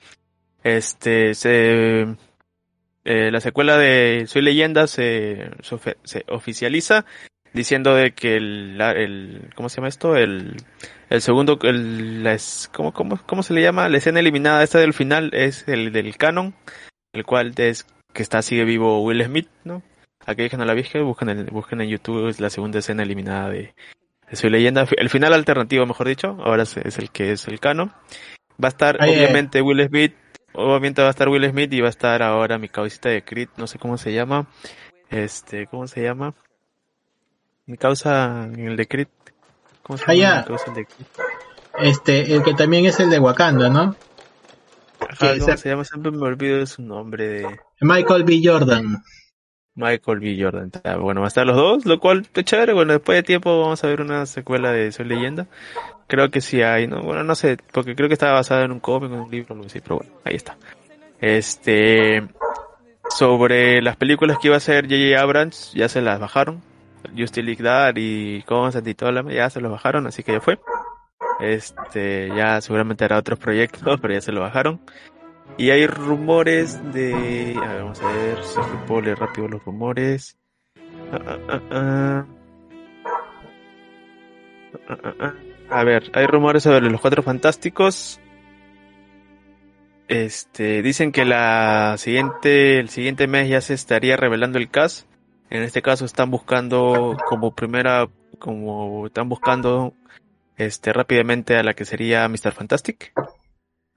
Este, 0.64 1.34
se, 1.36 2.02
eh, 3.06 3.32
la 3.32 3.40
secuela 3.40 3.78
de 3.78 4.26
Soy 4.28 4.42
Leyenda 4.42 4.88
se, 4.88 5.50
se 6.04 6.26
oficializa 6.28 7.06
diciendo 7.58 7.94
de 7.94 8.12
que 8.12 8.38
el, 8.38 8.80
el 8.80 9.50
¿cómo 9.56 9.68
se 9.68 9.78
llama 9.78 9.90
esto? 9.90 10.16
El, 10.16 10.56
el 11.10 11.22
segundo, 11.22 11.60
el, 11.64 12.24
la 12.24 12.38
¿cómo, 12.74 12.94
cómo, 12.94 13.20
¿cómo 13.26 13.44
se 13.44 13.54
le 13.54 13.62
llama? 13.62 13.90
La 13.90 13.98
escena 13.98 14.22
eliminada 14.22 14.64
esta 14.64 14.80
del 14.80 14.94
final 14.94 15.32
es 15.34 15.68
el 15.68 15.92
del 15.92 16.16
canon, 16.16 16.56
el 17.12 17.26
cual 17.26 17.54
es 17.58 17.86
que 18.14 18.24
está 18.24 18.42
sigue 18.42 18.64
vivo 18.64 19.04
Will 19.04 19.24
Smith, 19.24 19.50
¿no? 19.64 19.84
Aquellos 20.26 20.52
que 20.52 20.58
no 20.58 20.66
la 20.66 20.74
vieja, 20.74 21.00
buscan 21.02 21.30
en, 21.30 21.46
busquen 21.48 21.82
en 21.82 21.90
YouTube, 21.90 22.28
es 22.28 22.40
la 22.40 22.50
segunda 22.50 22.80
escena 22.80 23.04
eliminada 23.04 23.50
de, 23.50 23.74
de 24.30 24.36
su 24.36 24.50
leyenda. 24.50 24.88
El 24.98 25.10
final 25.10 25.34
alternativo, 25.34 25.86
mejor 25.86 26.08
dicho, 26.08 26.38
ahora 26.44 26.64
es, 26.64 26.76
el 26.76 27.10
que 27.12 27.32
es 27.32 27.48
el 27.48 27.60
canon. 27.60 27.94
Va 28.62 28.68
a 28.68 28.70
estar, 28.70 28.98
obviamente, 29.02 29.62
Will 29.62 29.88
Smith, 29.88 30.16
obviamente 30.54 31.02
va 31.02 31.10
a 31.10 31.12
estar 31.12 31.30
Will 31.30 31.50
Smith 31.50 31.72
y 31.74 31.82
va 31.82 31.88
a 31.88 31.92
estar 31.92 32.22
ahora 32.24 32.58
mi 32.58 32.70
cabecita 32.70 33.10
de 33.10 33.24
Creed, 33.24 33.50
no 33.58 33.68
sé 33.68 33.80
cómo 33.80 33.98
se 33.98 34.14
llama. 34.14 34.48
Este, 35.10 35.68
¿cómo 35.68 35.88
se 35.88 36.04
llama? 36.04 36.34
Mi 37.68 37.78
causa 37.78 38.46
en 38.46 38.70
el 38.70 38.78
de 38.78 38.88
Creed. 38.88 39.08
¿Cómo 39.84 39.98
se 39.98 40.18
llama? 40.18 40.46
el 40.68 40.74
de 40.74 40.88
Este, 41.80 42.34
el 42.34 42.42
que 42.42 42.54
también 42.54 42.86
es 42.86 43.00
el 43.02 43.10
de 43.10 43.20
Wakanda, 43.20 43.70
¿no? 43.70 43.96
Ajá, 45.02 45.38
¿cómo 45.38 45.58
se... 45.58 45.70
llama? 45.70 45.84
Siempre 45.84 46.12
me 46.12 46.26
olvido 46.26 46.60
de 46.60 46.66
su 46.66 46.82
nombre 46.82 47.28
de... 47.28 47.60
Michael 47.82 48.24
B. 48.24 48.42
Jordan. 48.42 49.04
Michael 49.76 50.20
B. 50.20 50.38
Jordan. 50.42 50.72
Bueno, 51.02 51.22
va 51.22 51.28
a 51.28 51.30
estar 51.30 51.46
los 51.46 51.58
dos, 51.58 51.86
lo 51.86 52.00
cual 52.00 52.22
está 52.22 52.42
chévere. 52.42 52.72
Bueno, 52.74 52.94
después 52.94 53.18
de 53.18 53.24
tiempo 53.24 53.62
vamos 53.62 53.84
a 53.84 53.88
ver 53.88 54.02
una 54.02 54.26
secuela 54.26 54.72
de 54.72 54.92
Soy 54.94 55.06
Leyenda. 55.06 55.48
Creo 56.08 56.32
que 56.32 56.40
sí 56.40 56.62
hay, 56.62 56.88
¿no? 56.88 57.04
Bueno, 57.04 57.24
no 57.24 57.36
sé, 57.36 57.58
porque 57.74 57.96
creo 57.96 58.08
que 58.08 58.14
estaba 58.14 58.34
basada 58.34 58.64
en 58.64 58.72
un 58.72 58.80
cómic, 58.80 59.12
en 59.12 59.20
un 59.20 59.30
libro, 59.30 59.54
algo 59.54 59.68
así, 59.68 59.82
pero 59.82 59.98
bueno, 59.98 60.14
ahí 60.24 60.36
está. 60.36 60.58
Este, 61.20 62.26
sobre 63.10 63.82
las 63.82 63.98
películas 63.98 64.38
que 64.42 64.48
iba 64.48 64.56
a 64.56 64.58
hacer 64.58 64.86
J.J. 64.86 65.22
Abrams, 65.22 65.74
ya 65.74 65.90
se 65.90 66.02
las 66.02 66.20
bajaron. 66.20 66.62
Justice 67.16 67.44
League 67.44 67.64
Dar 67.64 67.98
y 67.98 68.44
Constant 68.44 68.88
y 68.88 68.94
todo 68.94 69.30
ya 69.30 69.50
se 69.50 69.62
lo 69.62 69.70
bajaron, 69.70 70.08
así 70.08 70.24
que 70.24 70.34
ya 70.34 70.42
fue. 70.42 70.60
Este, 71.40 72.30
ya 72.36 72.62
seguramente 72.62 73.06
hará 73.06 73.18
otros 73.18 73.40
proyectos, 73.40 74.00
pero 74.02 74.14
ya 74.14 74.22
se 74.22 74.32
lo 74.32 74.42
bajaron. 74.42 74.80
Y 75.58 75.72
hay 75.72 75.88
rumores 75.88 76.80
de. 76.94 77.56
A 77.58 77.68
ver, 77.68 77.82
vamos 77.82 78.02
a 78.02 78.12
ver 78.12 78.44
si 78.44 78.60
puedo 78.86 79.02
leer 79.02 79.20
rápido 79.20 79.48
los 79.48 79.64
rumores. 79.64 80.38
a 85.70 85.84
ver, 85.84 86.12
hay 86.14 86.28
rumores 86.28 86.64
sobre 86.64 86.90
los 86.90 87.02
cuatro 87.02 87.24
fantásticos. 87.24 88.20
Este, 90.08 90.82
dicen 90.82 91.12
que 91.12 91.26
la 91.26 91.96
siguiente, 91.98 92.80
el 92.80 92.90
siguiente 92.90 93.28
mes 93.28 93.50
ya 93.50 93.60
se 93.62 93.74
estaría 93.74 94.16
revelando 94.16 94.58
el 94.58 94.70
cast 94.70 95.08
en 95.50 95.64
este 95.64 95.82
caso 95.82 96.06
están 96.06 96.32
buscando 96.32 97.18
como 97.28 97.54
primera, 97.54 98.08
como 98.40 99.08
están 99.08 99.30
buscando 99.30 99.94
este 100.58 100.92
rápidamente 100.94 101.56
a 101.56 101.64
la 101.64 101.74
que 101.74 101.86
sería 101.86 102.28
Mr. 102.28 102.52
Fantastic. 102.52 103.14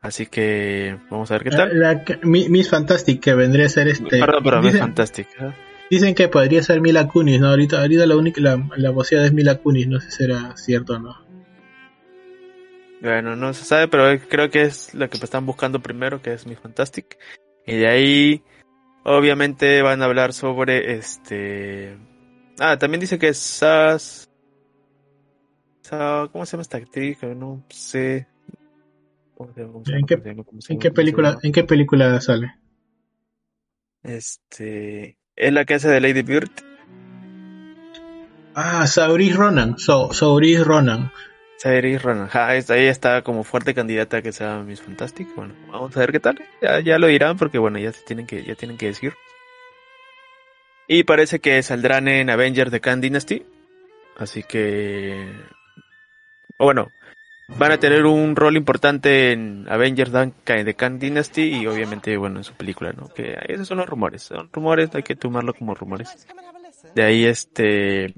Así 0.01 0.27
que 0.27 0.99
vamos 1.11 1.31
a 1.31 1.35
ver 1.35 1.45
qué 1.45 1.51
tal. 1.51 2.05
Miss 2.23 2.71
Fantastic 2.71 3.21
que 3.21 3.35
vendría 3.35 3.67
a 3.67 3.69
ser 3.69 3.89
este. 3.89 4.19
Perdón, 4.19 4.43
pero 4.43 4.63
Miss 4.63 4.79
Fantastic. 4.79 5.29
Dicen 5.91 6.15
que 6.15 6.29
podría 6.29 6.63
ser 6.63 6.81
Mila 6.81 7.09
Kunis, 7.09 7.41
¿no? 7.41 7.49
Ahorita, 7.49 7.81
ahorita 7.81 8.07
la 8.07 8.17
única, 8.17 8.41
la, 8.41 8.65
la 8.77 8.95
es 9.25 9.33
Mila 9.33 9.57
Kunis, 9.57 9.89
no 9.89 10.01
sé 10.01 10.11
si 10.11 10.19
será 10.19 10.57
cierto 10.57 10.95
o 10.95 10.99
no. 11.01 11.17
Bueno, 13.01 13.35
no 13.35 13.53
se 13.55 13.65
sabe, 13.65 13.89
pero 13.89 14.21
creo 14.29 14.51
que 14.51 14.63
es 14.63 14.95
la 14.95 15.09
que 15.09 15.17
están 15.17 15.47
buscando 15.47 15.81
primero, 15.81 16.23
que 16.23 16.33
es 16.33 16.47
Miss 16.47 16.61
Fantastic. 16.61 17.19
Y 17.67 17.77
de 17.77 17.89
ahí 17.89 18.43
Obviamente 19.05 19.83
van 19.83 20.03
a 20.03 20.05
hablar 20.05 20.33
sobre 20.33 20.95
este. 20.95 21.97
Ah, 22.59 22.79
también 22.79 23.01
dice 23.01 23.19
que 23.19 23.33
Sas. 23.35 24.29
¿Cómo 25.91 26.47
se 26.47 26.53
llama 26.53 26.63
esta 26.63 26.77
actriz? 26.77 27.19
No 27.23 27.65
sé. 27.69 28.29
¿En 29.39 30.07
qué, 30.07 30.21
¿En 30.69 30.79
qué 30.79 30.91
película, 30.91 31.39
¿En 31.43 31.53
qué 31.53 31.65
película 31.65 32.21
sale? 32.21 32.55
Este. 34.03 35.19
Es 35.35 35.53
la 35.53 35.65
que 35.65 35.75
hace 35.75 35.89
de 35.89 36.01
Lady 36.01 36.23
Bird. 36.23 36.51
Ah, 38.55 38.87
Sauris 38.87 39.35
Ronan. 39.35 39.79
So, 39.79 40.13
Sauris 40.13 40.65
Ronan. 40.65 41.11
Sairi 41.61 41.99
Ronan. 41.99 42.31
ahí 42.33 42.87
está 42.87 43.21
como 43.21 43.45
fuerte 43.45 43.75
candidata 43.75 44.17
a 44.17 44.23
que 44.23 44.33
sea 44.33 44.61
Miss 44.61 44.81
Fantastic. 44.81 45.29
Bueno, 45.35 45.53
vamos 45.71 45.95
a 45.95 46.01
ver 46.01 46.11
qué 46.11 46.19
tal. 46.19 46.43
Ya, 46.63 46.81
ya 46.81 46.99
lo 46.99 47.07
dirán 47.07 47.37
porque 47.37 47.59
bueno, 47.59 47.79
ya 47.79 47.93
tienen 47.93 48.27
que, 48.27 48.43
ya 48.43 48.55
tienen 48.55 48.79
que 48.79 48.87
decir. 48.87 49.13
Y 50.89 51.05
parece 51.05 51.41
que 51.41 51.63
saldrán 51.63 52.09
en 52.09 52.31
Avengers 52.31 52.71
de 52.71 52.81
Khan 52.81 53.03
Dynasty. 53.03 53.45
Así 54.17 54.43
que. 54.43 55.31
bueno, 56.59 56.89
van 57.59 57.73
a 57.73 57.79
tener 57.79 58.07
un 58.07 58.37
rol 58.37 58.57
importante 58.57 59.33
en 59.33 59.67
Avengers 59.69 60.13
de 60.13 60.75
Khan 60.75 60.99
Dynasty 60.99 61.61
y 61.61 61.67
obviamente, 61.67 62.17
bueno, 62.17 62.39
en 62.39 62.45
su 62.45 62.55
película, 62.55 62.95
¿no? 62.95 63.09
Que 63.09 63.37
esos 63.49 63.69
son 63.69 63.77
los 63.77 63.87
rumores. 63.87 64.23
Son 64.23 64.49
rumores, 64.51 64.95
hay 64.95 65.03
que 65.03 65.15
tomarlo 65.15 65.53
como 65.53 65.75
rumores. 65.75 66.27
De 66.95 67.03
ahí 67.03 67.27
este. 67.27 68.15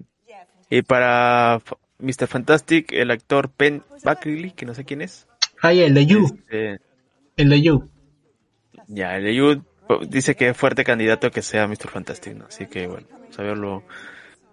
Y 0.71 0.83
para 0.83 1.61
Mr. 2.03 2.27
Fantastic, 2.27 2.93
el 2.93 3.11
actor 3.11 3.51
Penn 3.51 3.85
Buckley, 4.05 4.51
que 4.51 4.67
no 4.67 4.75
sé 4.75 4.85
quién 4.85 5.01
es. 5.01 5.27
Ah, 5.63 5.73
el 5.73 5.95
de 5.95 6.07
You. 6.07 6.25
Este, 6.25 6.81
el 7.37 7.49
de 7.49 7.63
You. 7.63 7.89
Ya, 8.89 9.17
el 9.17 9.25
de 9.25 9.35
You 9.35 9.65
dice 10.09 10.35
que 10.35 10.49
es 10.49 10.57
fuerte 10.57 10.85
candidato 10.85 11.31
que 11.31 11.43
sea 11.43 11.67
Mr. 11.67 11.89
Fantastic, 11.89 12.35
¿no? 12.35 12.47
Así 12.47 12.67
que 12.67 12.87
bueno, 12.87 13.07
vamos 13.11 13.39
a 13.39 13.43
verlo. 13.43 13.85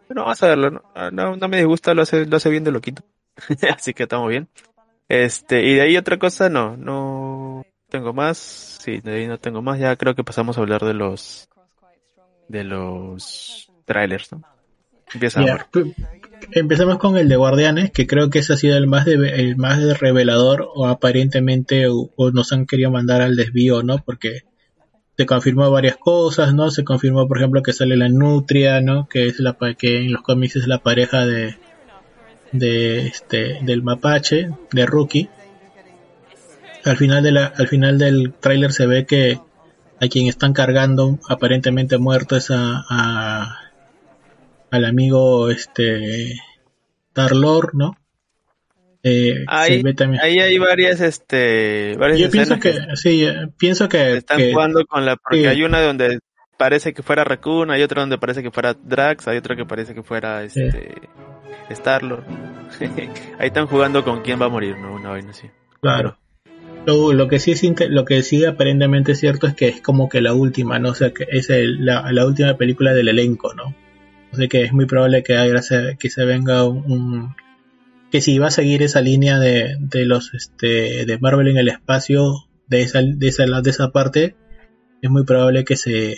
Bueno, 0.08 0.22
vamos 0.24 0.44
a 0.44 0.48
verlo, 0.48 0.72
¿no? 0.72 0.84
Ah, 0.96 1.10
no, 1.12 1.36
me 1.48 1.58
disgusta, 1.58 1.94
lo 1.94 2.04
hace, 2.04 2.26
lo 2.26 2.38
hace 2.38 2.50
bien 2.50 2.64
de 2.64 2.72
loquito. 2.72 3.04
Así 3.76 3.94
que 3.94 4.04
estamos 4.04 4.30
bien. 4.30 4.48
Este, 5.08 5.64
y 5.64 5.76
de 5.76 5.82
ahí 5.82 5.98
otra 5.98 6.20
cosa, 6.20 6.50
no, 6.50 6.78
no 6.78 7.66
tengo 7.90 8.14
más. 8.14 8.38
Sí, 8.38 9.02
de 9.02 9.16
ahí 9.16 9.28
no 9.28 9.40
tengo 9.40 9.62
más. 9.62 9.80
Ya 9.80 9.96
creo 9.96 10.16
que 10.16 10.24
pasamos 10.24 10.58
a 10.58 10.62
hablar 10.62 10.84
de 10.84 10.94
los, 10.94 11.50
de 12.48 12.64
los 12.64 13.72
trailers, 13.86 14.32
¿no? 14.32 14.44
Empieza 15.14 15.42
a 15.42 15.68
Empezamos 16.52 16.98
con 16.98 17.18
el 17.18 17.30
de 17.30 17.36
Guardianes, 17.36 17.92
que 17.92 18.08
creo 18.08 18.30
que 18.30 18.40
ese 18.40 18.54
ha 18.54 18.58
sido 18.58 18.78
el 18.78 18.88
más 18.88 19.06
el 19.08 19.56
más 19.58 20.00
revelador 20.00 20.68
o 20.74 20.88
aparentemente 20.88 21.88
o, 21.88 22.10
nos 22.32 22.52
han 22.52 22.66
querido 22.66 22.92
mandar 22.92 23.22
al 23.22 23.36
desvío, 23.36 23.84
¿no? 23.84 24.04
Porque 24.04 24.44
se 25.18 25.26
confirmó 25.26 25.70
varias 25.70 25.98
cosas, 25.98 26.54
¿no? 26.54 26.72
Se 26.72 26.84
confirmó, 26.84 27.28
por 27.28 27.38
ejemplo, 27.38 27.62
que 27.62 27.74
sale 27.74 27.98
la 27.98 28.10
Nutria, 28.10 28.82
¿no? 28.82 29.08
Que 29.08 29.28
es 29.28 29.40
la 29.40 29.58
que 29.78 29.98
en 30.00 30.14
los 30.14 30.22
cómics 30.22 30.56
es 30.56 30.68
la 30.68 30.80
pareja 30.80 31.26
de 31.26 31.58
de 32.52 33.08
este 33.08 33.60
del 33.62 33.84
mapache 33.84 34.50
de 34.72 34.86
Rookie. 34.86 35.30
Al 36.84 36.98
final 36.98 37.22
de 37.22 37.32
la 37.32 37.46
al 37.46 37.68
final 37.68 37.98
del 38.00 38.34
tráiler 38.34 38.72
se 38.72 38.88
ve 38.88 39.06
que 39.06 39.40
a 40.02 40.08
quien 40.08 40.28
están 40.28 40.54
cargando 40.54 41.20
aparentemente 41.30 41.98
muerto 41.98 42.38
es 42.38 42.50
a 42.50 43.69
al 44.72 44.86
amigo 44.86 45.50
este 45.50 46.40
Darlor, 47.14 47.76
¿no? 47.76 47.98
Eh, 49.02 49.46
ahí, 49.48 49.82
ahí, 50.22 50.40
hay 50.40 50.58
varias, 50.58 51.00
este, 51.00 51.96
varias 51.98 52.20
Yo 52.20 52.30
pienso 52.30 52.60
que, 52.60 52.76
sí, 52.96 53.26
pienso 53.58 53.88
que 53.88 54.18
están 54.18 54.40
jugando 54.52 54.86
con 54.86 55.06
la, 55.06 55.16
porque 55.16 55.48
hay 55.48 55.64
una 55.64 55.82
donde 55.82 56.20
parece 56.58 56.94
que 56.94 57.02
fuera 57.02 57.24
Raccoon, 57.24 57.72
hay 57.72 57.82
otra 57.82 58.02
donde 58.02 58.18
parece 58.18 58.44
que 58.44 58.52
fuera 58.52 58.74
Drax, 58.74 59.30
hay 59.30 59.38
otra 59.38 59.56
que 59.56 59.66
parece 59.66 59.94
que 59.94 60.04
fuera 60.04 60.44
este 60.44 60.96
Starlord. 61.72 62.26
ahí 63.40 63.48
están 63.48 63.68
jugando 63.68 64.04
con 64.04 64.22
quién 64.22 64.42
va 64.42 64.48
a 64.48 64.50
morir, 64.50 64.78
¿no? 64.78 64.96
Una 64.96 65.12
vaina 65.12 65.32
así. 65.32 65.48
Claro. 65.82 66.18
Lo, 66.86 67.28
que 67.28 67.40
sí 67.40 67.52
es 67.52 67.64
lo 67.90 68.04
que 68.04 68.24
sí 68.24 68.46
aparentemente 68.46 69.12
es 69.12 69.20
cierto 69.20 69.48
es 69.48 69.54
que 69.54 69.68
es 69.68 69.82
como 69.82 70.10
que 70.10 70.22
la 70.22 70.34
última, 70.34 70.80
¿no? 70.80 70.90
O 70.90 70.96
sea, 70.96 71.14
que 71.14 71.26
es 71.30 71.48
la, 71.50 72.12
la, 72.12 72.26
última 72.26 72.58
película 72.58 72.94
del 72.94 73.10
elenco, 73.10 73.54
¿no? 73.54 73.76
Sea 74.34 74.48
que 74.48 74.64
es 74.64 74.74
muy 74.74 74.86
probable 74.86 75.24
que 75.24 75.38
haya, 75.38 75.62
que 75.98 76.10
se 76.10 76.26
venga 76.26 76.64
un, 76.64 77.36
que 78.12 78.22
si 78.22 78.40
va 78.40 78.48
a 78.48 78.52
seguir 78.52 78.84
esa 78.84 79.02
línea 79.02 79.40
de, 79.40 79.78
de 79.80 80.06
los 80.06 80.34
este 80.34 81.06
de 81.06 81.18
Marvel 81.20 81.48
en 81.48 81.58
el 81.58 81.68
espacio 81.68 82.46
de 82.68 82.82
esa 82.82 83.02
de 83.02 83.28
esa 83.28 83.46
de 83.46 83.70
esa 83.70 83.92
parte 83.92 84.36
es 85.02 85.10
muy 85.10 85.24
probable 85.24 85.64
que 85.64 85.76
se 85.76 86.18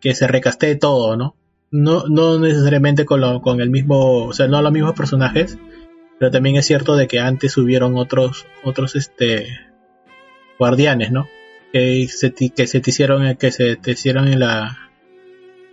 que 0.00 0.14
se 0.14 0.26
recastee 0.26 0.76
todo, 0.76 1.16
¿no? 1.16 1.36
No 1.70 2.04
no 2.08 2.38
necesariamente 2.38 3.04
con 3.04 3.20
lo, 3.20 3.40
con 3.40 3.60
el 3.60 3.70
mismo, 3.70 4.24
o 4.26 4.32
sea, 4.32 4.48
no 4.48 4.60
los 4.60 4.72
mismos 4.72 4.94
personajes, 4.94 5.58
pero 6.18 6.30
también 6.30 6.56
es 6.56 6.66
cierto 6.66 6.96
de 6.96 7.06
que 7.06 7.20
antes 7.20 7.56
hubieron 7.56 7.96
otros 7.96 8.46
otros 8.64 8.96
este 8.96 9.46
guardianes, 10.58 11.12
¿no? 11.12 11.28
Que 11.72 12.06
se, 12.08 12.32
que 12.32 12.66
se 12.66 12.80
te 12.80 12.90
hicieron, 12.90 13.36
que 13.36 13.50
se 13.50 13.76
te 13.76 13.92
hicieron 13.92 14.28
en 14.28 14.40
la, 14.40 14.91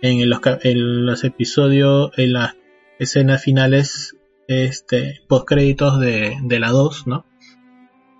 en 0.02 0.28
los, 0.28 1.24
episodios, 1.24 2.10
en 2.16 2.32
las 2.32 2.56
escenas 2.98 3.42
finales, 3.42 4.16
este, 4.48 5.20
post 5.28 5.46
créditos 5.46 6.00
de, 6.00 6.36
de 6.42 6.60
la 6.60 6.70
2, 6.70 7.06
¿no? 7.06 7.26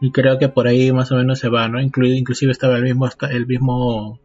Y 0.01 0.13
creo 0.13 0.39
que 0.39 0.49
por 0.49 0.67
ahí 0.67 0.93
más 0.93 1.13
o 1.13 1.17
menos 1.17 1.39
se 1.39 1.49
va, 1.49 1.69
¿no? 1.69 1.81
inclusive 1.81 2.53
estaba 2.53 2.77
el 2.77 2.85
mismo, 2.85 3.09
el 3.31 3.47
mismo 3.47 4.19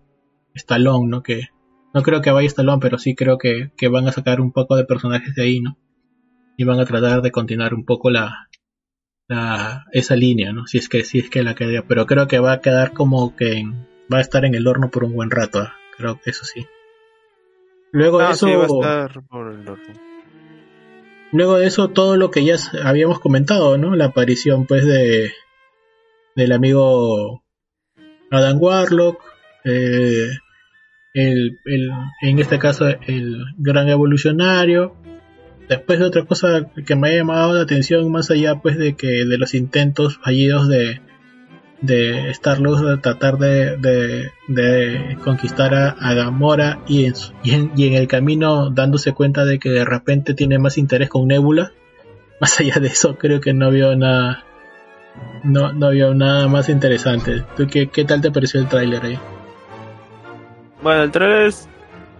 Stallone, 0.53 1.09
¿no? 1.09 1.21
Que 1.21 1.49
no 1.93 2.01
creo 2.01 2.21
que 2.21 2.31
vaya 2.31 2.47
Stallone, 2.47 2.79
pero 2.81 2.97
sí 2.97 3.15
creo 3.15 3.37
que, 3.37 3.71
que 3.77 3.89
van 3.89 4.07
a 4.07 4.11
sacar 4.11 4.39
un 4.39 4.51
poco 4.51 4.77
de 4.77 4.85
personajes 4.85 5.35
de 5.35 5.43
ahí, 5.43 5.59
¿no? 5.59 5.77
Y 6.57 6.63
van 6.63 6.79
a 6.79 6.85
tratar 6.85 7.21
de 7.21 7.31
continuar 7.31 7.73
un 7.73 7.83
poco 7.83 8.09
la, 8.09 8.47
esa 9.91 10.15
línea, 10.15 10.53
¿no? 10.53 10.65
Si 10.67 10.77
es 10.77 10.87
que 10.87 11.03
si 11.03 11.19
es 11.19 11.29
que 11.29 11.43
la 11.43 11.55
quedaría, 11.55 11.85
pero 11.87 12.05
creo 12.05 12.27
que 12.27 12.39
va 12.39 12.53
a 12.53 12.61
quedar 12.61 12.93
como 12.93 13.35
que 13.35 13.63
va 14.13 14.19
a 14.19 14.21
estar 14.21 14.45
en 14.45 14.55
el 14.55 14.67
horno 14.67 14.91
por 14.91 15.03
un 15.03 15.13
buen 15.13 15.31
rato, 15.31 15.63
¿eh? 15.63 15.69
creo 15.97 16.19
que 16.21 16.29
eso 16.29 16.45
sí. 16.45 16.65
Luego 17.95 18.19
de 18.19 18.31
eso 18.31 18.47
Luego 21.31 21.57
de 21.57 21.65
eso 21.65 21.87
todo 21.87 22.17
lo 22.17 22.29
que 22.29 22.43
ya 22.43 22.57
habíamos 22.83 23.21
comentado, 23.21 23.77
¿no? 23.77 23.95
La 23.95 24.07
aparición 24.07 24.65
pues 24.65 24.85
de 24.85 25.31
del 26.35 26.51
amigo 26.51 27.41
Adam 28.31 28.61
Warlock, 28.61 29.21
eh, 29.63 30.27
el, 31.13 31.57
el, 31.63 31.89
en 32.21 32.39
este 32.39 32.59
caso 32.59 32.85
el 32.85 33.45
gran 33.57 33.87
evolucionario, 33.87 34.97
después 35.69 35.97
de 35.99 36.05
otra 36.05 36.25
cosa 36.25 36.69
que 36.85 36.95
me 36.97 37.11
ha 37.11 37.15
llamado 37.15 37.53
la 37.53 37.61
atención 37.61 38.11
más 38.11 38.29
allá 38.29 38.59
pues 38.59 38.77
de 38.77 38.97
que 38.97 39.23
de 39.23 39.37
los 39.37 39.53
intentos 39.53 40.17
fallidos 40.17 40.67
de 40.67 40.99
de 41.81 42.29
Star 42.31 42.59
de 42.59 42.97
tratar 42.97 43.37
de, 43.37 43.77
de, 44.47 45.17
conquistar 45.23 45.73
a, 45.73 46.13
Gamora 46.13 46.79
y 46.87 47.05
en, 47.05 47.13
y 47.75 47.87
en, 47.87 47.93
el 47.93 48.07
camino 48.07 48.69
dándose 48.69 49.13
cuenta 49.13 49.45
de 49.45 49.59
que 49.59 49.69
de 49.69 49.85
repente 49.85 50.33
tiene 50.33 50.59
más 50.59 50.77
interés 50.77 51.09
con 51.09 51.27
Nebula. 51.27 51.71
Más 52.41 52.59
allá 52.59 52.81
de 52.81 52.87
eso 52.89 53.17
creo 53.17 53.39
que 53.39 53.53
no 53.53 53.71
vio 53.71 53.95
nada 53.95 54.43
no, 55.43 55.71
no 55.71 55.91
vio 55.91 56.13
nada 56.13 56.49
más 56.49 56.67
interesante. 56.67 57.45
¿Tú 57.55 57.65
qué, 57.67 57.87
qué 57.87 58.03
tal 58.03 58.19
te 58.19 58.29
pareció 58.29 58.59
el 58.59 58.67
tráiler 58.67 59.05
ahí? 59.05 59.19
Bueno 60.83 61.03
el 61.03 61.11
tráiler 61.11 61.43
es 61.43 61.69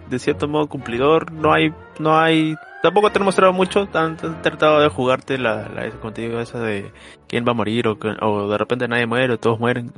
de 0.08 0.18
cierto 0.18 0.48
modo 0.48 0.68
cumplidor. 0.68 1.32
No 1.32 1.52
hay 1.52 1.72
no 1.98 2.18
hay 2.18 2.54
tampoco 2.86 3.10
te 3.10 3.18
han 3.18 3.24
mostrado 3.24 3.52
mucho, 3.52 3.88
han, 3.94 4.16
tratado 4.16 4.80
de 4.80 4.88
jugarte 4.88 5.38
la, 5.38 5.68
la 5.74 5.90
contigo 5.90 6.38
esa 6.38 6.60
de 6.60 6.92
quién 7.26 7.44
va 7.44 7.50
a 7.50 7.54
morir 7.54 7.88
o, 7.88 7.98
o 8.20 8.48
de 8.48 8.56
repente 8.56 8.86
nadie 8.86 9.06
muere 9.06 9.32
o 9.32 9.38
todos 9.38 9.58
mueren, 9.58 9.90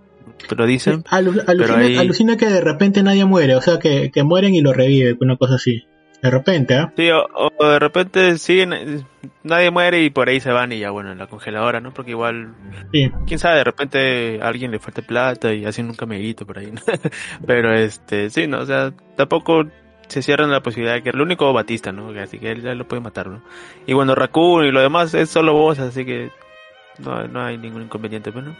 pero 0.49 0.65
dicen. 0.65 1.05
alucina, 1.11 2.39
que 2.39 2.47
de 2.47 2.63
repente 2.63 3.03
nadie 3.03 3.27
muere, 3.27 3.57
o 3.57 3.61
sea 3.61 3.79
que, 3.79 4.11
que 4.11 4.23
mueren 4.23 4.55
y 4.55 4.63
lo 4.63 4.73
revive, 4.73 5.19
una 5.21 5.37
cosa 5.37 5.57
así. 5.57 5.85
De 6.23 6.31
repente, 6.31 6.77
¿ah? 6.77 6.91
Sí, 6.97 7.11
o, 7.11 7.65
de 7.65 7.79
repente 7.79 8.39
siguen, 8.39 9.05
nadie 9.43 9.71
muere 9.71 10.03
y 10.03 10.09
por 10.09 10.31
ahí 10.31 10.41
se 10.41 10.51
van 10.51 10.73
y 10.73 10.79
ya, 10.79 10.91
bueno, 10.91 11.13
en 11.13 11.19
la 11.19 11.27
congeladora, 11.27 11.81
¿no? 11.81 11.93
Porque 11.93 12.13
igual, 12.13 12.55
quién 13.27 13.39
sabe, 13.39 13.59
de 13.59 13.65
repente 13.65 14.41
a 14.41 14.49
alguien 14.49 14.71
le 14.71 14.79
falta 14.79 15.03
plata 15.03 15.53
y 15.53 15.67
hacen 15.67 15.91
un 15.91 15.95
camellito 15.95 16.47
por 16.47 16.59
ahí, 16.59 16.73
¿no? 16.73 16.81
Pero 17.47 17.75
este, 17.75 18.31
sí, 18.31 18.47
no, 18.47 18.61
o 18.61 18.67
sea, 18.67 18.95
tampoco 19.15 19.67
se 20.09 20.23
cierran 20.23 20.51
la 20.51 20.63
posibilidad 20.63 20.95
de 20.95 21.03
que 21.03 21.11
el 21.11 21.21
único 21.21 21.53
Batista, 21.53 21.93
¿no? 21.93 22.09
Así 22.21 22.39
que 22.39 22.51
él 22.51 22.63
ya 22.63 22.75
lo 22.75 22.89
puede 22.89 23.03
matar, 23.03 23.29
¿no? 23.29 23.43
Y 23.87 23.93
bueno, 23.93 24.15
Raccoon 24.15 24.67
y 24.67 24.73
lo 24.73 24.81
demás 24.81 25.15
es 25.15 25.31
solo 25.31 25.53
voz, 25.53 25.79
así 25.79 26.05
que 26.05 26.31
no, 26.99 27.27
no 27.29 27.45
hay 27.45 27.59
ningún 27.59 27.83
inconveniente, 27.83 28.31
bueno. 28.31 28.57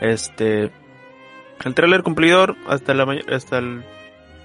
Este, 0.00 0.70
el 1.64 1.74
trailer 1.74 2.02
cumplidor 2.02 2.56
hasta 2.66 2.94
la 2.94 3.06
hasta 3.32 3.58
el, 3.58 3.84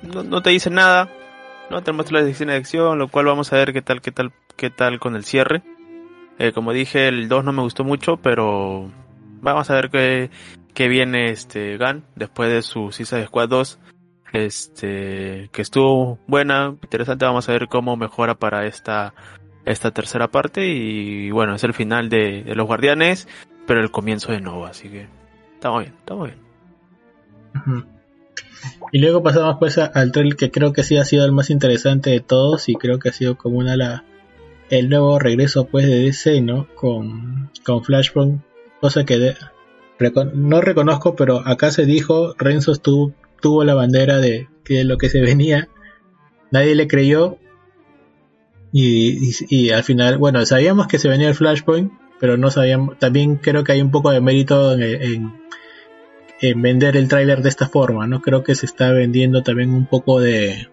no, 0.03 0.41
te 0.41 0.51
dice 0.51 0.69
nada, 0.69 1.09
no 1.69 1.81
te 1.81 1.91
muestra 1.91 2.21
la 2.21 2.29
escena 2.29 2.53
de 2.53 2.59
acción, 2.59 2.99
lo 2.99 3.07
cual 3.07 3.25
vamos 3.25 3.51
a 3.51 3.57
ver 3.57 3.73
qué 3.73 3.81
tal, 3.81 4.01
qué 4.01 4.11
tal, 4.11 4.31
qué 4.55 4.69
tal 4.69 4.99
con 4.99 5.15
el 5.15 5.23
cierre. 5.23 5.63
Eh, 6.39 6.51
como 6.51 6.71
dije, 6.71 7.07
el 7.07 7.27
2 7.27 7.43
no 7.43 7.51
me 7.51 7.63
gustó 7.63 7.83
mucho, 7.83 8.17
pero 8.17 8.91
vamos 9.41 9.69
a 9.71 9.73
ver 9.73 9.89
qué, 9.89 10.29
qué 10.75 10.87
viene 10.87 11.31
este 11.31 11.77
Gun 11.77 12.03
después 12.15 12.51
de 12.51 12.61
su 12.61 12.91
Suicide 12.91 13.25
Squad 13.25 13.49
2 13.49 13.79
este 14.33 15.49
que 15.51 15.61
estuvo 15.61 16.19
buena, 16.27 16.75
interesante, 16.81 17.25
vamos 17.25 17.47
a 17.47 17.53
ver 17.53 17.67
cómo 17.67 17.95
mejora 17.95 18.35
para 18.35 18.65
esta 18.65 19.13
esta 19.65 19.91
tercera 19.91 20.29
parte 20.29 20.67
y 20.67 21.29
bueno, 21.31 21.55
es 21.55 21.63
el 21.63 21.73
final 21.73 22.09
de, 22.09 22.43
los 22.55 22.67
guardianes, 22.67 23.27
pero 23.65 23.81
el 23.81 23.91
comienzo 23.91 24.31
de 24.31 24.39
Nova, 24.39 24.69
así 24.69 24.89
que 24.89 25.07
estamos 25.53 25.81
bien, 25.81 25.93
estamos 25.97 26.27
bien. 26.27 27.85
Y 28.91 28.99
luego 28.99 29.21
pasamos 29.21 29.57
pues 29.59 29.77
al 29.77 30.11
trailer 30.11 30.37
que 30.37 30.51
creo 30.51 30.71
que 30.71 30.83
sí 30.83 30.97
ha 30.97 31.03
sido 31.03 31.25
el 31.25 31.31
más 31.31 31.49
interesante 31.49 32.09
de 32.11 32.21
todos 32.21 32.69
y 32.69 32.75
creo 32.75 32.99
que 32.99 33.09
ha 33.09 33.13
sido 33.13 33.37
como 33.37 33.57
una 33.57 33.75
la 33.75 34.03
el 34.69 34.89
nuevo 34.89 35.19
regreso 35.19 35.65
pues 35.65 35.85
de 35.85 35.99
DC, 35.99 36.41
¿no? 36.41 36.67
Con, 36.75 37.49
con 37.65 37.83
Flashpoint, 37.83 38.41
cosa 38.79 39.05
que 39.05 39.35
no 40.33 40.61
reconozco, 40.61 41.15
pero 41.15 41.45
acá 41.45 41.71
se 41.71 41.85
dijo, 41.85 42.35
Renzo 42.37 42.71
estuvo 42.71 43.13
tuvo 43.41 43.63
la 43.63 43.73
bandera 43.73 44.17
de, 44.17 44.47
que 44.67 44.83
lo 44.83 44.97
que 44.97 45.09
se 45.09 45.21
venía. 45.21 45.69
Nadie 46.51 46.75
le 46.75 46.87
creyó. 46.87 47.37
Y, 48.73 49.71
al 49.71 49.83
final, 49.83 50.17
bueno, 50.17 50.45
sabíamos 50.45 50.87
que 50.87 50.99
se 50.99 51.09
venía 51.09 51.29
el 51.29 51.35
Flashpoint, 51.35 51.91
pero 52.19 52.37
no 52.37 52.51
sabíamos. 52.51 52.99
También 52.99 53.37
creo 53.37 53.63
que 53.63 53.71
hay 53.71 53.81
un 53.81 53.91
poco 53.91 54.11
de 54.11 54.21
mérito 54.21 54.73
en, 54.73 55.33
en, 56.41 56.61
vender 56.61 56.95
el 56.97 57.07
tráiler 57.07 57.41
de 57.41 57.49
esta 57.49 57.67
forma, 57.67 58.05
¿no? 58.05 58.21
Creo 58.21 58.43
que 58.43 58.53
se 58.53 58.67
está 58.67 58.91
vendiendo 58.91 59.41
también 59.41 59.71
un 59.71 59.87
poco 59.87 60.19
de, 60.19 60.67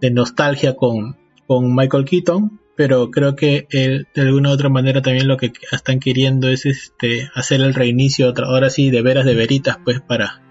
de 0.00 0.10
nostalgia 0.10 0.76
con, 0.76 1.16
con 1.48 1.74
Michael 1.74 2.04
Keaton, 2.04 2.60
pero 2.76 3.10
creo 3.10 3.34
que 3.34 3.66
de 3.72 4.20
alguna 4.20 4.50
u 4.50 4.52
otra 4.52 4.68
manera 4.68 5.02
también 5.02 5.26
lo 5.26 5.38
que 5.38 5.52
están 5.72 5.98
queriendo 5.98 6.48
es 6.48 6.66
este 6.66 7.28
hacer 7.34 7.60
el 7.60 7.74
reinicio, 7.74 8.32
ahora 8.44 8.70
sí, 8.70 8.90
de 8.90 9.02
veras 9.02 9.24
de 9.24 9.34
veritas, 9.34 9.78
pues 9.82 10.00
para 10.00 10.45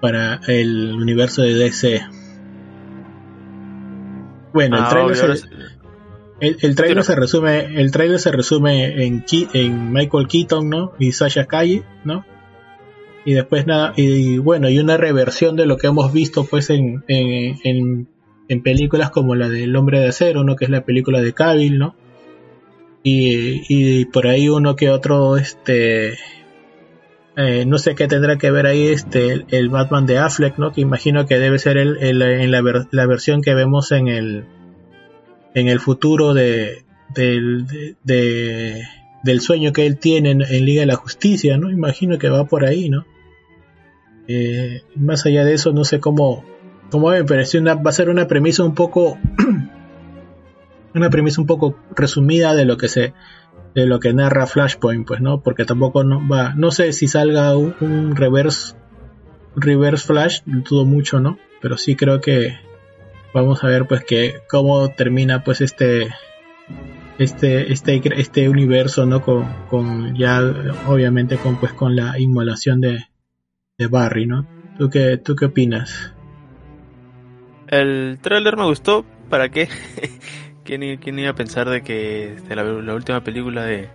para 0.00 0.40
el 0.46 0.94
universo 0.94 1.42
de 1.42 1.54
DC. 1.54 2.02
Bueno, 4.52 4.76
el 4.76 4.82
ah, 4.82 4.88
trailer, 4.88 5.16
se, 5.16 5.48
el, 6.40 6.74
trailer 6.74 7.04
se 7.04 7.14
resume, 7.14 7.80
el 7.80 7.90
trailer 7.92 8.18
se 8.18 8.32
resume 8.32 9.04
en, 9.04 9.24
en 9.52 9.92
Michael 9.92 10.26
Keaton, 10.26 10.68
¿no? 10.68 10.92
Y 10.98 11.12
Sasha 11.12 11.46
Calle, 11.46 11.84
¿no? 12.04 12.24
Y 13.24 13.34
después 13.34 13.66
nada, 13.66 13.92
y 13.96 14.38
bueno, 14.38 14.70
y 14.70 14.78
una 14.78 14.96
reversión 14.96 15.54
de 15.54 15.66
lo 15.66 15.76
que 15.76 15.88
hemos 15.88 16.12
visto 16.12 16.44
pues 16.44 16.70
en, 16.70 17.04
en, 17.06 18.08
en, 18.48 18.62
películas 18.62 19.10
como 19.10 19.34
la 19.34 19.48
del 19.48 19.76
Hombre 19.76 20.00
de 20.00 20.08
Acero, 20.08 20.42
¿no? 20.42 20.56
Que 20.56 20.64
es 20.64 20.70
la 20.70 20.84
película 20.84 21.20
de 21.20 21.34
Cavill, 21.34 21.78
¿no? 21.78 21.94
Y, 23.02 23.62
y 23.68 24.06
por 24.06 24.26
ahí 24.26 24.48
uno 24.48 24.74
que 24.74 24.90
otro, 24.90 25.36
este, 25.36 26.18
eh, 27.42 27.64
no 27.64 27.78
sé 27.78 27.94
qué 27.94 28.06
tendrá 28.06 28.36
que 28.36 28.50
ver 28.50 28.66
ahí 28.66 28.88
este 28.88 29.46
el, 29.48 29.68
Batman 29.70 30.04
de 30.04 30.18
Affleck, 30.18 30.58
¿no? 30.58 30.72
Que 30.72 30.82
imagino 30.82 31.26
que 31.26 31.38
debe 31.38 31.58
ser 31.58 31.78
el, 31.78 31.96
en 32.02 32.50
la, 32.50 32.86
la, 32.90 33.06
versión 33.06 33.40
que 33.40 33.54
vemos 33.54 33.92
en 33.92 34.08
el 34.08 34.44
en 35.54 35.68
el 35.68 35.80
futuro 35.80 36.34
de, 36.34 36.84
del, 37.14 37.66
del 38.04 39.40
sueño 39.40 39.72
que 39.72 39.86
él 39.86 39.98
tiene 39.98 40.32
en, 40.32 40.64
Liga 40.64 40.80
de 40.80 40.86
la 40.86 40.96
Justicia, 40.96 41.56
¿no? 41.56 41.70
Imagino 41.70 42.18
que 42.18 42.28
va 42.28 42.44
por 42.44 42.66
ahí, 42.66 42.90
¿no? 42.90 43.06
Eh, 44.28 44.82
más 44.94 45.24
allá 45.24 45.44
de 45.44 45.54
eso, 45.54 45.72
no 45.72 45.84
sé 45.84 45.98
cómo, 45.98 46.44
cómo 46.90 47.08
me 47.08 47.24
parece 47.24 47.58
una, 47.58 47.74
va 47.74 47.88
a 47.88 47.94
ser 47.94 48.10
una 48.10 48.28
premisa 48.28 48.64
un 48.64 48.74
poco 48.74 49.18
una 50.94 51.08
premisa 51.08 51.40
un 51.40 51.46
poco 51.46 51.76
resumida 51.96 52.54
de 52.54 52.66
lo 52.66 52.76
que 52.76 52.88
se 52.88 53.14
de 53.74 53.86
lo 53.86 54.00
que 54.00 54.12
narra 54.12 54.46
Flashpoint, 54.46 55.06
pues, 55.06 55.20
¿no? 55.20 55.42
Porque 55.42 55.64
tampoco 55.64 56.04
no 56.04 56.26
va, 56.26 56.54
no 56.54 56.70
sé 56.70 56.92
si 56.92 57.08
salga 57.08 57.56
un, 57.56 58.16
reverse 58.16 58.74
reverse 59.56 60.06
flash, 60.06 60.40
dudo 60.44 60.84
mucho, 60.84 61.20
¿no? 61.20 61.38
Pero 61.60 61.76
sí 61.76 61.96
creo 61.96 62.20
que 62.20 62.56
vamos 63.32 63.62
a 63.62 63.68
ver 63.68 63.86
pues 63.86 64.04
que 64.04 64.42
cómo 64.48 64.88
termina 64.90 65.44
pues 65.44 65.60
este 65.60 66.08
este 67.18 67.72
este 67.72 68.00
este 68.20 68.48
universo 68.48 69.06
no 69.06 69.22
con, 69.22 69.46
con 69.68 70.16
ya 70.16 70.40
obviamente 70.86 71.36
con 71.36 71.56
pues 71.56 71.72
con 71.72 71.94
la 71.94 72.18
inmolación 72.18 72.80
de, 72.80 73.06
de 73.78 73.86
Barry 73.86 74.26
no 74.26 74.48
tú 74.78 74.90
qué 74.90 75.16
tú 75.16 75.36
qué 75.36 75.46
opinas 75.46 76.12
el 77.68 78.18
tráiler 78.20 78.56
me 78.56 78.64
gustó 78.64 79.04
para 79.28 79.48
qué 79.48 79.68
¿Quién, 80.64 80.98
¿Quién, 80.98 81.18
iba 81.18 81.30
a 81.30 81.34
pensar 81.34 81.68
de 81.68 81.82
que 81.82 82.34
este, 82.34 82.54
la, 82.54 82.64
última 82.94 83.22
película 83.22 83.64
de, 83.64 83.88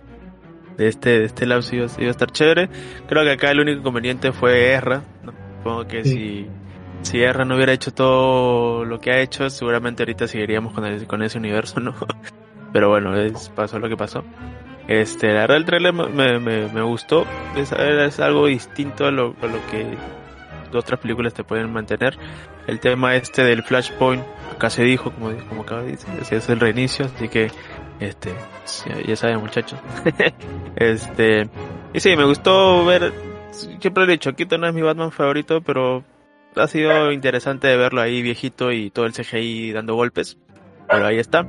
de 0.76 0.88
este 0.88 1.20
de 1.20 1.24
este 1.24 1.46
lapso 1.46 1.76
iba, 1.76 1.86
a 1.86 2.10
estar 2.10 2.30
chévere 2.30 2.68
creo 3.08 3.24
que 3.24 3.32
acá 3.32 3.50
el 3.50 3.60
único 3.60 3.80
inconveniente 3.80 4.32
fue 4.32 4.72
Erra 4.72 5.02
¿no? 5.22 5.32
supongo 5.58 5.86
que 5.86 6.04
si 6.04 6.46
si 7.02 7.22
Erra 7.22 7.44
no 7.44 7.54
hubiera 7.54 7.72
hecho 7.72 7.92
todo 7.92 8.84
lo 8.84 9.00
que 9.00 9.12
ha 9.12 9.20
hecho 9.20 9.48
seguramente 9.48 10.02
ahorita 10.02 10.26
seguiríamos 10.26 10.72
con, 10.72 10.84
el, 10.84 11.06
con 11.06 11.22
ese 11.22 11.38
universo 11.38 11.80
no 11.80 11.94
pero 12.76 12.90
bueno, 12.90 13.16
es, 13.16 13.48
pasó 13.48 13.78
lo 13.78 13.88
que 13.88 13.96
pasó. 13.96 14.22
Este, 14.86 15.28
la 15.28 15.40
verdad 15.40 15.56
el 15.56 15.64
trailer 15.64 15.94
me, 15.94 16.38
me, 16.38 16.68
me 16.68 16.82
gustó, 16.82 17.24
es, 17.56 17.72
es, 17.72 18.20
algo 18.20 18.48
distinto 18.48 19.06
a 19.06 19.10
lo, 19.10 19.34
a 19.40 19.46
lo 19.46 19.66
que 19.70 19.96
otras 20.76 21.00
películas 21.00 21.32
te 21.32 21.42
pueden 21.42 21.72
mantener. 21.72 22.18
El 22.66 22.78
tema 22.78 23.16
este 23.16 23.44
del 23.44 23.62
Flashpoint, 23.62 24.22
acá 24.56 24.70
se 24.70 24.82
dijo, 24.82 25.10
como, 25.12 25.32
como 25.48 25.64
de 25.64 25.92
decir, 25.92 26.08
es 26.38 26.48
el 26.48 26.60
reinicio, 26.60 27.06
así 27.06 27.28
que, 27.28 27.50
este, 28.00 28.32
ya, 29.06 29.16
saben 29.16 29.40
muchachos. 29.40 29.78
este, 30.76 31.48
y 31.92 32.00
sí, 32.00 32.16
me 32.16 32.24
gustó 32.24 32.84
ver, 32.84 33.12
siempre 33.50 34.04
he 34.04 34.06
dicho, 34.06 34.34
Quito 34.34 34.58
no 34.58 34.66
es 34.66 34.74
mi 34.74 34.82
Batman 34.82 35.12
favorito, 35.12 35.60
pero 35.60 36.04
ha 36.56 36.66
sido 36.66 37.12
interesante 37.12 37.76
verlo 37.76 38.00
ahí 38.00 38.22
viejito 38.22 38.72
y 38.72 38.90
todo 38.90 39.06
el 39.06 39.12
CGI 39.12 39.72
dando 39.72 39.94
golpes. 39.94 40.38
Pero 40.88 41.06
ahí 41.06 41.18
está 41.18 41.46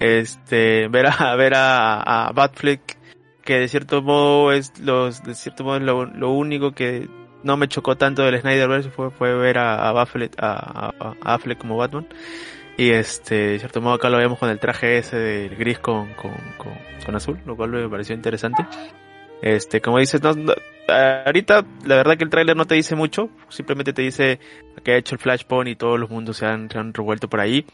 este 0.00 0.88
ver 0.88 1.06
a 1.06 1.36
ver 1.36 1.54
a, 1.54 2.28
a 2.28 2.32
Batfleck 2.32 2.98
que 3.44 3.60
de 3.60 3.68
cierto 3.68 4.02
modo 4.02 4.52
es 4.52 4.78
los 4.80 5.22
de 5.22 5.34
cierto 5.34 5.64
modo 5.64 5.78
lo, 5.78 6.06
lo, 6.06 6.32
único 6.32 6.72
que 6.72 7.08
no 7.42 7.56
me 7.56 7.68
chocó 7.68 7.96
tanto 7.96 8.22
del 8.22 8.40
Snyderverse 8.40 8.90
fue, 8.90 9.10
fue 9.10 9.34
ver 9.34 9.58
a, 9.58 9.90
a, 9.90 9.90
a, 9.90 11.14
Affleck 11.22 11.58
como 11.58 11.76
Batman. 11.76 12.06
Y 12.76 12.90
este 12.90 13.34
de 13.34 13.58
cierto 13.58 13.80
modo 13.80 13.94
acá 13.94 14.08
lo 14.08 14.18
vemos 14.18 14.38
con 14.38 14.48
el 14.48 14.58
traje 14.58 14.98
ese 14.98 15.16
del 15.16 15.56
gris 15.56 15.78
con, 15.78 16.14
con, 16.14 16.32
con, 16.56 16.72
con 17.04 17.14
azul 17.14 17.38
lo 17.44 17.56
cual 17.56 17.70
me 17.70 17.88
pareció 17.88 18.14
interesante. 18.14 18.64
Este 19.42 19.80
como 19.80 19.98
dices 19.98 20.22
no, 20.22 20.34
ahorita 20.88 21.64
la 21.84 21.96
verdad 21.96 22.16
que 22.16 22.24
el 22.24 22.30
tráiler 22.30 22.56
no 22.56 22.66
te 22.66 22.74
dice 22.74 22.94
mucho 22.94 23.28
simplemente 23.48 23.92
te 23.92 24.02
dice 24.02 24.38
que 24.82 24.92
ha 24.92 24.96
hecho 24.96 25.14
el 25.14 25.20
Flashpoint 25.20 25.68
y 25.68 25.76
todos 25.76 25.98
los 25.98 26.10
mundos 26.10 26.38
se 26.38 26.46
han, 26.46 26.70
se 26.70 26.78
han 26.78 26.94
revuelto 26.94 27.28
por 27.28 27.40
ahí. 27.40 27.66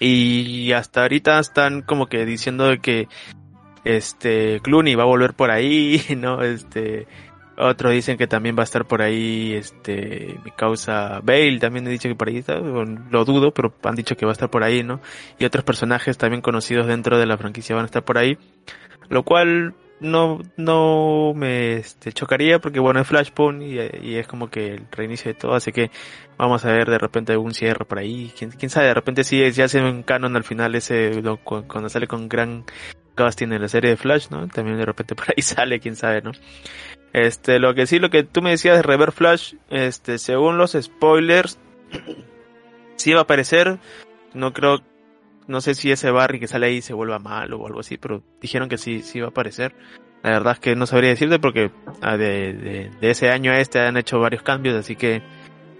Y 0.00 0.72
hasta 0.72 1.02
ahorita 1.02 1.38
están 1.38 1.82
como 1.82 2.06
que 2.06 2.24
diciendo 2.26 2.72
que 2.82 3.06
este 3.84 4.60
Clooney 4.60 4.94
va 4.94 5.04
a 5.04 5.06
volver 5.06 5.34
por 5.34 5.50
ahí, 5.50 6.02
¿no? 6.16 6.42
Este 6.42 7.06
otros 7.56 7.92
dicen 7.92 8.16
que 8.16 8.26
también 8.26 8.56
va 8.56 8.62
a 8.62 8.64
estar 8.64 8.84
por 8.84 9.02
ahí 9.02 9.54
este 9.54 10.38
mi 10.44 10.50
causa 10.50 11.20
Bale 11.22 11.58
también 11.58 11.86
he 11.86 11.90
dicho 11.90 12.08
que 12.08 12.14
por 12.14 12.28
ahí 12.28 12.38
está, 12.38 12.56
lo 12.56 13.24
dudo, 13.24 13.52
pero 13.52 13.72
han 13.82 13.94
dicho 13.94 14.16
que 14.16 14.26
va 14.26 14.32
a 14.32 14.34
estar 14.34 14.50
por 14.50 14.64
ahí, 14.64 14.82
¿no? 14.82 15.00
Y 15.38 15.44
otros 15.44 15.64
personajes 15.64 16.18
también 16.18 16.42
conocidos 16.42 16.86
dentro 16.86 17.18
de 17.18 17.26
la 17.26 17.38
franquicia 17.38 17.76
van 17.76 17.84
a 17.84 17.86
estar 17.86 18.04
por 18.04 18.18
ahí, 18.18 18.38
lo 19.08 19.22
cual 19.22 19.74
no, 20.00 20.40
no 20.56 21.32
me 21.34 21.74
este, 21.74 22.12
chocaría 22.12 22.58
porque 22.58 22.80
bueno 22.80 23.00
es 23.00 23.06
Flashpoint 23.06 23.62
y, 23.62 23.78
y, 24.06 24.16
es 24.16 24.26
como 24.26 24.50
que 24.50 24.74
el 24.74 24.86
reinicio 24.90 25.32
de 25.32 25.38
todo, 25.38 25.54
así 25.54 25.72
que 25.72 25.90
vamos 26.36 26.64
a 26.64 26.72
ver 26.72 26.90
de 26.90 26.98
repente 26.98 27.32
algún 27.32 27.54
cierre 27.54 27.84
por 27.84 27.98
ahí, 27.98 28.32
quién, 28.36 28.50
quién 28.50 28.70
sabe, 28.70 28.88
de 28.88 28.94
repente 28.94 29.24
sí 29.24 29.50
ya 29.52 29.64
hace 29.64 29.80
un 29.80 30.02
canon 30.02 30.36
al 30.36 30.44
final 30.44 30.74
ese 30.74 31.22
cuando 31.44 31.88
sale 31.88 32.06
con 32.06 32.28
gran 32.28 32.64
casting 33.14 33.52
en 33.52 33.62
la 33.62 33.68
serie 33.68 33.90
de 33.90 33.96
Flash, 33.96 34.28
¿no? 34.30 34.46
También 34.48 34.76
de 34.76 34.84
repente 34.84 35.14
por 35.16 35.26
ahí 35.28 35.42
sale, 35.42 35.80
quién 35.80 35.96
sabe, 35.96 36.22
¿no? 36.22 36.32
Este, 37.14 37.58
lo 37.58 37.74
que 37.74 37.86
sí, 37.86 37.98
lo 37.98 38.10
que 38.10 38.24
tú 38.24 38.42
me 38.42 38.50
decías 38.50 38.76
de 38.76 38.82
Rever 38.82 39.12
Flash, 39.12 39.54
este, 39.70 40.18
según 40.18 40.58
los 40.58 40.72
spoilers, 40.72 41.58
sí 42.96 43.12
va 43.12 43.20
a 43.20 43.22
aparecer, 43.22 43.78
no 44.34 44.52
creo 44.52 44.82
no 45.46 45.60
sé 45.60 45.74
si 45.74 45.90
ese 45.90 46.10
Barry 46.10 46.40
que 46.40 46.48
sale 46.48 46.66
ahí 46.66 46.82
se 46.82 46.94
vuelva 46.94 47.18
malo 47.18 47.58
o 47.58 47.66
algo 47.66 47.80
así, 47.80 47.98
pero 47.98 48.22
dijeron 48.40 48.68
que 48.68 48.78
sí, 48.78 49.02
sí 49.02 49.20
va 49.20 49.26
a 49.26 49.30
aparecer. 49.30 49.74
La 50.22 50.30
verdad 50.30 50.54
es 50.54 50.60
que 50.60 50.74
no 50.74 50.86
sabría 50.86 51.10
decirte 51.10 51.38
porque 51.38 51.70
ah, 52.00 52.16
de, 52.16 52.90
de, 52.98 53.10
ese 53.10 53.28
año 53.28 53.52
a 53.52 53.58
este 53.58 53.78
han 53.80 53.96
hecho 53.96 54.18
varios 54.18 54.42
cambios, 54.42 54.74
así 54.74 54.96
que 54.96 55.22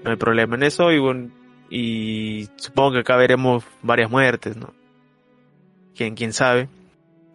no 0.03 0.11
hay 0.11 0.16
problema 0.16 0.57
en 0.57 0.64
eso. 0.64 0.93
Y, 0.93 0.99
bueno, 0.99 1.30
y 1.70 2.47
supongo 2.57 2.93
que 2.93 2.99
acá 2.99 3.16
veremos 3.16 3.64
varias 3.82 4.11
muertes, 4.11 4.57
¿no? 4.57 4.74
Quién, 5.97 6.14
quién 6.14 6.35
sabe. 6.35 6.68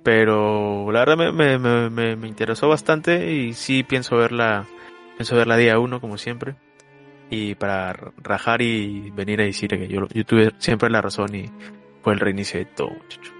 Pero 0.10 0.91
la 0.91 1.05
verdad 1.05 1.32
me, 1.32 1.60
me, 1.60 1.89
me, 1.91 2.16
me 2.16 2.28
interesó 2.28 2.68
bastante 2.68 3.32
y 3.32 3.53
sí 3.53 3.84
pienso 3.84 4.18
verla, 4.18 4.66
pienso 5.16 5.36
verla 5.36 5.55
día 5.55 5.78
uno 5.78 6.01
como 6.01 6.18
siempre. 6.18 6.55
Y 7.30 7.53
para 7.53 7.93
rajar 8.18 8.64
y 8.64 9.12
venir 9.12 9.39
a 9.39 9.43
decir 9.43 9.70
que 9.70 9.88
yo, 9.88 10.07
yo 10.12 10.26
tuve 10.26 10.51
siempre 10.57 10.89
la 10.89 11.03
razón 11.03 11.36
y 11.36 11.45
fue 12.01 12.14
el 12.14 12.20
reinicio 12.20 12.60
de 12.60 12.66
todo, 12.66 12.89
muchacho. 12.89 13.32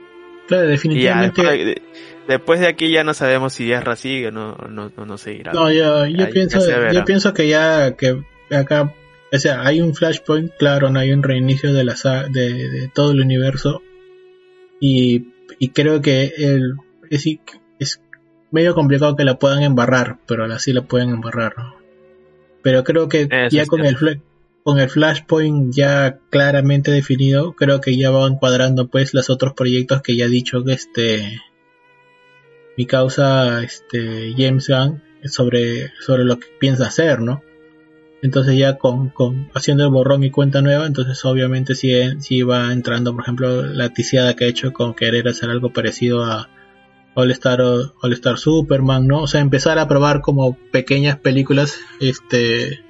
Claro, 0.47 0.67
definitivamente. 0.67 1.82
después, 2.28 2.59
de, 2.59 2.67
aquí 2.67 2.91
ya 2.91 3.03
no 3.03 3.15
sabemos 3.15 3.51
si 3.51 3.72
es 3.72 3.99
sigue 3.99 4.28
o 4.28 4.32
no, 4.32 4.55
no, 4.70 4.91
no, 4.95 5.17
seguirá. 5.17 5.53
No, 5.53 5.72
yo, 5.72 6.05
yo 6.05 6.30
pienso, 6.30 6.59
yo 6.91 7.03
pienso 7.03 7.34
que 7.34 7.47
ya 7.47 7.95
que 7.95 8.22
acá, 8.51 8.93
o 9.34 9.38
sea, 9.39 9.65
hay 9.65 9.82
un 9.82 9.95
flashpoint, 9.95 10.51
claro, 10.59 10.91
no 10.91 10.99
hay 10.99 11.13
un 11.13 11.24
reinicio 11.24 11.74
de 11.74 11.84
la 11.84 11.95
de, 12.30 12.70
de 12.70 12.91
todo 12.93 13.09
el 13.09 13.22
universo 13.22 13.82
y, 14.80 15.30
y 15.60 15.70
creo 15.70 16.01
que 16.01 16.34
el, 16.38 16.76
es, 17.10 17.28
es 17.80 18.01
medio 18.49 18.74
complicado 18.74 19.16
que 19.16 19.26
la 19.26 19.38
puedan 19.38 19.62
embarrar, 19.62 20.18
pero 20.26 20.45
así 20.45 20.74
la 20.74 20.84
pueden 20.84 21.10
embarrar. 21.10 21.53
Pero 22.64 22.84
creo 22.84 23.10
que 23.10 23.28
ya 23.51 23.66
con 23.66 23.86
el, 23.86 23.95
con 24.64 24.80
el 24.80 24.89
Flashpoint 24.89 25.74
ya 25.74 26.20
claramente 26.30 26.91
definido, 26.91 27.53
creo 27.53 27.82
que 27.82 27.97
ya 27.97 28.10
va 28.10 28.28
encuadrando 28.28 28.88
pues 28.88 29.14
los 29.14 29.30
otros 29.30 29.53
proyectos 29.53 30.01
que 30.01 30.16
ya 30.16 30.26
he 30.26 30.30
dicho 30.30 30.64
que 30.64 30.74
este 30.74 31.41
mi 32.78 32.86
causa 32.86 33.62
este 33.62 34.34
James 34.38 34.70
Gunn 34.70 35.03
sobre, 35.26 35.91
sobre 35.99 36.24
lo 36.24 36.39
que 36.39 36.47
piensa 36.60 36.88
hacer, 36.88 37.20
¿no? 37.20 37.43
Entonces 38.22 38.57
ya 38.57 38.78
con, 38.78 39.09
con 39.09 39.49
haciendo 39.53 39.86
el 39.86 39.91
borrón 39.91 40.24
y 40.24 40.32
cuenta 40.32 40.61
nueva, 40.61 40.86
entonces 40.86 41.24
obviamente 41.24 41.74
si 41.76 41.91
sí 42.20 42.41
va 42.43 42.74
entrando, 42.74 43.13
por 43.13 43.24
ejemplo, 43.24 43.65
la 43.65 43.89
ticiada 43.89 44.36
que 44.36 44.45
ha 44.45 44.47
hecho 44.49 44.74
con 44.74 44.93
querer 44.93 45.28
hacer 45.28 45.49
algo 45.49 45.72
parecido 45.72 46.26
a 46.26 46.49
All 47.15 47.32
Star, 47.32 47.61
All 47.61 48.13
Star 48.13 48.38
Superman, 48.38 49.07
¿no? 49.07 49.24
O 49.24 49.28
sea, 49.28 49.41
empezar 49.41 49.80
a 49.80 49.88
probar 49.88 50.22
como 50.22 50.57
pequeñas 50.72 51.17
películas, 51.17 51.80
este, 52.01 52.82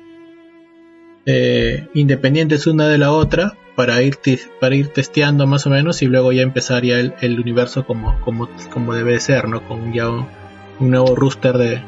eh, 1.25 1.87
independientes 1.93 2.65
una 2.65 2.87
de 2.87 2.97
la 2.97 3.11
otra 3.11 3.55
para 3.75 4.01
ir, 4.01 4.17
para 4.59 4.75
ir 4.75 4.87
testeando 4.89 5.47
más 5.47 5.65
o 5.67 5.69
menos 5.69 6.01
y 6.01 6.07
luego 6.07 6.31
ya 6.31 6.41
empezar 6.41 6.83
ya 6.83 6.99
el, 6.99 7.39
universo 7.39 7.85
como, 7.85 8.19
como, 8.21 8.49
como 8.73 8.93
debe 8.93 9.19
ser, 9.19 9.47
¿no? 9.47 9.65
Con 9.67 9.93
ya 9.93 10.09
un, 10.09 10.27
nuevo 10.79 11.15
rooster 11.15 11.57
de, 11.57 11.81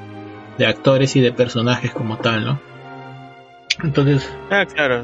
de, 0.58 0.66
actores 0.66 1.16
y 1.16 1.22
de 1.22 1.32
personajes 1.32 1.92
como 1.92 2.18
tal, 2.18 2.46
¿no? 2.46 2.71
Entonces... 3.84 4.32
Ah, 4.50 4.66
claro, 4.66 5.04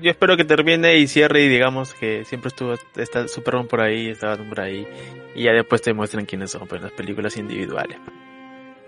Yo 0.00 0.10
espero 0.10 0.36
que 0.36 0.44
termine 0.44 0.98
y 0.98 1.06
cierre 1.06 1.42
y 1.42 1.48
digamos 1.48 1.94
que 1.94 2.24
siempre 2.24 2.48
estuvo 2.48 2.74
está 2.96 3.26
Superman 3.28 3.66
por 3.66 3.80
ahí, 3.80 4.08
estaba 4.08 4.36
por 4.36 4.60
ahí 4.60 4.86
y 5.34 5.44
ya 5.44 5.52
después 5.52 5.82
te 5.82 5.92
muestran 5.92 6.26
quiénes 6.26 6.50
son 6.50 6.66
pues, 6.68 6.82
las 6.82 6.92
películas 6.92 7.36
individuales. 7.36 7.98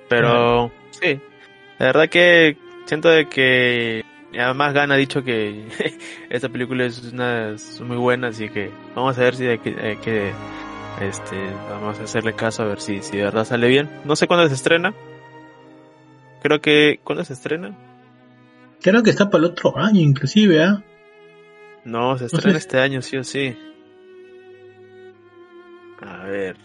Pero 0.08 0.72
sí, 0.90 1.20
la 1.78 1.86
verdad 1.86 2.08
que 2.08 2.56
siento 2.84 3.08
de 3.08 3.28
que 3.28 4.04
además 4.38 4.74
Gan 4.74 4.92
ha 4.92 4.96
dicho 4.96 5.22
que 5.22 5.66
esta 6.30 6.48
película 6.48 6.84
es 6.84 7.12
una 7.12 7.54
muy 7.80 7.96
buena, 7.96 8.28
así 8.28 8.48
que 8.48 8.70
vamos 8.94 9.16
a 9.18 9.22
ver 9.22 9.36
si 9.36 9.46
hay 9.46 9.58
que, 9.58 10.32
este, 11.00 11.36
vamos 11.70 11.98
a 12.00 12.04
hacerle 12.04 12.34
caso 12.34 12.62
a 12.62 12.66
ver 12.66 12.80
si, 12.80 13.02
si 13.02 13.16
de 13.16 13.24
verdad 13.24 13.44
sale 13.44 13.68
bien. 13.68 13.88
No 14.04 14.16
sé 14.16 14.26
cuándo 14.26 14.48
se 14.48 14.54
estrena. 14.54 14.92
Creo 16.42 16.60
que 16.60 17.00
¿cuándo 17.04 17.24
se 17.24 17.34
estrena? 17.34 17.76
Creo 18.82 19.02
que 19.02 19.10
está 19.10 19.30
para 19.30 19.44
el 19.44 19.50
otro 19.50 19.76
año 19.76 20.00
inclusive, 20.00 20.62
¿ah? 20.62 20.82
No, 21.84 22.16
se 22.18 22.26
estrena 22.26 22.58
este 22.58 22.78
año 22.78 23.02
sí 23.02 23.16
o 23.16 23.24
sí. 23.24 23.56
A 26.02 26.24
ver. 26.24 26.56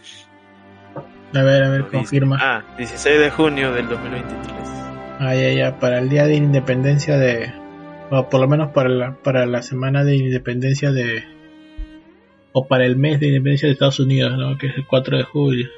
A 1.34 1.42
ver, 1.42 1.62
a 1.62 1.70
ver, 1.70 1.86
confirma. 1.88 2.38
Ah, 2.40 2.64
16 2.78 3.20
de 3.20 3.30
junio 3.30 3.72
del 3.72 3.88
2023. 3.88 4.54
Ah, 5.18 5.34
ya, 5.34 5.52
ya, 5.52 5.78
para 5.78 5.98
el 5.98 6.08
día 6.08 6.26
de 6.26 6.36
independencia 6.36 7.18
de. 7.18 7.52
O 8.10 8.28
por 8.28 8.40
lo 8.40 8.48
menos 8.48 8.70
para 8.70 8.88
la, 8.88 9.16
para 9.16 9.46
la 9.46 9.62
semana 9.62 10.04
de 10.04 10.16
independencia 10.16 10.92
de. 10.92 11.24
O 12.52 12.66
para 12.66 12.86
el 12.86 12.96
mes 12.96 13.20
de 13.20 13.28
independencia 13.28 13.66
de 13.66 13.72
Estados 13.72 14.00
Unidos, 14.00 14.38
¿no? 14.38 14.56
Que 14.56 14.68
es 14.68 14.76
el 14.76 14.86
4 14.86 15.18
de 15.18 15.24
julio. 15.24 15.68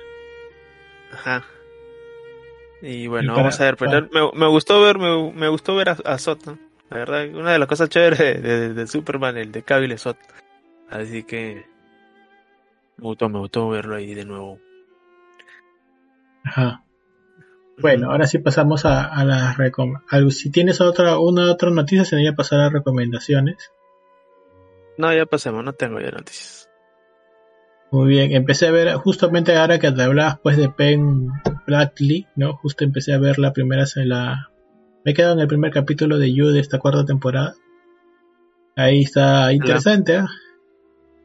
Ajá. 1.12 1.44
Y 2.82 3.06
bueno, 3.06 3.34
vamos 3.34 3.60
a 3.60 3.64
ver. 3.64 3.76
Pero 3.76 4.08
me, 4.12 4.38
me, 4.38 4.46
gustó 4.46 4.80
ver, 4.80 4.98
me, 4.98 5.32
me 5.32 5.48
gustó 5.48 5.74
ver 5.74 5.90
a, 5.90 5.96
a 6.04 6.18
Sot, 6.18 6.46
¿no? 6.46 6.58
La 6.90 6.98
verdad, 6.98 7.28
una 7.34 7.52
de 7.52 7.58
las 7.58 7.68
cosas 7.68 7.88
chéveres 7.88 8.18
de, 8.18 8.72
de, 8.74 8.86
Superman, 8.86 9.36
el 9.36 9.52
de 9.52 9.62
Cavill 9.62 9.98
Sot. 9.98 10.16
Así 10.90 11.22
que. 11.24 11.66
Me 12.96 13.04
gustó, 13.04 13.28
me 13.28 13.38
gustó 13.38 13.68
verlo 13.68 13.96
ahí 13.96 14.14
de 14.14 14.24
nuevo. 14.24 14.58
Ajá. 16.44 16.84
Bueno, 17.80 18.10
ahora 18.10 18.26
sí 18.26 18.38
pasamos 18.38 18.84
a, 18.84 19.04
a 19.04 19.24
las 19.24 19.56
recomendaciones. 19.56 20.38
Si 20.38 20.50
tienes 20.50 20.80
otra, 20.80 21.18
una 21.18 21.52
otra 21.52 21.70
noticia, 21.70 22.04
sería 22.04 22.34
pasar 22.34 22.60
a 22.60 22.70
recomendaciones. 22.70 23.70
No, 24.96 25.14
ya 25.14 25.26
pasemos, 25.26 25.64
no 25.64 25.72
tengo 25.74 26.00
ya 26.00 26.10
noticias. 26.10 26.68
Muy 27.90 28.08
bien, 28.08 28.32
empecé 28.32 28.66
a 28.66 28.70
ver, 28.72 28.92
justamente 28.96 29.56
ahora 29.56 29.78
que 29.78 29.92
te 29.92 30.02
hablabas 30.02 30.38
pues 30.40 30.56
de 30.56 30.68
Penn 30.68 31.30
Bradley, 31.68 32.26
¿no? 32.34 32.56
Justo 32.56 32.84
empecé 32.84 33.12
a 33.12 33.18
ver 33.18 33.38
la 33.38 33.52
primera, 33.52 33.84
la... 33.96 34.50
me 35.04 35.12
he 35.12 35.14
quedado 35.14 35.34
en 35.34 35.40
el 35.40 35.48
primer 35.48 35.70
capítulo 35.70 36.18
de 36.18 36.32
You 36.32 36.48
de 36.48 36.60
esta 36.60 36.78
cuarta 36.78 37.04
temporada. 37.04 37.54
Ahí 38.74 39.02
está 39.02 39.52
interesante, 39.52 40.14
¿eh? 40.16 40.24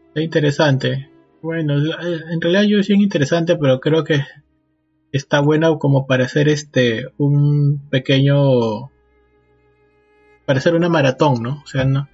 Está 0.09 0.21
interesante. 0.21 1.09
Bueno, 1.41 1.75
en 1.75 2.41
realidad 2.41 2.63
You 2.63 2.79
es 2.79 2.87
bien 2.89 3.01
interesante, 3.01 3.55
pero 3.55 3.79
creo 3.79 4.03
que 4.03 4.21
está 5.13 5.39
buena 5.39 5.73
como 5.77 6.07
para 6.07 6.25
hacer 6.25 6.49
este, 6.49 7.05
un 7.17 7.87
pequeño, 7.89 8.91
para 10.45 10.59
hacer 10.59 10.75
una 10.75 10.89
maratón, 10.89 11.41
¿no? 11.41 11.61
O 11.63 11.67
sea, 11.67 11.85
no, 11.85 12.09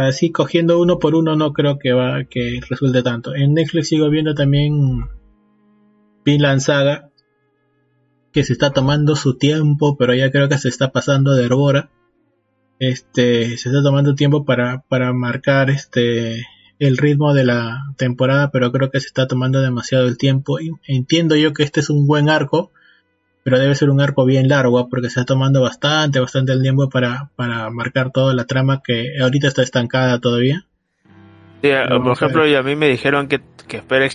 así 0.00 0.30
cogiendo 0.30 0.80
uno 0.80 0.98
por 0.98 1.16
uno 1.16 1.34
no 1.34 1.52
creo 1.52 1.78
que 1.78 1.92
va 1.92 2.24
que 2.24 2.60
resulte 2.68 3.02
tanto. 3.02 3.34
En 3.34 3.54
Netflix 3.54 3.88
sigo 3.88 4.10
viendo 4.10 4.34
también 4.34 5.08
Vinland 6.24 6.60
Saga 6.60 7.11
que 8.32 8.44
se 8.44 8.52
está 8.52 8.70
tomando 8.70 9.14
su 9.16 9.36
tiempo, 9.36 9.96
pero 9.96 10.14
ya 10.14 10.30
creo 10.30 10.48
que 10.48 10.58
se 10.58 10.68
está 10.68 10.90
pasando 10.90 11.34
de 11.34 11.44
herbora. 11.44 11.90
Este, 12.78 13.56
se 13.58 13.68
está 13.68 13.82
tomando 13.82 14.14
tiempo 14.14 14.44
para, 14.44 14.82
para 14.88 15.12
marcar 15.12 15.70
este 15.70 16.44
el 16.78 16.96
ritmo 16.96 17.32
de 17.32 17.44
la 17.44 17.84
temporada, 17.96 18.50
pero 18.50 18.72
creo 18.72 18.90
que 18.90 18.98
se 18.98 19.06
está 19.06 19.28
tomando 19.28 19.60
demasiado 19.60 20.08
el 20.08 20.18
tiempo. 20.18 20.58
Y 20.58 20.72
entiendo 20.88 21.36
yo 21.36 21.52
que 21.52 21.62
este 21.62 21.78
es 21.78 21.90
un 21.90 22.08
buen 22.08 22.28
arco, 22.28 22.72
pero 23.44 23.60
debe 23.60 23.76
ser 23.76 23.88
un 23.88 24.00
arco 24.00 24.24
bien 24.24 24.48
largo 24.48 24.88
porque 24.88 25.08
se 25.08 25.20
está 25.20 25.24
tomando 25.24 25.62
bastante, 25.62 26.18
bastante 26.18 26.52
el 26.52 26.62
tiempo 26.62 26.88
para, 26.88 27.30
para 27.36 27.70
marcar 27.70 28.10
toda 28.10 28.34
la 28.34 28.46
trama 28.46 28.82
que 28.84 29.14
ahorita 29.22 29.46
está 29.46 29.62
estancada 29.62 30.18
todavía. 30.18 30.66
Sí, 31.62 31.70
por 32.02 32.12
ejemplo, 32.12 32.48
y 32.48 32.56
a 32.56 32.64
mí 32.64 32.74
me 32.74 32.88
dijeron 32.88 33.28
que, 33.28 33.40
que 33.68 33.76
espere, 33.76 34.10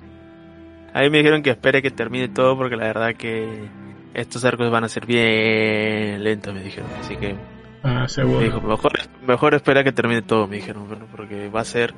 a 0.93 1.01
mí 1.01 1.09
me 1.09 1.19
dijeron 1.19 1.43
que 1.43 1.51
espere 1.51 1.81
que 1.81 1.91
termine 1.91 2.27
todo 2.27 2.57
porque 2.57 2.75
la 2.75 2.87
verdad 2.87 3.15
que 3.15 3.69
estos 4.17 4.43
arcos 4.45 4.71
van 4.71 4.83
a 4.83 4.89
ser 4.89 5.05
bien 5.05 6.23
lentos, 6.23 6.53
me 6.53 6.63
dijeron, 6.63 6.89
así 6.99 7.15
que... 7.15 7.35
Ah, 7.83 8.07
seguro. 8.07 8.39
dijo, 8.39 8.59
mejor, 8.59 8.91
mejor 9.25 9.53
espera 9.53 9.83
que 9.83 9.91
termine 9.91 10.23
todo, 10.23 10.47
me 10.47 10.57
dijeron, 10.57 10.87
porque 11.15 11.49
va 11.49 11.61
a 11.61 11.65
ser 11.65 11.93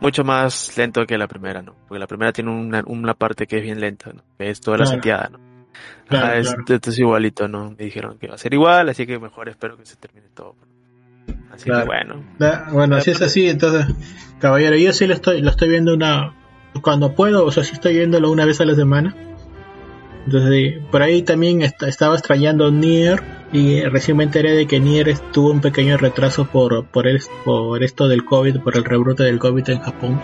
mucho 0.00 0.24
más 0.24 0.76
lento 0.78 1.06
que 1.06 1.18
la 1.18 1.28
primera, 1.28 1.62
¿no? 1.62 1.74
Porque 1.86 2.00
la 2.00 2.06
primera 2.06 2.32
tiene 2.32 2.50
una, 2.50 2.82
una 2.86 3.14
parte 3.14 3.46
que 3.46 3.58
es 3.58 3.62
bien 3.62 3.80
lenta, 3.80 4.12
¿no? 4.12 4.22
Que 4.38 4.48
es 4.48 4.60
toda 4.60 4.78
la 4.78 4.86
seteada, 4.86 5.28
¿no? 5.30 5.38
Claro, 6.08 6.38
Esto, 6.38 6.90
es 6.90 6.98
igualito, 6.98 7.46
¿no? 7.46 7.70
Me 7.70 7.84
dijeron 7.84 8.18
que 8.18 8.28
va 8.28 8.34
a 8.34 8.38
ser 8.38 8.54
igual, 8.54 8.88
así 8.88 9.06
que 9.06 9.18
mejor 9.18 9.48
espero 9.50 9.76
que 9.76 9.84
se 9.84 9.96
termine 9.96 10.26
todo. 10.34 10.56
Así 11.52 11.70
que 11.70 11.84
bueno. 11.84 12.24
bueno, 12.72 13.00
si 13.00 13.10
es 13.10 13.20
así, 13.20 13.48
entonces, 13.48 13.86
caballero, 14.40 14.76
yo 14.76 14.92
sí 14.92 15.06
lo 15.06 15.14
estoy, 15.14 15.42
lo 15.42 15.50
estoy 15.50 15.68
viendo 15.68 15.92
una 15.92 16.34
cuando 16.80 17.14
puedo, 17.14 17.44
o 17.44 17.52
sea, 17.52 17.62
sí 17.62 17.74
estoy 17.74 17.96
viéndolo 17.96 18.30
una 18.30 18.46
vez 18.46 18.60
a 18.60 18.64
la 18.64 18.74
semana. 18.74 19.14
Entonces, 20.26 20.80
por 20.90 21.02
ahí 21.02 21.22
también 21.22 21.62
estaba 21.62 22.14
extrañando 22.14 22.70
Nier 22.70 23.22
y 23.52 23.82
recién 23.82 24.16
me 24.16 24.24
enteré 24.24 24.52
de 24.54 24.66
que 24.66 24.80
Nier 24.80 25.18
tuvo 25.32 25.50
un 25.50 25.60
pequeño 25.60 25.96
retraso 25.96 26.46
por, 26.46 26.86
por, 26.86 27.06
el, 27.08 27.20
por 27.44 27.82
esto 27.82 28.08
del 28.08 28.24
COVID, 28.24 28.60
por 28.60 28.76
el 28.76 28.84
rebrote 28.84 29.24
del 29.24 29.38
COVID 29.38 29.68
en 29.70 29.80
Japón. 29.80 30.20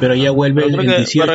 Pero 0.00 0.14
ya 0.14 0.30
vuelve 0.30 0.64
el, 0.64 0.76
18. 0.76 1.32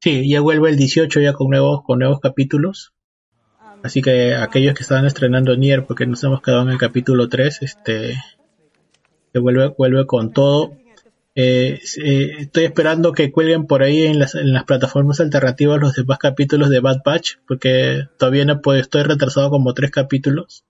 Sí, 0.00 0.30
ya 0.30 0.40
vuelve 0.40 0.70
el 0.70 0.76
18 0.76 1.20
ya 1.20 1.32
con 1.32 1.50
nuevos, 1.50 1.82
con 1.84 1.98
nuevos 1.98 2.20
capítulos. 2.20 2.94
Así 3.82 4.00
que 4.00 4.34
aquellos 4.34 4.74
que 4.74 4.82
estaban 4.82 5.06
estrenando 5.06 5.56
Nier, 5.56 5.84
porque 5.86 6.06
nos 6.06 6.22
hemos 6.24 6.40
quedado 6.40 6.62
en 6.62 6.70
el 6.70 6.78
capítulo 6.78 7.28
3, 7.28 7.62
este, 7.62 8.14
se 9.32 9.38
vuelve, 9.38 9.74
vuelve 9.76 10.06
con 10.06 10.32
todo. 10.32 10.72
Eh, 11.36 11.80
eh, 12.02 12.30
estoy 12.40 12.64
esperando 12.64 13.12
que 13.12 13.30
cuelguen 13.30 13.66
por 13.66 13.82
ahí 13.82 14.02
en 14.02 14.18
las, 14.18 14.34
en 14.34 14.52
las 14.52 14.64
plataformas 14.64 15.20
alternativas 15.20 15.80
los 15.80 15.94
demás 15.94 16.18
capítulos 16.18 16.70
de 16.70 16.80
Bad 16.80 17.02
Batch, 17.04 17.36
porque 17.46 18.08
todavía 18.18 18.44
no 18.44 18.60
puedo, 18.60 18.80
estoy 18.80 19.02
retrasado 19.04 19.50
como 19.50 19.74
tres 19.74 19.90
capítulos. 19.90 20.64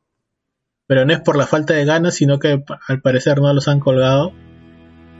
Pero 0.86 1.04
no 1.06 1.12
es 1.12 1.20
por 1.20 1.36
la 1.36 1.46
falta 1.46 1.74
de 1.74 1.84
ganas, 1.84 2.14
sino 2.14 2.38
que 2.38 2.62
al 2.88 3.00
parecer 3.00 3.40
no 3.40 3.52
los 3.54 3.68
han 3.68 3.80
colgado. 3.80 4.32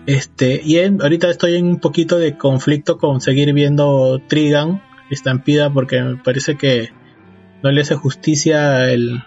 Este, 0.06 0.60
y 0.64 0.78
ahorita 0.78 1.30
estoy 1.30 1.56
en 1.56 1.66
un 1.66 1.80
poquito 1.80 2.18
de 2.18 2.36
conflicto 2.36 2.98
con 2.98 3.20
seguir 3.20 3.52
viendo 3.52 4.20
Trigan, 4.26 4.82
Estampida, 5.10 5.72
porque 5.72 6.02
me 6.02 6.16
parece 6.16 6.56
que 6.56 6.90
no 7.62 7.70
le 7.70 7.82
hace 7.82 7.94
justicia 7.94 8.90
el, 8.90 9.22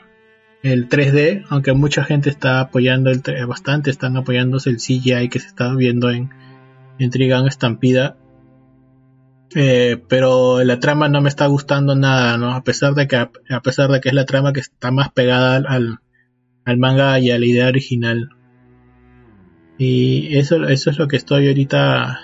el 0.63 0.87
3D, 0.87 1.45
aunque 1.49 1.73
mucha 1.73 2.05
gente 2.05 2.29
está 2.29 2.61
apoyando 2.61 3.11
el 3.11 3.21
bastante, 3.45 3.91
están 3.91 4.15
apoyándose 4.15 4.69
el 4.69 4.77
CGI 4.77 5.27
que 5.29 5.39
se 5.39 5.47
está 5.47 5.75
viendo 5.75 6.09
en, 6.09 6.29
en 6.97 7.47
Estampida. 7.47 8.17
Eh, 9.55 10.01
pero 10.07 10.63
la 10.63 10.79
trama 10.79 11.09
no 11.09 11.21
me 11.21 11.29
está 11.29 11.45
gustando 11.47 11.95
nada, 11.95 12.37
¿no? 12.37 12.55
A 12.55 12.63
pesar 12.63 12.95
de 12.95 13.07
que 13.07 13.17
a, 13.17 13.29
pesar 13.61 13.91
de 13.91 13.99
que 13.99 14.09
es 14.09 14.15
la 14.15 14.25
trama 14.25 14.53
que 14.53 14.61
está 14.61 14.89
más 14.89 15.11
pegada 15.11 15.57
al, 15.57 15.99
al, 16.65 16.77
manga 16.77 17.19
y 17.19 17.29
a 17.29 17.37
la 17.37 17.45
idea 17.45 17.67
original. 17.67 18.29
Y 19.77 20.37
eso, 20.37 20.63
eso 20.63 20.89
es 20.89 20.97
lo 20.97 21.09
que 21.09 21.17
estoy 21.17 21.49
ahorita 21.49 22.21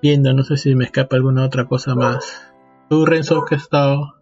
viendo. 0.00 0.32
No 0.32 0.44
sé 0.44 0.56
si 0.56 0.74
me 0.76 0.84
escapa 0.84 1.16
alguna 1.16 1.44
otra 1.44 1.66
cosa 1.66 1.96
más. 1.96 2.42
Tú, 2.88 3.04
Renzo, 3.04 3.44
que 3.44 3.56
has 3.56 3.62
estado 3.62 4.21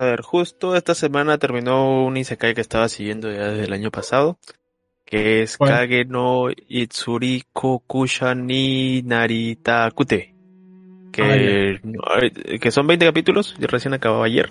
a 0.00 0.06
ver, 0.06 0.22
justo 0.22 0.76
esta 0.76 0.94
semana 0.94 1.36
terminó 1.36 2.06
un 2.06 2.16
Isekai 2.16 2.54
que 2.54 2.62
estaba 2.62 2.88
siguiendo 2.88 3.30
ya 3.30 3.48
desde 3.48 3.64
el 3.64 3.72
año 3.74 3.90
pasado, 3.90 4.38
que 5.04 5.42
es 5.42 5.58
Kage 5.58 6.06
no 6.06 6.46
Itsuri 6.68 7.44
Kokusha 7.52 8.34
ni 8.34 9.02
Narita 9.02 9.90
Kute. 9.90 10.34
Que, 11.12 11.80
ah, 12.02 12.20
que 12.58 12.70
son 12.70 12.86
20 12.86 13.04
capítulos, 13.04 13.54
yo 13.58 13.66
recién 13.66 13.92
acababa 13.92 14.24
ayer. 14.24 14.50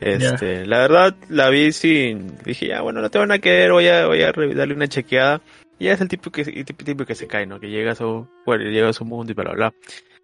Este, 0.00 0.64
la 0.64 0.78
verdad, 0.78 1.16
la 1.28 1.50
vi 1.50 1.70
sin, 1.72 2.38
dije, 2.42 2.68
ya, 2.68 2.80
bueno, 2.80 3.02
no 3.02 3.10
tengo 3.10 3.26
nada 3.26 3.40
que 3.40 3.50
ver, 3.50 3.72
voy 3.72 3.88
a, 3.88 4.06
voy 4.06 4.22
a 4.22 4.32
darle 4.32 4.72
una 4.72 4.88
chequeada. 4.88 5.42
Y 5.78 5.84
ya 5.84 5.92
es 5.92 6.00
el 6.00 6.08
tipo 6.08 6.30
que, 6.30 6.40
el 6.40 6.64
tipo 6.64 7.04
que 7.04 7.14
se 7.14 7.26
cae, 7.26 7.44
¿no? 7.44 7.60
Que 7.60 7.68
llega 7.68 7.92
a 7.92 7.94
su, 7.94 8.26
bueno, 8.46 8.64
llega 8.64 8.88
a 8.88 8.94
su 8.94 9.04
mundo 9.04 9.32
y 9.32 9.34
bla, 9.34 9.52
bla, 9.52 9.54
bla. 9.54 9.74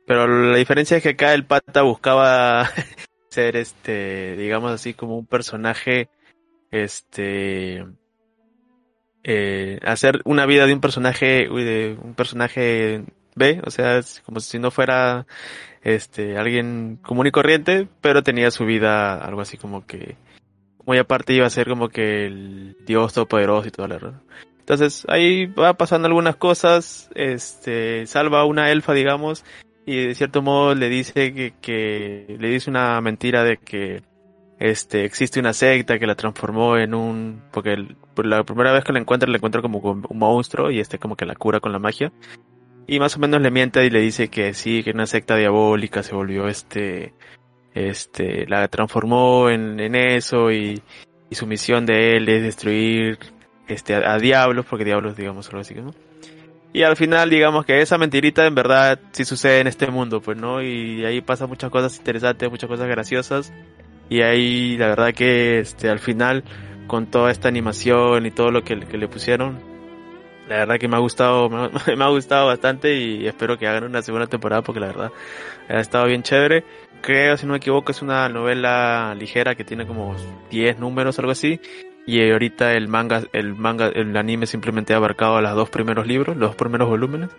Pero 0.07 0.27
la 0.27 0.57
diferencia 0.57 0.97
es 0.97 1.03
que 1.03 1.11
acá 1.11 1.35
el 1.35 1.45
pata 1.45 1.83
buscaba 1.83 2.71
ser 3.35 3.57
este, 3.57 4.37
digamos 4.37 4.71
así, 4.71 4.95
como 4.95 5.19
un 5.19 5.27
personaje, 5.27 6.09
este, 6.71 7.85
eh, 9.25 9.81
hacer 9.83 10.21
una 10.25 10.47
vida 10.47 10.67
de 10.67 10.75
un 10.75 10.81
personaje, 10.81 11.49
de 11.49 11.99
un 12.01 12.15
personaje 12.15 13.05
B, 13.35 13.61
o 13.67 13.71
sea, 13.71 14.01
como 14.25 14.41
si 14.41 14.59
no 14.59 14.71
fuera, 14.71 15.27
este, 15.83 16.39
alguien 16.39 16.99
común 17.03 17.27
y 17.27 17.31
corriente, 17.33 17.89
pero 18.01 18.23
tenía 18.23 18.51
su 18.51 18.65
vida 18.65 19.17
algo 19.17 19.41
así 19.41 19.59
como 19.59 19.85
que, 19.87 20.17
muy 20.87 20.99
aparte 20.99 21.35
iba 21.35 21.47
a 21.47 21.51
ser 21.51 21.69
como 21.69 21.89
que 21.89 22.27
el 22.27 22.77
dios 22.87 23.15
todopoderoso 23.15 23.69
y 23.69 23.71
todo 23.71 23.89
lo 23.89 24.15
Entonces 24.61 25.05
ahí 25.09 25.47
va 25.47 25.75
pasando 25.75 26.07
algunas 26.07 26.37
cosas, 26.37 27.11
este, 27.15 28.07
salva 28.07 28.41
a 28.41 28.45
una 28.45 28.71
elfa, 28.71 28.93
digamos, 28.95 29.45
y 29.87 30.07
de 30.07 30.15
cierto 30.15 30.43
modo 30.43 30.75
le 30.75 30.89
dice 30.89 31.33
que, 31.35 31.55
que 31.61 32.37
le 32.39 32.49
dice 32.49 32.71
una 32.71 33.01
mentira 33.01 33.45
de 33.45 33.59
que 33.59 34.03
este 34.59 35.05
existe 35.05 35.41
una 35.41 35.53
secta 35.53 35.99
que 35.99 36.07
la 36.07 36.15
transformó 36.15 36.77
en 36.79 36.95
un 36.95 37.43
porque 37.53 37.77
por 38.15 38.25
la 38.25 38.45
primera 38.45 38.73
vez 38.73 38.85
que 38.85 38.93
la 38.93 39.01
encuentra 39.01 39.29
la 39.29 39.37
encuentra 39.37 39.61
como 39.61 39.79
un 39.79 40.19
monstruo 40.19 40.71
y 40.71 40.81
este 40.81 40.99
como 40.99 41.17
que 41.17 41.27
la 41.27 41.35
cura 41.35 41.61
con 41.61 41.73
la 41.73 41.79
magia 41.79 42.13
y 42.87 42.99
más 42.99 43.17
o 43.17 43.19
menos 43.19 43.43
le 43.43 43.51
miente 43.51 43.85
y 43.85 43.91
le 43.91 44.01
dice 44.01 44.29
que 44.29 44.55
sí 44.55 44.83
que 44.83 44.93
una 44.93 45.07
secta 45.07 45.37
diabólica 45.37 46.03
se 46.03 46.15
volvió 46.15 46.47
este 46.47 47.15
este 47.75 48.47
la 48.47 48.69
transformó 48.69 49.51
en, 49.51 49.81
en 49.81 49.97
eso 49.97 50.53
y, 50.53 50.81
y 51.29 51.35
su 51.35 51.47
misión 51.47 51.85
de 51.85 52.17
él 52.17 52.29
es 52.29 52.43
destruir 52.43 53.19
este 53.67 53.95
a, 53.95 54.19
diablos 54.19 54.67
porque 54.67 54.85
diablos 54.85 55.17
digamos 55.17 55.49
algo 55.49 55.61
así 55.61 55.75
¿no? 55.75 55.93
Y 56.75 56.83
al 56.83 56.97
final, 56.97 57.31
digamos 57.31 57.65
que 57.65 57.81
esa 57.81 57.99
mentirita 57.99 58.45
en 58.47 58.57
verdad 58.57 58.99
sí 59.13 59.25
sucede 59.25 59.61
en 59.61 59.69
este 59.69 59.87
mundo, 59.93 60.21
pues, 60.21 60.37
¿no? 60.37 60.61
Y 60.61 61.05
ahí 61.05 61.21
pasan 61.21 61.49
muchas 61.49 61.71
cosas 61.71 61.97
interesantes, 61.99 62.51
muchas 62.51 62.69
cosas 62.69 62.89
graciosas. 62.89 63.53
Y 64.11 64.23
ahí, 64.23 64.77
la 64.77 64.89
verdad 64.89 65.15
que, 65.15 65.61
este, 65.61 65.89
al 65.89 66.01
final, 66.01 66.43
con 66.89 67.07
toda 67.07 67.31
esta 67.31 67.47
animación 67.47 68.27
y 68.27 68.33
todo 68.33 68.51
lo 68.51 68.65
que, 68.65 68.75
le 68.75 69.07
pusieron, 69.07 69.61
la 70.49 70.57
verdad 70.57 70.79
que 70.81 70.89
me 70.89 70.97
ha 70.97 70.99
gustado, 70.99 71.49
me, 71.97 72.05
ha 72.05 72.09
gustado 72.09 72.49
bastante 72.49 72.97
y 72.97 73.25
espero 73.29 73.57
que 73.57 73.69
hagan 73.69 73.85
una 73.85 74.03
segunda 74.03 74.27
temporada 74.27 74.63
porque 74.63 74.81
la 74.81 74.89
verdad 74.89 75.13
ha 75.69 75.79
estado 75.79 76.07
bien 76.07 76.25
chévere. 76.25 76.65
Creo, 77.03 77.37
si 77.37 77.47
no 77.47 77.53
me 77.53 77.59
equivoco, 77.59 77.93
es 77.93 78.03
una 78.03 78.29
novela 78.29 79.15
ligera 79.17 79.55
que 79.55 79.63
tiene 79.63 79.87
como 79.87 80.17
10 80.51 80.81
números, 80.81 81.21
algo 81.21 81.31
así 81.31 81.61
y 82.07 82.31
ahorita 82.31 82.73
el 82.75 82.89
manga, 82.89 83.23
el 83.33 83.55
manga, 83.55 83.89
el 83.89 84.17
anime 84.17 84.47
simplemente 84.47 84.93
ha 84.93 84.97
abarcado 84.97 85.41
los 85.41 85.55
dos 85.55 85.71
primeros 85.71 86.07
libros, 86.07 86.37
los 86.37 86.51
dos 86.51 86.57
primeros 86.57 86.89
volúmenes. 86.89 87.31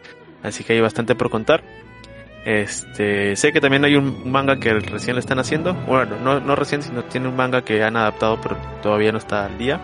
así 0.44 0.64
que 0.64 0.74
hay 0.74 0.82
bastante 0.82 1.16
por 1.16 1.30
contar. 1.30 1.64
Este, 2.46 3.36
sé 3.36 3.52
que 3.52 3.60
también 3.60 3.86
hay 3.86 3.96
un 3.96 4.32
manga 4.32 4.60
que 4.60 4.74
recién 4.74 5.16
lo 5.16 5.20
están 5.20 5.40
haciendo. 5.40 5.74
Bueno, 5.74 6.18
no, 6.24 6.40
no 6.40 6.56
recién, 6.56 6.82
sino 6.84 7.04
tiene 7.04 7.28
un 7.28 7.36
manga 7.36 7.64
que 7.64 7.84
han 7.84 7.98
adaptado, 7.98 8.40
pero 8.42 8.58
todavía 8.82 9.12
no 9.12 9.18
está 9.18 9.46
al 9.46 9.58
día. 9.58 9.82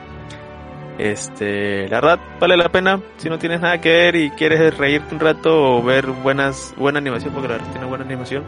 Este, 0.98 1.88
la 1.88 2.02
verdad 2.02 2.20
vale 2.40 2.58
la 2.58 2.70
pena 2.70 3.02
si 3.18 3.30
no 3.30 3.40
tienes 3.40 3.62
nada 3.62 3.80
que 3.82 3.90
ver 3.90 4.16
y 4.16 4.30
quieres 4.32 4.78
reírte 4.78 5.16
un 5.16 5.20
rato 5.20 5.78
o 5.78 5.82
ver 5.82 6.06
buenas 6.06 6.76
buena 6.78 7.00
animación 7.00 7.34
porque 7.34 7.48
la 7.48 7.56
verdad 7.56 7.72
tiene 7.72 7.88
buena 7.88 8.04
animación 8.04 8.44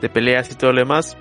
de 0.00 0.08
peleas 0.08 0.50
y 0.50 0.56
todo 0.56 0.72
lo 0.72 0.80
demás. 0.80 1.16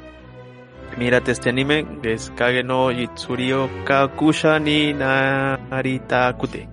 Mírate 0.98 1.32
este 1.32 1.50
anime 1.50 1.86
que 2.02 2.14
es 2.14 2.32
Kage 2.36 2.64
no 2.64 2.92
Yitsurio 2.92 3.70
Kakusha 3.86 4.60
ni 4.60 4.94
Narita 4.94 6.32
Kute. 6.38 6.70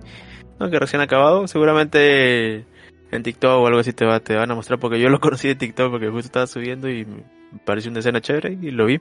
No, 0.59 0.69
que 0.69 0.79
recién 0.79 1.01
acabado, 1.01 1.47
seguramente 1.47 2.65
en 3.11 3.23
TikTok 3.23 3.61
o 3.61 3.67
algo 3.67 3.79
así 3.79 3.93
te 3.93 4.05
va 4.05 4.19
van 4.19 4.51
a 4.51 4.55
mostrar 4.55 4.79
porque 4.79 4.99
yo 4.99 5.09
lo 5.09 5.19
conocí 5.21 5.47
de 5.47 5.55
TikTok 5.55 5.91
porque 5.91 6.09
justo 6.09 6.27
estaba 6.27 6.47
subiendo 6.47 6.89
y 6.89 7.05
me 7.05 7.23
pareció 7.65 7.91
una 7.91 7.99
escena 7.99 8.21
chévere 8.21 8.57
y 8.61 8.71
lo 8.71 8.85
vi. 8.85 8.99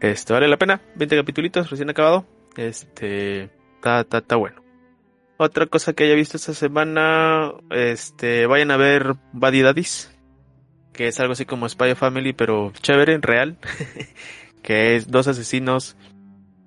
Esto 0.00 0.34
vale 0.34 0.48
la 0.48 0.58
pena, 0.58 0.80
20 0.96 1.16
capítulos 1.16 1.70
recién 1.70 1.90
acabado. 1.90 2.26
Este 2.56 3.50
está, 4.12 4.36
bueno. 4.36 4.62
Otra 5.38 5.66
cosa 5.66 5.92
que 5.92 6.04
haya 6.04 6.14
visto 6.14 6.36
esta 6.36 6.54
semana, 6.54 7.52
este, 7.70 8.46
vayan 8.46 8.70
a 8.70 8.76
ver 8.76 9.14
Buddy 9.32 9.62
Daddies, 9.62 10.15
que 10.96 11.08
es 11.08 11.20
algo 11.20 11.32
así 11.32 11.44
como 11.44 11.68
Spy 11.68 11.94
Family, 11.94 12.32
pero 12.32 12.72
chévere, 12.80 13.18
real, 13.18 13.56
que 14.62 14.96
es 14.96 15.10
dos 15.10 15.28
asesinos, 15.28 15.96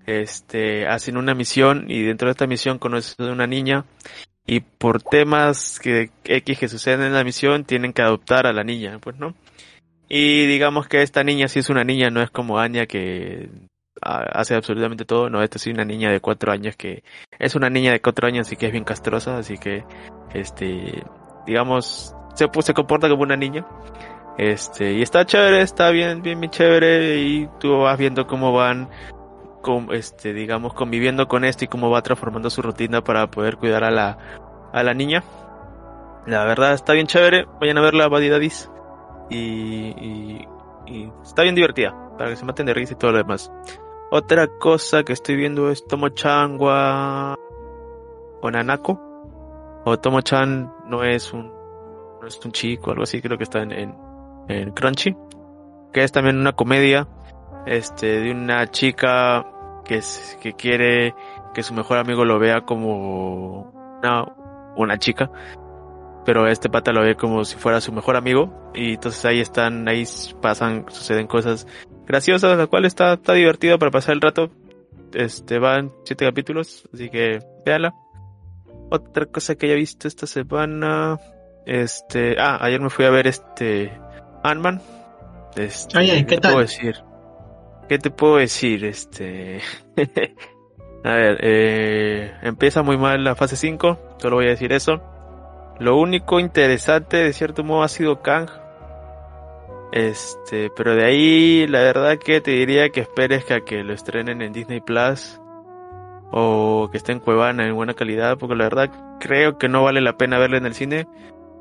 este, 0.05 0.88
hacen 0.88 1.17
una 1.17 1.36
misión 1.36 1.86
y 1.89 2.03
dentro 2.03 2.27
de 2.27 2.32
esta 2.32 2.47
misión 2.47 2.80
conocen 2.80 3.27
a 3.27 3.32
una 3.32 3.47
niña 3.47 3.86
y 4.45 4.61
por 4.61 5.03
temas 5.03 5.80
que 5.80 6.09
X 6.23 6.57
que 6.57 6.67
suceden 6.67 7.01
en 7.01 7.13
la 7.13 7.23
misión 7.23 7.65
tienen 7.65 7.93
que 7.93 8.01
adoptar 8.01 8.47
a 8.47 8.53
la 8.53 8.63
niña, 8.63 8.97
pues 8.99 9.17
no. 9.17 9.36
Y 10.07 10.47
digamos 10.47 10.88
que 10.88 11.03
esta 11.03 11.23
niña 11.23 11.47
sí 11.47 11.59
es 11.59 11.69
una 11.69 11.84
niña, 11.84 12.09
no 12.09 12.23
es 12.23 12.32
como 12.32 12.57
Anya 12.57 12.88
que 12.88 13.49
hace 14.01 14.55
absolutamente 14.55 15.05
todo. 15.05 15.30
No, 15.30 15.43
esta 15.43 15.57
es 15.57 15.67
una 15.67 15.86
niña 15.86 16.11
de 16.11 16.19
cuatro 16.19 16.51
años 16.51 16.75
que 16.75 17.03
es 17.38 17.53
una 17.55 17.69
niña 17.69 17.91
de 17.91 18.01
cuatro 18.01 18.27
años 18.27 18.51
y 18.51 18.55
que 18.55 18.65
es 18.65 18.71
bien 18.71 18.86
castrosa, 18.86 19.38
así 19.38 19.59
que, 19.59 19.84
este, 20.34 21.03
digamos, 21.45 22.15
se, 22.34 22.47
se 22.61 22.73
comporta 22.73 23.07
como 23.07 23.21
una 23.21 23.38
niña. 23.38 23.67
Este, 24.39 24.93
y 24.93 25.01
está 25.01 25.25
chévere, 25.25 25.61
está 25.61 25.89
bien, 25.89 26.21
bien, 26.21 26.39
bien 26.39 26.49
chévere 26.49 27.17
y 27.17 27.49
tú 27.59 27.79
vas 27.79 27.97
viendo 27.97 28.25
cómo 28.25 28.53
van, 28.53 28.89
con, 29.61 29.93
este, 29.93 30.31
digamos, 30.31 30.73
conviviendo 30.73 31.27
con 31.27 31.43
esto 31.43 31.65
y 31.65 31.67
cómo 31.67 31.89
va 31.89 32.01
transformando 32.01 32.49
su 32.49 32.61
rutina 32.61 33.03
para 33.03 33.29
poder 33.29 33.57
cuidar 33.57 33.83
a 33.83 33.91
la, 33.91 34.17
a 34.71 34.81
la 34.81 34.93
niña. 34.93 35.25
La 36.25 36.45
verdad 36.45 36.71
está 36.71 36.93
bien 36.93 37.05
chévere, 37.05 37.47
vayan 37.59 37.79
a 37.79 37.81
verla, 37.81 38.07
Badidadis. 38.07 38.71
Y, 39.29 39.93
y, 39.99 40.47
y 40.87 41.11
está 41.21 41.43
bien 41.43 41.55
divertida, 41.55 41.93
para 42.17 42.29
que 42.29 42.37
se 42.37 42.45
maten 42.45 42.65
de 42.65 42.73
risa 42.73 42.93
y 42.93 42.95
todo 42.95 43.11
lo 43.11 43.17
demás. 43.17 43.51
Otra 44.09 44.47
cosa 44.47 45.03
que 45.03 45.11
estoy 45.11 45.35
viendo 45.35 45.69
es 45.69 45.85
Tomo-chan 45.85 46.55
wa 46.57 47.35
Nanako. 48.41 49.01
O 49.83 49.97
Tomo-chan 49.99 50.73
no 50.85 51.03
es 51.03 51.33
un 51.33 51.51
no 52.21 52.25
es 52.25 52.39
un 52.45 52.53
chico, 52.53 52.91
algo 52.91 53.03
así, 53.03 53.21
creo 53.21 53.37
que 53.37 53.43
está 53.43 53.61
en, 53.61 53.71
en, 53.71 54.09
Crunchy. 54.75 55.15
Que 55.93 56.03
es 56.03 56.11
también 56.11 56.37
una 56.37 56.53
comedia 56.53 57.07
este 57.65 58.21
de 58.21 58.31
una 58.31 58.67
chica 58.67 59.45
que, 59.85 59.95
es, 59.95 60.37
que 60.41 60.53
quiere 60.53 61.13
que 61.53 61.63
su 61.63 61.73
mejor 61.73 61.97
amigo 61.97 62.25
lo 62.25 62.39
vea 62.39 62.61
como 62.61 63.71
una, 63.99 64.25
una 64.75 64.97
chica 64.97 65.31
pero 66.25 66.47
este 66.47 66.69
pata 66.69 66.91
lo 66.91 67.01
ve 67.01 67.15
como 67.15 67.43
si 67.43 67.55
fuera 67.55 67.81
su 67.81 67.91
mejor 67.91 68.15
amigo 68.15 68.71
y 68.75 68.93
entonces 68.93 69.25
ahí 69.25 69.39
están, 69.39 69.87
ahí 69.87 70.03
pasan, 70.39 70.85
suceden 70.89 71.25
cosas 71.25 71.65
graciosas, 72.05 72.57
la 72.57 72.67
cual 72.67 72.85
está, 72.85 73.13
está 73.13 73.33
divertido 73.33 73.79
para 73.79 73.91
pasar 73.91 74.13
el 74.13 74.21
rato. 74.21 74.51
Este, 75.13 75.57
van 75.57 75.91
siete 76.05 76.25
capítulos, 76.25 76.87
así 76.93 77.09
que 77.09 77.39
véala. 77.65 77.95
Otra 78.91 79.25
cosa 79.25 79.55
que 79.55 79.65
haya 79.65 79.75
visto 79.75 80.07
esta 80.07 80.27
semana, 80.27 81.19
este, 81.65 82.35
ah, 82.39 82.59
ayer 82.61 82.79
me 82.79 82.91
fui 82.91 83.05
a 83.05 83.09
ver 83.09 83.25
este 83.25 83.91
Ant-Man. 84.43 84.81
Este, 85.55 85.99
¿qué, 85.99 86.25
¿qué 86.25 86.37
te 86.37 86.41
puedo 86.41 86.59
decir? 86.59 87.03
¿Qué 87.87 87.97
te 87.97 88.11
puedo 88.11 88.37
decir? 88.37 88.85
Este, 88.85 89.61
a 91.03 91.13
ver, 91.13 91.37
eh, 91.41 92.33
empieza 92.43 92.83
muy 92.83 92.97
mal 92.97 93.23
la 93.23 93.35
fase 93.35 93.55
5, 93.55 94.17
solo 94.17 94.35
voy 94.37 94.45
a 94.45 94.49
decir 94.49 94.71
eso. 94.73 95.01
Lo 95.79 95.97
único 95.97 96.39
interesante 96.39 97.17
de 97.17 97.33
cierto 97.33 97.63
modo 97.63 97.83
ha 97.83 97.87
sido 97.87 98.21
Kang, 98.21 98.49
este, 99.91 100.69
pero 100.75 100.95
de 100.95 101.05
ahí 101.05 101.67
la 101.67 101.79
verdad 101.79 102.17
que 102.19 102.41
te 102.41 102.51
diría 102.51 102.89
que 102.89 102.99
esperes 103.01 103.43
que 103.45 103.53
a 103.55 103.61
que 103.61 103.83
lo 103.83 103.93
estrenen 103.93 104.41
en 104.41 104.53
Disney 104.53 104.81
Plus 104.81 105.39
o 106.31 106.89
que 106.91 106.97
esté 106.97 107.11
en 107.11 107.19
Cuevana 107.19 107.65
en 107.65 107.75
buena 107.75 107.95
calidad, 107.95 108.37
porque 108.37 108.55
la 108.55 108.65
verdad 108.65 108.91
creo 109.19 109.57
que 109.57 109.67
no 109.67 109.83
vale 109.83 110.01
la 110.01 110.17
pena 110.17 110.37
verlo 110.37 110.57
en 110.57 110.65
el 110.65 110.75
cine. 110.75 111.07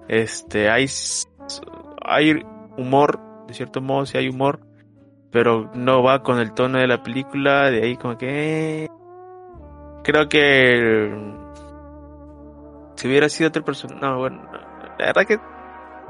Este, 0.09 0.68
hay 0.68 0.87
hay 2.03 2.43
humor, 2.79 3.20
de 3.47 3.55
cierto 3.55 3.81
modo 3.81 4.07
sí 4.07 4.16
hay 4.16 4.29
humor, 4.29 4.61
pero 5.31 5.70
no 5.74 6.03
va 6.03 6.22
con 6.22 6.39
el 6.39 6.53
tono 6.53 6.79
de 6.79 6.87
la 6.87 7.03
película, 7.03 7.70
de 7.70 7.83
ahí 7.83 7.97
como 7.97 8.16
que 8.16 8.89
creo 10.03 10.29
que 10.29 11.12
si 12.95 13.09
hubiera 13.09 13.29
sido 13.29 13.49
otra 13.49 13.62
persona, 13.62 13.97
no, 14.01 14.18
bueno, 14.18 14.43
la 14.99 15.07
verdad 15.07 15.26
que 15.26 15.39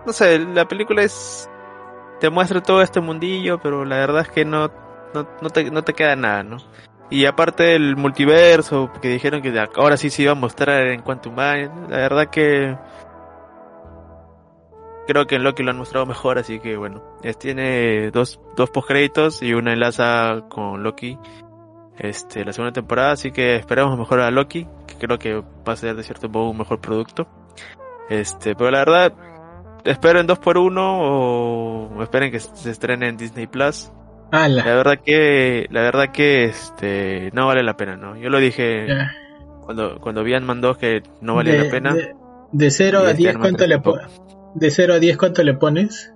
no 0.07 0.13
sé, 0.13 0.39
la 0.39 0.67
película 0.67 1.03
es 1.03 1.51
te 2.21 2.31
muestra 2.31 2.63
todo 2.63 2.83
este 2.83 3.01
mundillo, 3.01 3.59
pero 3.59 3.85
la 3.85 3.97
verdad 3.97 4.23
es 4.23 4.29
que 4.29 4.45
no, 4.45 4.71
no, 5.15 5.51
te, 5.51 5.71
no 5.71 5.83
te 5.83 5.95
queda 5.95 6.17
nada, 6.17 6.43
¿no? 6.43 6.57
Y 7.11 7.25
aparte 7.25 7.63
del 7.65 7.97
multiverso, 7.97 8.91
que 9.01 9.09
dijeron 9.09 9.41
que 9.41 9.53
ahora 9.77 9.97
sí 9.97 10.11
se 10.11 10.23
iba 10.23 10.33
a 10.33 10.35
mostrar 10.35 10.89
en 10.89 11.01
Quantum 11.01 11.35
Mind, 11.35 11.91
la 11.91 11.97
verdad 11.97 12.29
que 12.29 12.77
creo 15.09 15.27
que 15.27 15.37
en 15.37 15.43
Loki 15.43 15.63
lo 15.63 15.71
han 15.71 15.79
mostrado 15.79 16.05
mejor, 16.05 16.39
así 16.39 16.61
que 16.61 16.77
bueno, 16.77 17.03
tiene 17.39 18.11
dos, 18.11 18.41
dos 18.57 18.69
postcréditos 18.69 19.43
y 19.43 19.55
una 19.55 19.73
enlaza 19.73 20.45
con 20.51 20.83
Loki, 20.83 21.19
este, 21.99 22.45
la 22.45 22.53
segunda 22.53 22.73
temporada, 22.73 23.13
así 23.13 23.33
que 23.33 23.57
esperamos 23.57 23.99
mejor 23.99 24.21
a 24.21 24.31
Loki, 24.31 24.67
que 24.87 24.95
creo 24.97 25.19
que 25.19 25.35
va 25.37 25.73
a 25.73 25.77
ser 25.77 25.97
de 25.97 26.03
cierto 26.03 26.29
modo 26.29 26.51
un 26.51 26.59
mejor 26.59 26.81
producto. 26.81 27.27
Este, 28.11 28.55
pero 28.55 28.71
la 28.71 28.81
verdad, 28.81 29.13
dos 30.27 30.39
por 30.39 30.59
uno 30.59 31.01
o 31.01 32.03
esperen 32.03 32.31
que 32.31 32.41
se 32.41 32.71
estrene 32.71 33.09
en 33.09 33.17
Disney 33.17 33.47
Plus. 33.47 33.91
La 34.31 34.75
verdad 34.75 34.99
que, 35.03 35.67
la 35.71 35.81
verdad 35.81 36.13
que 36.13 36.45
este 36.45 37.31
no 37.33 37.47
vale 37.47 37.63
la 37.63 37.79
pena, 37.79 37.97
¿no? 37.97 38.15
Yo 38.17 38.29
lo 38.29 38.39
dije 38.39 38.87
cuando, 39.63 39.99
cuando 40.01 40.23
mandó 40.43 40.77
que 40.77 41.03
no 41.23 41.35
vale 41.35 41.65
la 41.65 41.71
pena. 41.71 41.95
De, 42.53 42.71
0 42.71 43.01
a 43.07 43.13
10 43.15 43.39
cuánto 43.39 43.67
le 43.67 43.79
de 44.55 44.71
0 44.71 44.95
a 44.95 44.99
10 44.99 45.17
cuánto 45.17 45.43
le 45.43 45.55
pones? 45.55 46.13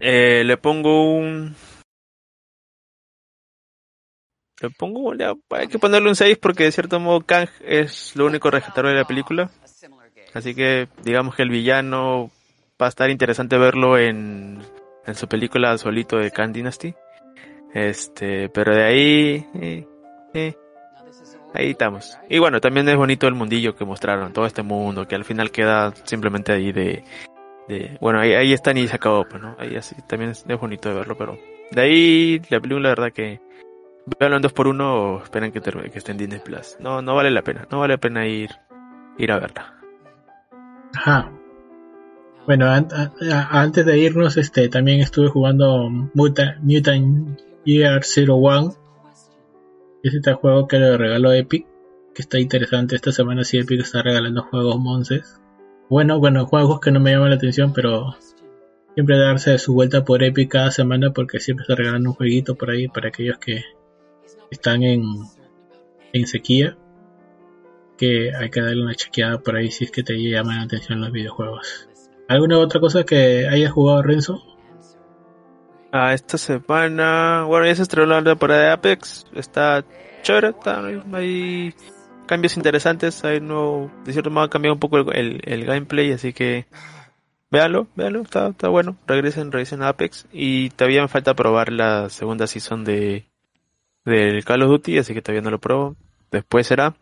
Eh, 0.00 0.44
le 0.44 0.56
pongo 0.56 1.14
un 1.14 1.54
le 4.60 4.70
pongo 4.70 5.12
hay 5.50 5.68
que 5.68 5.78
ponerle 5.78 6.08
un 6.08 6.16
6 6.16 6.38
porque 6.38 6.64
de 6.64 6.72
cierto 6.72 6.98
modo 6.98 7.20
Kang 7.20 7.48
es 7.64 8.16
lo 8.16 8.26
único 8.26 8.50
rescatable 8.50 8.90
de 8.90 8.98
la 8.98 9.04
película. 9.04 9.50
Así 10.34 10.54
que 10.54 10.88
digamos 11.02 11.34
que 11.34 11.42
el 11.42 11.50
villano 11.50 12.30
va 12.80 12.86
a 12.86 12.88
estar 12.88 13.10
interesante 13.10 13.56
verlo 13.56 13.98
en, 13.98 14.60
en 15.06 15.14
su 15.14 15.28
película 15.28 15.76
solito 15.78 16.16
de 16.18 16.30
Khan 16.30 16.52
Dynasty. 16.52 16.94
Este, 17.74 18.48
pero 18.48 18.74
de 18.74 18.84
ahí, 18.84 19.46
eh, 19.60 19.86
eh, 20.34 20.54
ahí 21.54 21.70
estamos. 21.70 22.18
Y 22.28 22.38
bueno, 22.38 22.60
también 22.60 22.88
es 22.88 22.96
bonito 22.96 23.26
el 23.26 23.34
mundillo 23.34 23.74
que 23.74 23.84
mostraron, 23.84 24.32
todo 24.32 24.46
este 24.46 24.62
mundo, 24.62 25.06
que 25.06 25.14
al 25.14 25.24
final 25.24 25.50
queda 25.50 25.92
simplemente 26.04 26.52
ahí 26.52 26.72
de, 26.72 27.04
de 27.68 27.98
bueno, 28.00 28.20
ahí, 28.20 28.32
ahí 28.34 28.52
están 28.52 28.76
y 28.76 28.88
se 28.88 28.96
acabó, 28.96 29.24
pues, 29.28 29.42
¿no? 29.42 29.56
Ahí 29.58 29.76
así, 29.76 29.94
también 30.06 30.30
es, 30.30 30.44
bonito 30.60 30.88
de 30.88 30.94
verlo, 30.94 31.16
pero 31.16 31.38
de 31.70 31.80
ahí 31.80 32.42
la 32.50 32.60
película, 32.60 32.88
la 32.88 32.88
verdad 32.90 33.12
que, 33.12 33.40
veanlo 34.18 34.36
en 34.36 34.42
dos 34.42 34.52
por 34.52 34.68
uno 34.68 34.94
o 34.94 35.22
esperen 35.22 35.52
que, 35.52 35.60
que 35.60 35.98
esté 35.98 36.12
en 36.12 36.18
Disney 36.18 36.40
Plus. 36.40 36.76
No, 36.80 37.02
no 37.02 37.14
vale 37.14 37.30
la 37.30 37.42
pena, 37.42 37.66
no 37.70 37.80
vale 37.80 37.94
la 37.94 37.98
pena 37.98 38.26
ir, 38.26 38.50
ir 39.18 39.32
a 39.32 39.38
verla. 39.38 39.74
Ajá. 40.94 41.30
Bueno, 42.46 42.66
antes 42.70 43.84
de 43.84 43.98
irnos, 43.98 44.38
este, 44.38 44.70
también 44.70 45.00
estuve 45.00 45.28
jugando 45.28 45.90
Mutant, 46.14 46.60
Mutant 46.62 47.38
Year 47.64 48.02
Zero 48.02 48.36
One. 48.36 48.70
Es 50.02 50.14
este 50.14 50.32
juego 50.34 50.68
que 50.68 50.78
le 50.78 50.96
regaló 50.96 51.32
Epic, 51.32 51.66
que 52.14 52.22
está 52.22 52.38
interesante. 52.38 52.96
Esta 52.96 53.12
semana 53.12 53.44
sí 53.44 53.58
Epic 53.58 53.80
está 53.80 54.02
regalando 54.02 54.42
juegos 54.42 54.78
monces. 54.78 55.40
Bueno, 55.88 56.18
bueno, 56.18 56.46
juegos 56.46 56.80
que 56.80 56.90
no 56.90 57.00
me 57.00 57.12
llaman 57.12 57.30
la 57.30 57.36
atención, 57.36 57.72
pero 57.72 58.16
siempre 58.94 59.18
darse 59.18 59.58
su 59.58 59.74
vuelta 59.74 60.04
por 60.04 60.22
Epic 60.22 60.50
cada 60.50 60.70
semana 60.70 61.12
porque 61.12 61.40
siempre 61.40 61.62
está 61.62 61.74
regalando 61.74 62.10
un 62.10 62.16
jueguito 62.16 62.54
por 62.54 62.70
ahí 62.70 62.88
para 62.88 63.08
aquellos 63.08 63.38
que 63.38 63.64
están 64.50 64.82
en, 64.82 65.02
en 66.12 66.26
sequía 66.26 66.76
que 67.98 68.32
hay 68.34 68.48
que 68.48 68.62
darle 68.62 68.82
una 68.82 68.94
chequeada 68.94 69.40
por 69.40 69.56
ahí 69.56 69.70
si 69.70 69.84
es 69.84 69.90
que 69.90 70.02
te 70.02 70.14
llaman 70.16 70.56
la 70.56 70.62
atención 70.62 71.00
los 71.00 71.12
videojuegos. 71.12 71.88
¿Alguna 72.28 72.58
otra 72.58 72.80
cosa 72.80 73.04
que 73.04 73.46
haya 73.48 73.70
jugado 73.70 74.02
Renzo? 74.02 74.42
Ah, 75.90 76.12
esta 76.12 76.36
semana, 76.36 77.44
bueno, 77.44 77.66
ya 77.66 77.74
se 77.74 77.82
estrenó 77.82 78.08
la 78.08 78.22
temporada 78.22 78.60
de 78.60 78.70
Apex, 78.72 79.26
está 79.34 79.82
chévere, 80.22 80.50
está, 80.50 80.84
hay 81.14 81.74
cambios 82.26 82.58
interesantes, 82.58 83.24
hay 83.24 83.40
no, 83.40 83.90
de 84.04 84.12
cierto 84.12 84.30
modo 84.30 84.44
ha 84.44 84.50
cambiado 84.50 84.74
un 84.74 84.80
poco 84.80 84.98
el, 84.98 85.40
el, 85.44 85.64
gameplay, 85.64 86.12
así 86.12 86.34
que 86.34 86.66
véanlo, 87.50 87.88
véanlo, 87.96 88.20
está, 88.20 88.48
está 88.48 88.68
bueno, 88.68 88.98
regresen, 89.06 89.50
revisen 89.50 89.82
Apex. 89.82 90.26
Y 90.30 90.68
todavía 90.70 91.00
me 91.02 91.08
falta 91.08 91.34
probar 91.34 91.72
la 91.72 92.10
segunda 92.10 92.46
season 92.46 92.84
de 92.84 93.26
del 94.04 94.44
Call 94.44 94.62
of 94.62 94.68
Duty, 94.68 94.98
así 94.98 95.14
que 95.14 95.22
todavía 95.22 95.42
no 95.42 95.50
lo 95.50 95.58
pruebo, 95.58 95.96
después 96.30 96.66
será. 96.66 96.94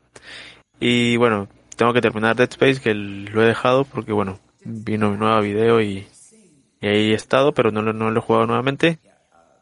Y 0.79 1.17
bueno, 1.17 1.49
tengo 1.77 1.93
que 1.93 2.01
terminar 2.01 2.37
Dead 2.37 2.51
Space, 2.51 2.81
que 2.81 2.95
lo 2.95 3.43
he 3.43 3.47
dejado 3.47 3.85
porque 3.85 4.13
bueno, 4.13 4.39
vino 4.65 5.11
mi 5.11 5.17
nuevo 5.17 5.41
video 5.41 5.81
y, 5.81 6.07
he 6.81 7.13
estado, 7.13 7.53
pero 7.53 7.71
no, 7.71 7.83
no 7.83 8.11
lo 8.11 8.19
he 8.19 8.23
jugado 8.23 8.47
nuevamente. 8.47 8.99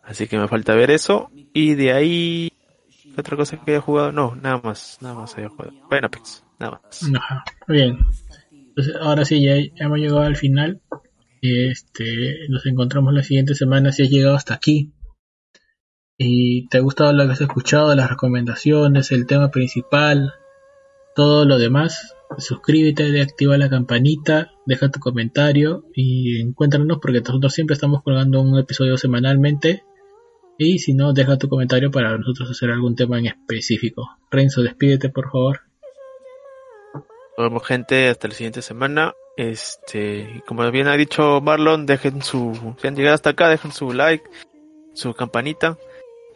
Así 0.03 0.27
que 0.27 0.39
me 0.39 0.49
falta 0.49 0.75
ver 0.75 0.91
eso. 0.91 1.31
Y 1.53 1.75
de 1.75 1.93
ahí, 1.93 2.53
otra 3.17 3.37
cosa 3.37 3.57
que 3.57 3.73
haya 3.73 3.81
jugado, 3.81 4.13
no, 4.13 4.35
nada 4.37 4.61
más, 4.63 4.99
nada 5.01 5.15
más 5.15 5.37
haya 5.39 5.49
jugado. 5.49 5.73
Bueno, 5.89 6.07
Apex, 6.09 6.45
nada 6.59 6.81
más. 6.83 7.11
bien. 7.69 7.99
Entonces, 8.51 8.97
ahora 9.01 9.25
sí, 9.25 9.43
ya, 9.43 9.55
hemos 9.77 9.99
llegado 9.99 10.23
al 10.23 10.37
final. 10.37 10.81
Este, 11.41 12.49
nos 12.49 12.65
encontramos 12.67 13.13
la 13.13 13.23
siguiente 13.23 13.55
semana 13.55 13.93
si 13.93 14.03
has 14.03 14.11
llegado 14.11 14.35
hasta 14.35 14.55
aquí. 14.55 14.93
Y 16.17 16.69
te 16.69 16.79
ha 16.79 16.81
gustado 16.81 17.13
lo 17.13 17.27
que 17.27 17.33
has 17.33 17.41
escuchado, 17.41 17.95
las 17.95 18.11
recomendaciones, 18.11 19.11
el 19.11 19.27
tema 19.27 19.51
principal, 19.51 20.33
todo 21.15 21.45
lo 21.45 21.59
demás, 21.59 22.15
suscríbete, 22.39 23.21
activa 23.21 23.57
la 23.59 23.69
campanita, 23.69 24.53
deja 24.67 24.91
tu 24.91 25.01
comentario 25.01 25.85
y 25.95 26.41
encuéntranos 26.41 26.99
porque 27.01 27.21
nosotros 27.21 27.53
siempre 27.53 27.75
estamos 27.75 28.03
colgando 28.03 28.41
un 28.41 28.59
episodio 28.59 28.97
semanalmente. 28.97 29.85
Y 30.57 30.79
si 30.79 30.95
no, 30.95 31.13
deja 31.13 31.37
tu 31.37 31.49
comentario 31.49 31.91
para 31.91 32.17
nosotros 32.17 32.51
hacer 32.51 32.71
algún 32.71 32.95
tema 32.95 33.19
en 33.19 33.27
específico. 33.27 34.09
Renzo, 34.31 34.63
despídete 34.63 35.09
por 35.09 35.31
favor. 35.31 35.61
Nos 37.37 37.49
vemos 37.49 37.67
gente 37.67 38.09
hasta 38.09 38.29
la 38.29 38.35
siguiente 38.35 38.63
semana. 38.63 39.15
Este, 39.37 40.43
como 40.47 40.71
bien 40.71 40.87
ha 40.87 40.97
dicho 40.97 41.41
Marlon, 41.41 41.87
dejen 41.87 42.23
su, 42.23 42.75
si 42.81 42.87
han 42.87 42.95
llegado 42.95 43.17
hasta 43.17 43.31
acá, 43.31 43.49
dejen 43.49 43.73
su 43.73 43.93
like, 43.93 44.25
su 44.93 45.13
campanita 45.15 45.77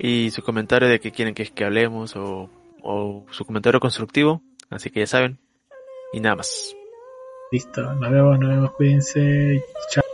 y 0.01 0.30
su 0.32 0.42
comentario 0.42 0.88
de 0.88 0.99
que 0.99 1.12
quieren 1.12 1.34
que, 1.34 1.64
hablemos 1.64 2.16
o 2.16 2.51
su 3.30 3.44
comentario 3.44 3.78
constructivo. 3.78 4.42
Así 4.70 4.90
que 4.90 5.01
ya 5.01 5.07
saben. 5.07 5.38
Y 6.13 6.21
nada 6.21 6.37
más. 6.37 6.75
Listo, 7.51 7.83
nos 7.95 8.11
vemos, 8.11 8.39
nos 8.39 8.49
vemos, 8.51 8.73
cuídense. 8.73 9.65
Chao. 9.91 10.08